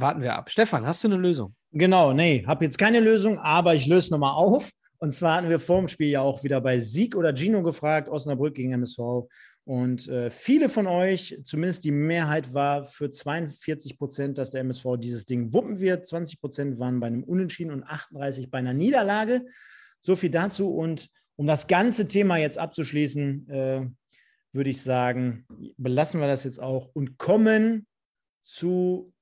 [0.00, 0.50] warten wir ab.
[0.50, 1.54] Stefan, hast du eine Lösung?
[1.72, 4.70] Genau, nee, habe jetzt keine Lösung, aber ich löse nochmal auf.
[4.98, 8.08] Und zwar hatten wir vor dem Spiel ja auch wieder bei Sieg oder Gino gefragt,
[8.08, 9.28] Osnabrück gegen MSV.
[9.64, 14.96] Und äh, viele von euch, zumindest die Mehrheit war für 42 Prozent, dass der MSV
[14.98, 16.06] dieses Ding wuppen wird.
[16.06, 19.44] 20 Prozent waren bei einem Unentschieden und 38 bei einer Niederlage.
[20.02, 20.72] So viel dazu.
[20.72, 23.86] Und um das ganze Thema jetzt abzuschließen, äh,
[24.52, 25.44] würde ich sagen,
[25.76, 27.86] belassen wir das jetzt auch und kommen
[28.42, 29.12] zu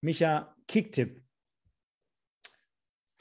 [0.00, 1.20] Micha Kicktipp.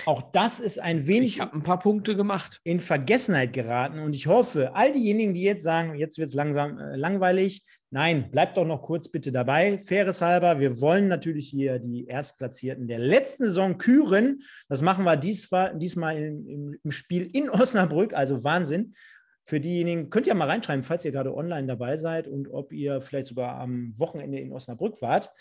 [0.06, 1.36] Auch das ist ein wenig.
[1.36, 2.62] Ich habe ein paar Punkte gemacht.
[2.64, 4.00] In Vergessenheit geraten.
[4.00, 8.32] Und ich hoffe, all diejenigen, die jetzt sagen, jetzt wird es langsam äh, langweilig, nein,
[8.32, 9.78] bleibt doch noch kurz bitte dabei.
[9.80, 14.40] Faires halber, wir wollen natürlich hier die Erstplatzierten der letzten Saison küren.
[14.70, 18.14] Das machen wir diesmal, diesmal im, im, im Spiel in Osnabrück.
[18.14, 18.94] Also Wahnsinn.
[19.46, 23.02] Für diejenigen, könnt ihr mal reinschreiben, falls ihr gerade online dabei seid und ob ihr
[23.02, 25.32] vielleicht sogar am Wochenende in Osnabrück wart.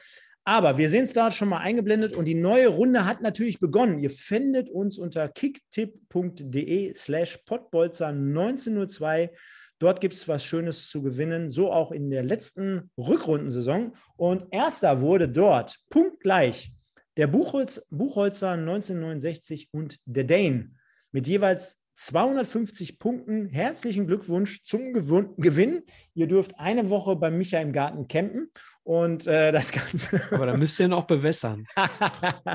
[0.49, 3.99] Aber wir sehen es da schon mal eingeblendet und die neue Runde hat natürlich begonnen.
[3.99, 9.31] Ihr findet uns unter kicktipp.de slash potbolzer 1902.
[9.79, 13.93] Dort gibt es was Schönes zu gewinnen, so auch in der letzten Rückrundensaison.
[14.17, 16.73] Und erster wurde dort punktgleich
[17.19, 20.71] der Buchholz, Buchholzer 1969 und der Dane
[21.13, 23.49] mit jeweils 250 Punkten.
[23.49, 25.83] Herzlichen Glückwunsch zum Gewinn.
[26.15, 28.51] Ihr dürft eine Woche bei Micha im Garten campen
[28.89, 30.23] und äh, das Ganze.
[30.31, 31.67] Aber da müsst ihr noch bewässern.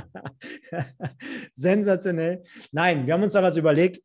[1.53, 2.43] Sensationell.
[2.71, 4.01] Nein, wir haben uns da was überlegt.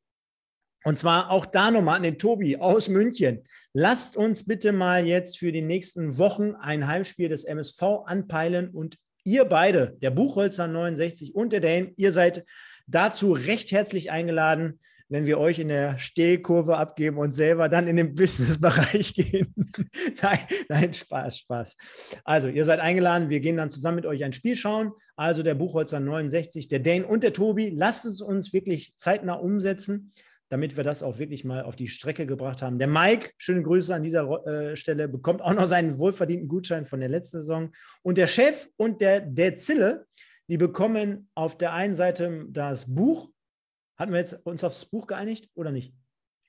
[0.84, 3.44] Und zwar auch da nochmal an den Tobi aus München.
[3.72, 8.98] Lasst uns bitte mal jetzt für die nächsten Wochen ein Heimspiel des MSV anpeilen und
[9.24, 12.44] ihr beide, der Buchholzer 69 und der Dane, ihr seid
[12.86, 17.96] dazu recht herzlich eingeladen wenn wir euch in der Stehkurve abgeben und selber dann in
[17.96, 19.54] den Businessbereich gehen.
[20.22, 20.38] nein,
[20.68, 21.76] nein, Spaß, Spaß.
[22.24, 23.30] Also, ihr seid eingeladen.
[23.30, 24.92] Wir gehen dann zusammen mit euch ein Spiel schauen.
[25.18, 27.70] Also der Buchholzer 69, der Dane und der Tobi.
[27.70, 30.12] Lasst es uns wirklich zeitnah umsetzen,
[30.48, 32.78] damit wir das auch wirklich mal auf die Strecke gebracht haben.
[32.78, 37.00] Der Mike, schöne Grüße an dieser äh, Stelle, bekommt auch noch seinen wohlverdienten Gutschein von
[37.00, 37.72] der letzten Saison.
[38.02, 40.06] Und der Chef und der, der Zille,
[40.48, 43.28] die bekommen auf der einen Seite das Buch
[43.98, 45.92] hatten wir jetzt uns aufs Buch geeinigt oder nicht?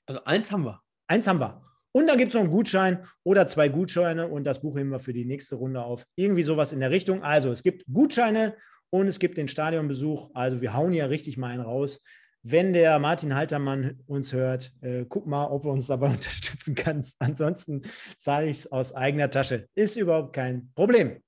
[0.06, 0.80] Also eins haben wir.
[1.08, 1.62] Eins haben wir.
[1.92, 5.00] Und dann gibt es noch einen Gutschein oder zwei Gutscheine und das Buch heben wir
[5.00, 6.06] für die nächste Runde auf.
[6.14, 7.24] Irgendwie sowas in der Richtung.
[7.24, 8.56] Also es gibt Gutscheine
[8.90, 10.30] und es gibt den Stadionbesuch.
[10.34, 12.02] Also wir hauen ja richtig mal einen raus.
[12.42, 17.04] Wenn der Martin Haltermann uns hört, äh, guck mal, ob er uns dabei unterstützen kann.
[17.18, 17.82] Ansonsten
[18.18, 19.68] zahle ich es aus eigener Tasche.
[19.74, 21.20] Ist überhaupt kein Problem.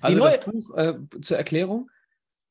[0.00, 1.90] Also das Buch äh, zur Erklärung.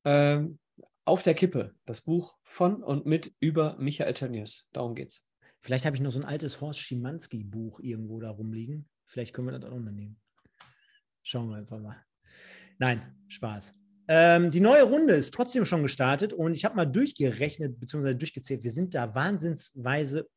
[0.06, 0.60] Ähm,
[1.06, 4.70] Auf der Kippe, das Buch von und mit über Michael Tönnies.
[4.72, 5.26] Darum geht's.
[5.60, 8.88] Vielleicht habe ich noch so ein altes Horst Schimanski-Buch irgendwo da rumliegen.
[9.06, 10.18] Vielleicht können wir das auch noch nehmen.
[11.22, 11.98] Schauen wir einfach mal.
[12.80, 13.74] Nein, Spaß.
[14.08, 18.14] Ähm, die neue Runde ist trotzdem schon gestartet und ich habe mal durchgerechnet bzw.
[18.14, 18.64] durchgezählt.
[18.64, 20.30] Wir sind da wahnsinnsweise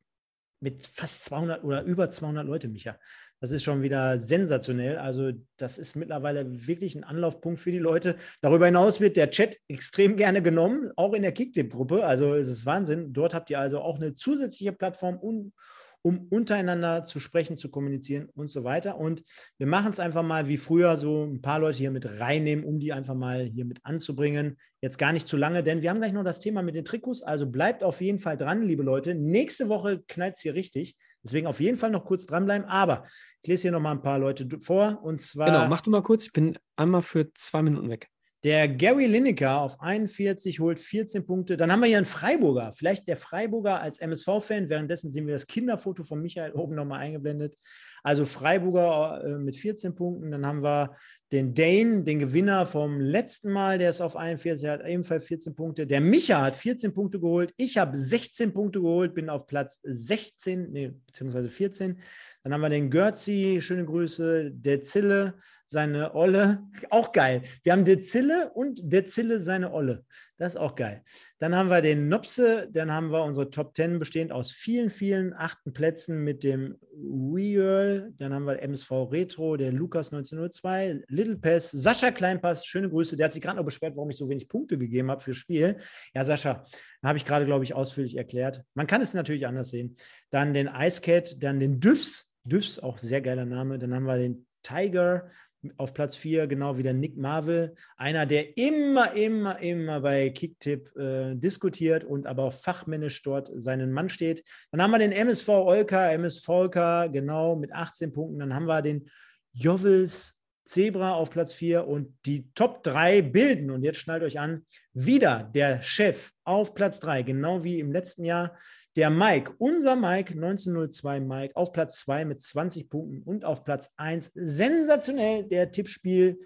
[0.59, 2.97] mit fast 200 oder über 200 Leute, Micha.
[3.39, 4.97] Das ist schon wieder sensationell.
[4.97, 8.15] Also das ist mittlerweile wirklich ein Anlaufpunkt für die Leute.
[8.41, 12.03] Darüber hinaus wird der Chat extrem gerne genommen, auch in der Kicktip-Gruppe.
[12.03, 13.13] Also es ist Wahnsinn.
[13.13, 15.53] Dort habt ihr also auch eine zusätzliche Plattform, um
[16.01, 18.97] um untereinander zu sprechen, zu kommunizieren und so weiter.
[18.97, 19.23] Und
[19.57, 22.79] wir machen es einfach mal wie früher, so ein paar Leute hier mit reinnehmen, um
[22.79, 24.57] die einfach mal hier mit anzubringen.
[24.81, 27.23] Jetzt gar nicht zu lange, denn wir haben gleich noch das Thema mit den Trikots.
[27.23, 29.15] Also bleibt auf jeden Fall dran, liebe Leute.
[29.15, 30.95] Nächste Woche knallt es hier richtig.
[31.23, 32.67] Deswegen auf jeden Fall noch kurz dranbleiben.
[32.67, 33.03] Aber
[33.41, 34.99] ich lese hier noch mal ein paar Leute vor.
[35.03, 35.47] Und zwar.
[35.47, 36.27] Genau, mach du mal kurz.
[36.27, 38.09] Ich bin einmal für zwei Minuten weg.
[38.43, 41.57] Der Gary Lineker auf 41 holt 14 Punkte.
[41.57, 42.71] Dann haben wir hier einen Freiburger.
[42.71, 44.69] Vielleicht der Freiburger als MSV-Fan.
[44.69, 47.57] Währenddessen sehen wir das Kinderfoto von Michael oben nochmal eingeblendet.
[48.03, 50.29] Also Freiburger äh, mit 14 Punkten.
[50.29, 50.95] Dann haben wir
[51.31, 53.79] den Dane, den Gewinner vom letzten Mal.
[53.79, 55.87] Der ist auf 41, der hat ebenfalls 14 Punkte.
[55.87, 57.53] Der Micha hat 14 Punkte geholt.
[57.57, 61.99] Ich habe 16 Punkte geholt, bin auf Platz 16, nee, beziehungsweise 14.
[62.47, 64.51] Dann haben wir den Görzi, schöne Grüße.
[64.53, 65.33] Der Zille
[65.65, 66.63] seine Olle.
[66.89, 67.43] Auch geil.
[67.61, 70.05] Wir haben der Zille und der Zille seine Olle.
[70.37, 71.03] Das ist auch geil.
[71.39, 75.33] Dann haben wir den Nopse, dann haben wir unsere Top 10 bestehend aus vielen, vielen
[75.33, 81.71] achten Plätzen mit dem Weirl, dann haben wir MSV Retro, der Lukas 1902, Little Pass,
[81.71, 83.17] Sascha Kleinpass, schöne Grüße.
[83.17, 85.77] Der hat sich gerade noch beschwert, warum ich so wenig Punkte gegeben habe fürs Spiel.
[86.13, 86.63] Ja, Sascha,
[87.03, 88.63] habe ich gerade, glaube ich, ausführlich erklärt.
[88.73, 89.95] Man kann es natürlich anders sehen.
[90.29, 93.77] Dann den Ice Cat, dann den Düfs, Düfs, auch sehr geiler Name.
[93.79, 95.29] Dann haben wir den Tiger,
[95.77, 97.75] auf Platz 4, genau wie der Nick Marvel.
[97.97, 103.91] Einer, der immer, immer, immer bei Kicktip äh, diskutiert und aber auch fachmännisch dort seinen
[103.91, 104.43] Mann steht.
[104.71, 108.39] Dann haben wir den MSV Olka, MS Volker, genau mit 18 Punkten.
[108.39, 109.09] Dann haben wir den
[109.53, 110.36] Jovels
[110.67, 115.49] Zebra auf Platz 4 und die Top 3 bilden, und jetzt schnallt euch an, wieder
[115.53, 118.57] der Chef auf Platz 3, genau wie im letzten Jahr.
[118.95, 123.91] Der Mike, unser Mike, 1902 Mike, auf Platz 2 mit 20 Punkten und auf Platz
[123.97, 126.39] 1 sensationell der Tippspiel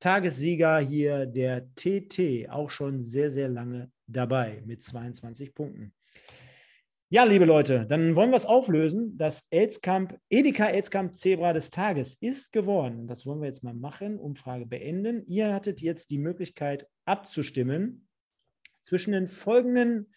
[0.00, 5.92] Tagessieger hier, der TT, auch schon sehr, sehr lange dabei mit 22 Punkten.
[7.10, 9.16] Ja, liebe Leute, dann wollen wir es auflösen.
[9.16, 13.06] Das Elskamp, Edeka Elskamp Zebra des Tages ist geworden.
[13.06, 14.18] Das wollen wir jetzt mal machen.
[14.18, 15.24] Umfrage beenden.
[15.26, 18.06] Ihr hattet jetzt die Möglichkeit abzustimmen
[18.82, 20.12] zwischen den folgenden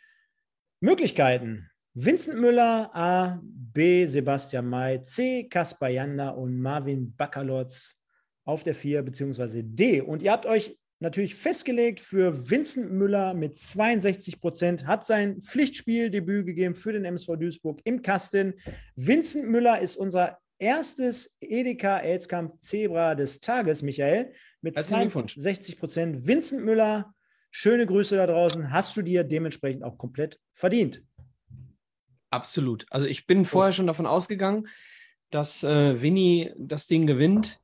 [0.81, 1.69] Möglichkeiten.
[1.93, 7.95] Vincent Müller, A, B, Sebastian May, C, Kaspar Janda und Marvin Bakalotz
[8.43, 9.61] auf der 4 bzw.
[9.63, 10.01] D.
[10.01, 16.45] Und ihr habt euch natürlich festgelegt für Vincent Müller mit 62 Prozent, hat sein Pflichtspieldebüt
[16.45, 18.53] gegeben für den MSV Duisburg im Kasten.
[18.95, 26.27] Vincent Müller ist unser erstes Edeka Elskamp Zebra des Tages, Michael, mit 62 Prozent.
[26.27, 27.13] Vincent Müller,
[27.49, 31.03] schöne Grüße da draußen, hast du dir dementsprechend auch komplett verdient.
[32.29, 32.85] Absolut.
[32.91, 34.67] Also ich bin vorher schon davon ausgegangen,
[35.31, 37.60] dass äh, Winnie das Ding gewinnt.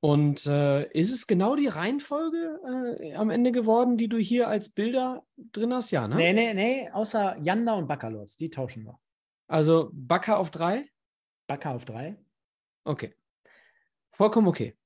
[0.00, 4.68] Und äh, ist es genau die Reihenfolge äh, am Ende geworden, die du hier als
[4.68, 5.90] Bilder drin hast?
[5.90, 6.14] Ja, ne?
[6.14, 8.98] Nee, nee, nee, außer Janda und Bakalos, die tauschen wir.
[9.48, 10.88] Also Bakker auf drei?
[11.48, 12.16] Bakker auf drei.
[12.84, 13.14] Okay.
[14.12, 14.76] Vollkommen okay.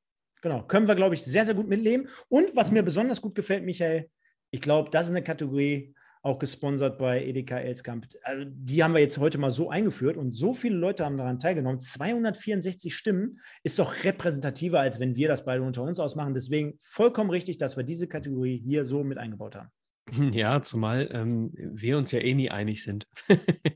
[0.41, 0.67] Genau.
[0.67, 2.09] Können wir, glaube ich, sehr, sehr gut mitleben.
[2.29, 4.11] Und was mir besonders gut gefällt, Michael,
[4.51, 8.07] ich glaube, das ist eine Kategorie, auch gesponsert bei Edeka Elskamp.
[8.23, 11.41] Also die haben wir jetzt heute mal so eingeführt und so viele Leute haben daran
[11.41, 11.81] teilgenommen.
[11.81, 16.35] 264 Stimmen ist doch repräsentativer, als wenn wir das beide unter uns ausmachen.
[16.35, 19.69] Deswegen vollkommen richtig, dass wir diese Kategorie hier so mit eingebaut haben.
[20.33, 23.07] Ja, zumal ähm, wir uns ja eh nie einig sind.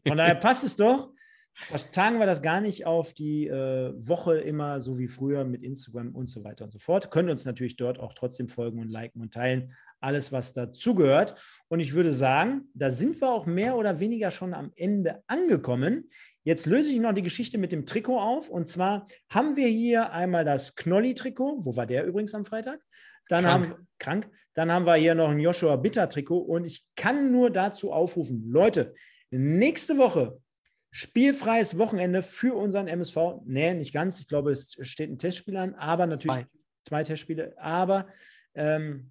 [0.07, 1.13] Von daher passt es doch.
[1.59, 6.15] Vertagen wir das gar nicht auf die äh, Woche immer so wie früher mit Instagram
[6.15, 7.11] und so weiter und so fort.
[7.11, 11.35] Können uns natürlich dort auch trotzdem folgen und liken und teilen alles, was dazugehört.
[11.69, 16.11] Und ich würde sagen, da sind wir auch mehr oder weniger schon am Ende angekommen.
[16.45, 18.51] Jetzt löse ich noch die Geschichte mit dem Trikot auf.
[18.51, 21.65] Und zwar haben wir hier einmal das Knolli-Trikot.
[21.65, 22.81] Wo war der übrigens am Freitag?
[23.31, 23.69] Dann krank.
[23.69, 24.31] haben krank.
[24.53, 28.45] Dann haben wir hier noch ein Joshua Bitter Trikot und ich kann nur dazu aufrufen,
[28.51, 28.95] Leute,
[29.31, 30.39] nächste Woche
[30.97, 33.43] spielfreies Wochenende für unseren MSV.
[33.45, 34.19] Nee, nicht ganz.
[34.19, 36.47] Ich glaube, es steht ein Testspiel an, aber natürlich zwei,
[36.89, 37.55] zwei Testspiele.
[37.59, 38.09] Aber
[38.55, 39.11] ähm,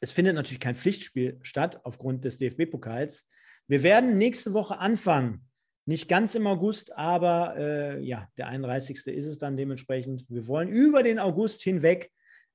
[0.00, 3.28] es findet natürlich kein Pflichtspiel statt aufgrund des DFB-Pokals.
[3.68, 5.46] Wir werden nächste Woche anfangen.
[5.86, 9.06] Nicht ganz im August, aber äh, ja, der 31.
[9.06, 10.24] ist es dann dementsprechend.
[10.28, 12.10] Wir wollen über den August hinweg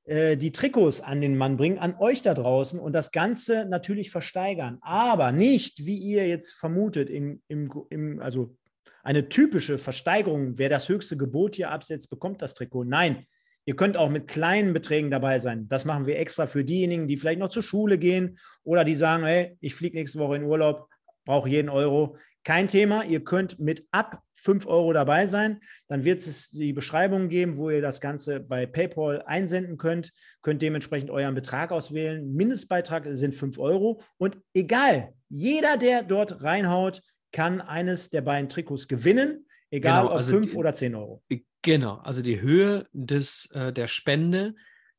[0.07, 4.77] die Trikots an den Mann bringen, an euch da draußen und das Ganze natürlich versteigern.
[4.81, 8.55] Aber nicht, wie ihr jetzt vermutet, im, im, im, also
[9.03, 12.85] eine typische Versteigerung, wer das höchste Gebot hier absetzt, bekommt das Trikot.
[12.85, 13.25] Nein,
[13.67, 15.67] Ihr könnt auch mit kleinen Beträgen dabei sein.
[15.67, 19.25] Das machen wir extra für diejenigen, die vielleicht noch zur Schule gehen oder die sagen,
[19.25, 20.87] hey, ich fliege nächste Woche in Urlaub,
[21.25, 22.15] brauche jeden Euro.
[22.47, 25.59] Kein Thema, ihr könnt mit ab 5 Euro dabei sein.
[25.89, 30.13] Dann wird es die Beschreibung geben, wo ihr das Ganze bei PayPal einsenden könnt.
[30.41, 32.33] Könnt dementsprechend euren Betrag auswählen.
[32.33, 34.01] Mindestbeitrag sind 5 Euro.
[34.15, 37.01] Und egal, jeder, der dort reinhaut,
[37.33, 39.45] kann eines der beiden Trikots gewinnen.
[39.69, 41.21] Egal genau, also ob 5 oder 10 Euro.
[41.63, 44.55] Genau, also die Höhe des, äh, der Spende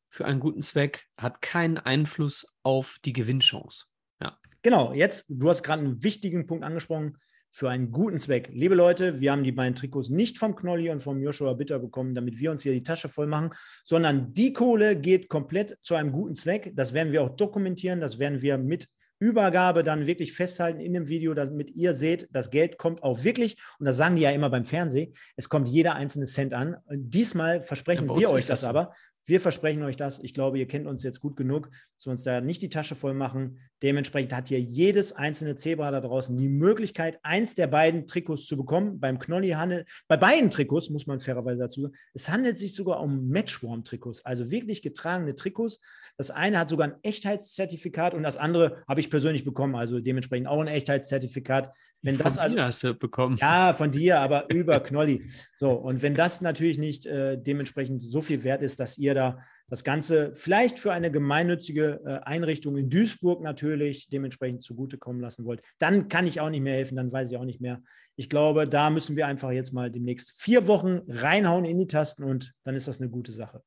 [0.07, 3.85] für einen guten Zweck hat keinen Einfluss auf die Gewinnchance.
[4.21, 4.37] Ja.
[4.61, 7.17] Genau, jetzt, du hast gerade einen wichtigen Punkt angesprochen,
[7.51, 8.49] für einen guten Zweck.
[8.53, 12.15] Liebe Leute, wir haben die beiden Trikots nicht vom Knolli und vom Joshua Bitter bekommen,
[12.15, 13.51] damit wir uns hier die Tasche voll machen,
[13.83, 16.71] sondern die Kohle geht komplett zu einem guten Zweck.
[16.75, 18.87] Das werden wir auch dokumentieren, das werden wir mit
[19.19, 23.57] Übergabe dann wirklich festhalten in dem Video, damit ihr seht, das Geld kommt auch wirklich,
[23.77, 26.77] und das sagen die ja immer beim Fernsehen, es kommt jeder einzelne Cent an.
[26.89, 28.93] Diesmal versprechen ja, wir euch das, das aber.
[29.25, 30.19] Wir versprechen euch das.
[30.23, 32.95] Ich glaube, ihr kennt uns jetzt gut genug, dass wir uns da nicht die Tasche
[32.95, 33.59] voll machen.
[33.81, 38.57] Dementsprechend hat hier jedes einzelne Zebra da draußen die Möglichkeit, eins der beiden Trikots zu
[38.57, 38.99] bekommen.
[38.99, 43.01] Beim Knolli handelt, bei beiden Trikots muss man fairerweise dazu sagen, es handelt sich sogar
[43.01, 45.79] um Matchworm-Trikots, also wirklich getragene Trikots.
[46.17, 50.47] Das eine hat sogar ein Echtheitszertifikat und das andere habe ich persönlich bekommen, also dementsprechend
[50.47, 51.73] auch ein Echtheitszertifikat.
[52.01, 53.37] Wenn von das also, dir hast du bekommen.
[53.39, 55.29] Ja, von dir, aber über Knolli.
[55.57, 59.39] So, und wenn das natürlich nicht äh, dementsprechend so viel wert ist, dass ihr da
[59.69, 65.61] das Ganze vielleicht für eine gemeinnützige äh, Einrichtung in Duisburg natürlich dementsprechend zugutekommen lassen wollt,
[65.77, 67.81] dann kann ich auch nicht mehr helfen, dann weiß ich auch nicht mehr.
[68.15, 72.23] Ich glaube, da müssen wir einfach jetzt mal demnächst vier Wochen reinhauen in die Tasten
[72.23, 73.63] und dann ist das eine gute Sache.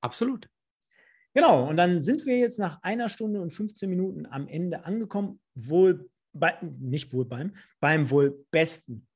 [0.00, 0.48] Absolut.
[1.34, 5.40] Genau, und dann sind wir jetzt nach einer Stunde und 15 Minuten am Ende angekommen,
[5.54, 9.06] wohl bei, nicht wohl beim, beim wohl besten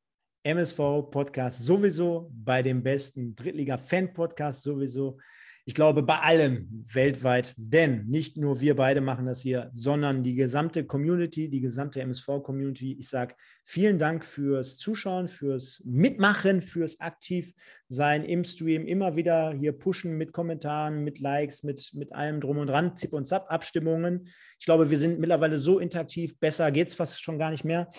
[0.49, 5.19] MSV-Podcast sowieso, bei dem besten Drittliga-Fan-Podcast sowieso.
[5.67, 10.35] Ich glaube, bei allem weltweit, denn nicht nur wir beide machen das hier, sondern die
[10.35, 12.97] gesamte Community, die gesamte MSV-Community.
[12.99, 19.73] Ich sage vielen Dank fürs Zuschauen, fürs Mitmachen, fürs Aktivsein im Stream, immer wieder hier
[19.73, 24.29] pushen mit Kommentaren, mit Likes, mit, mit allem drum und dran, Zip und Zap, Abstimmungen.
[24.59, 27.91] Ich glaube, wir sind mittlerweile so interaktiv, besser geht es fast schon gar nicht mehr.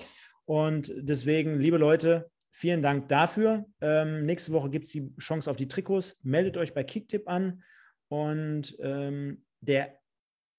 [0.45, 3.65] Und deswegen, liebe Leute, vielen Dank dafür.
[3.79, 6.19] Ähm, nächste Woche gibt es die Chance auf die Trikots.
[6.23, 7.63] Meldet euch bei Kicktip an.
[8.09, 9.97] Und ähm, der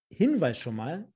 [0.08, 1.06] Hinweis schon mal,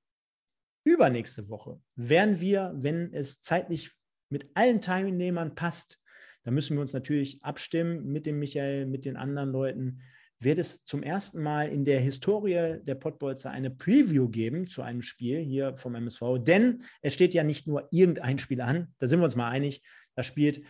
[0.83, 3.91] übernächste Woche werden wir, wenn es zeitlich
[4.29, 5.99] mit allen Teilnehmern passt,
[6.43, 10.01] da müssen wir uns natürlich abstimmen mit dem Michael, mit den anderen Leuten,
[10.39, 15.01] wird es zum ersten Mal in der Historie der Pottbolzer eine Preview geben zu einem
[15.01, 16.37] Spiel hier vom MSV.
[16.39, 19.81] Denn es steht ja nicht nur irgendein Spiel an, da sind wir uns mal einig,
[20.15, 20.61] da spielt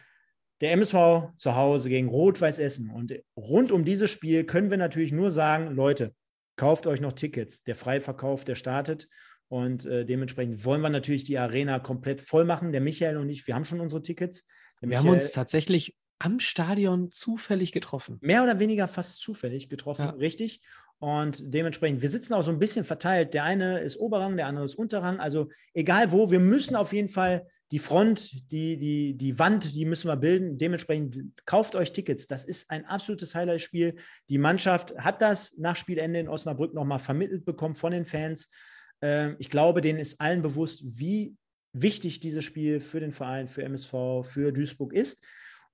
[0.61, 2.89] der MSV zu Hause gegen Rot-Weiß Essen.
[2.89, 6.13] Und rund um dieses Spiel können wir natürlich nur sagen, Leute,
[6.55, 7.63] kauft euch noch Tickets.
[7.63, 9.07] Der Freiverkauf, der startet.
[9.47, 12.71] Und äh, dementsprechend wollen wir natürlich die Arena komplett voll machen.
[12.71, 14.45] Der Michael und ich, wir haben schon unsere Tickets.
[14.81, 18.17] Der wir Michael, haben uns tatsächlich am Stadion zufällig getroffen.
[18.21, 20.11] Mehr oder weniger fast zufällig getroffen, ja.
[20.11, 20.61] richtig.
[20.99, 23.33] Und dementsprechend, wir sitzen auch so ein bisschen verteilt.
[23.33, 25.19] Der eine ist Oberrang, der andere ist Unterrang.
[25.19, 29.85] Also egal wo, wir müssen auf jeden Fall die Front, die, die, die Wand, die
[29.85, 30.57] müssen wir bilden.
[30.57, 32.27] Dementsprechend kauft euch Tickets.
[32.27, 33.95] Das ist ein absolutes Highlight-Spiel.
[34.29, 38.49] Die Mannschaft hat das nach Spielende in Osnabrück nochmal vermittelt bekommen von den Fans.
[39.01, 41.35] Ähm, ich glaube, denen ist allen bewusst, wie
[41.73, 45.23] wichtig dieses Spiel für den Verein, für MSV, für Duisburg ist.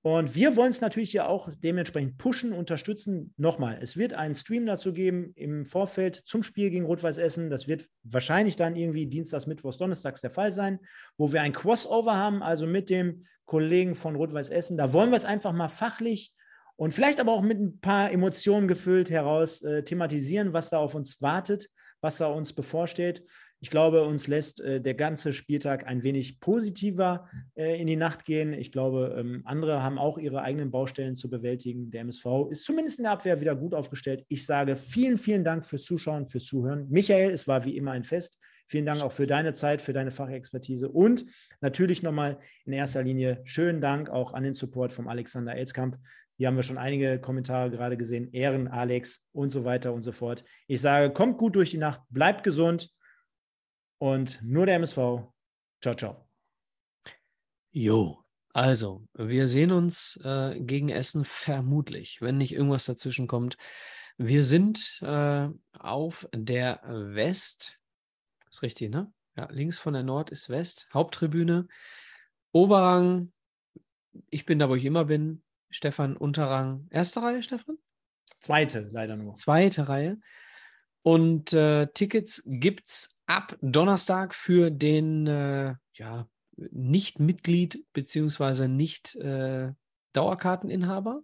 [0.02, 3.32] Und wir wollen es natürlich ja auch dementsprechend pushen, unterstützen.
[3.36, 7.50] Nochmal, es wird einen Stream dazu geben im Vorfeld zum Spiel gegen Rot-Weiß Essen.
[7.50, 10.80] Das wird wahrscheinlich dann irgendwie Dienstags, Mittwochs, Donnerstags der Fall sein,
[11.16, 14.76] wo wir ein Crossover haben, also mit dem Kollegen von Rot-Weiß Essen.
[14.76, 16.34] Da wollen wir es einfach mal fachlich
[16.74, 20.96] und vielleicht aber auch mit ein paar Emotionen gefüllt heraus äh, thematisieren, was da auf
[20.96, 21.68] uns wartet,
[22.00, 23.24] was da uns bevorsteht.
[23.62, 28.24] Ich glaube, uns lässt äh, der ganze Spieltag ein wenig positiver äh, in die Nacht
[28.24, 28.52] gehen.
[28.52, 31.92] Ich glaube, ähm, andere haben auch ihre eigenen Baustellen zu bewältigen.
[31.92, 34.24] Der MSV ist zumindest in der Abwehr wieder gut aufgestellt.
[34.26, 36.88] Ich sage vielen, vielen Dank fürs Zuschauen, fürs Zuhören.
[36.90, 38.40] Michael, es war wie immer ein Fest.
[38.66, 41.24] Vielen Dank auch für deine Zeit, für deine Fachexpertise und
[41.60, 45.98] natürlich nochmal in erster Linie schönen Dank auch an den Support vom Alexander Elzkamp.
[46.36, 48.32] Hier haben wir schon einige Kommentare gerade gesehen.
[48.32, 50.42] Ehren, Alex und so weiter und so fort.
[50.66, 52.92] Ich sage, kommt gut durch die Nacht, bleibt gesund
[54.02, 54.96] und nur der MSV.
[55.80, 56.28] Ciao, ciao.
[57.70, 63.56] Jo, also, wir sehen uns äh, gegen Essen vermutlich, wenn nicht irgendwas dazwischen kommt.
[64.18, 65.48] Wir sind äh,
[65.78, 67.78] auf der West.
[68.50, 69.12] Ist richtig, ne?
[69.36, 71.68] Ja, links von der Nord ist West, Haupttribüne.
[72.50, 73.32] Oberrang,
[74.30, 75.44] ich bin da, wo ich immer bin.
[75.70, 77.78] Stefan, Unterrang, erste Reihe, Stefan?
[78.40, 79.34] Zweite, leider nur.
[79.34, 80.18] Zweite Reihe.
[81.02, 86.26] Und äh, Tickets gibt es ab Donnerstag für den äh, ja,
[86.56, 88.68] Nicht-Mitglied bzw.
[88.68, 91.22] Nicht-Dauerkarteninhaber.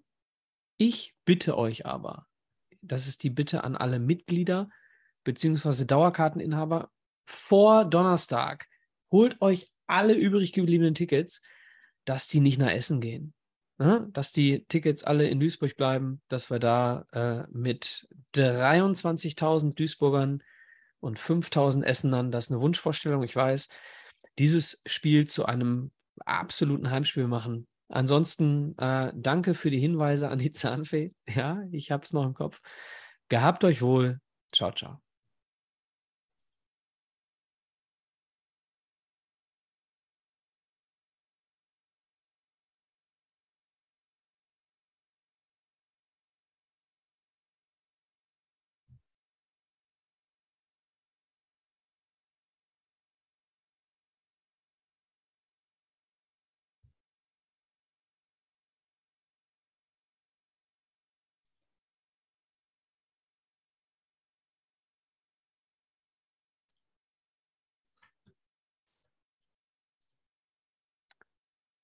[0.78, 2.26] ich bitte euch aber,
[2.80, 4.68] das ist die Bitte an alle Mitglieder
[5.24, 5.84] bzw.
[5.84, 6.90] Dauerkarteninhaber,
[7.26, 8.66] vor Donnerstag
[9.12, 11.40] holt euch alle übrig gebliebenen Tickets,
[12.04, 13.32] dass die nicht nach Essen gehen
[13.78, 20.42] ne, dass die Tickets alle in Duisburg bleiben, dass wir da äh, mit 23.000 Duisburgern
[21.00, 23.68] und 5.000 Essenern, das ist eine Wunschvorstellung, ich weiß,
[24.38, 25.90] dieses Spiel zu einem
[26.24, 27.66] absoluten Heimspiel machen.
[27.88, 31.12] Ansonsten äh, danke für die Hinweise an die Zahnfee.
[31.34, 32.60] Ja, ich habe es noch im Kopf.
[33.28, 34.20] Gehabt euch wohl.
[34.52, 35.07] Ciao, ciao.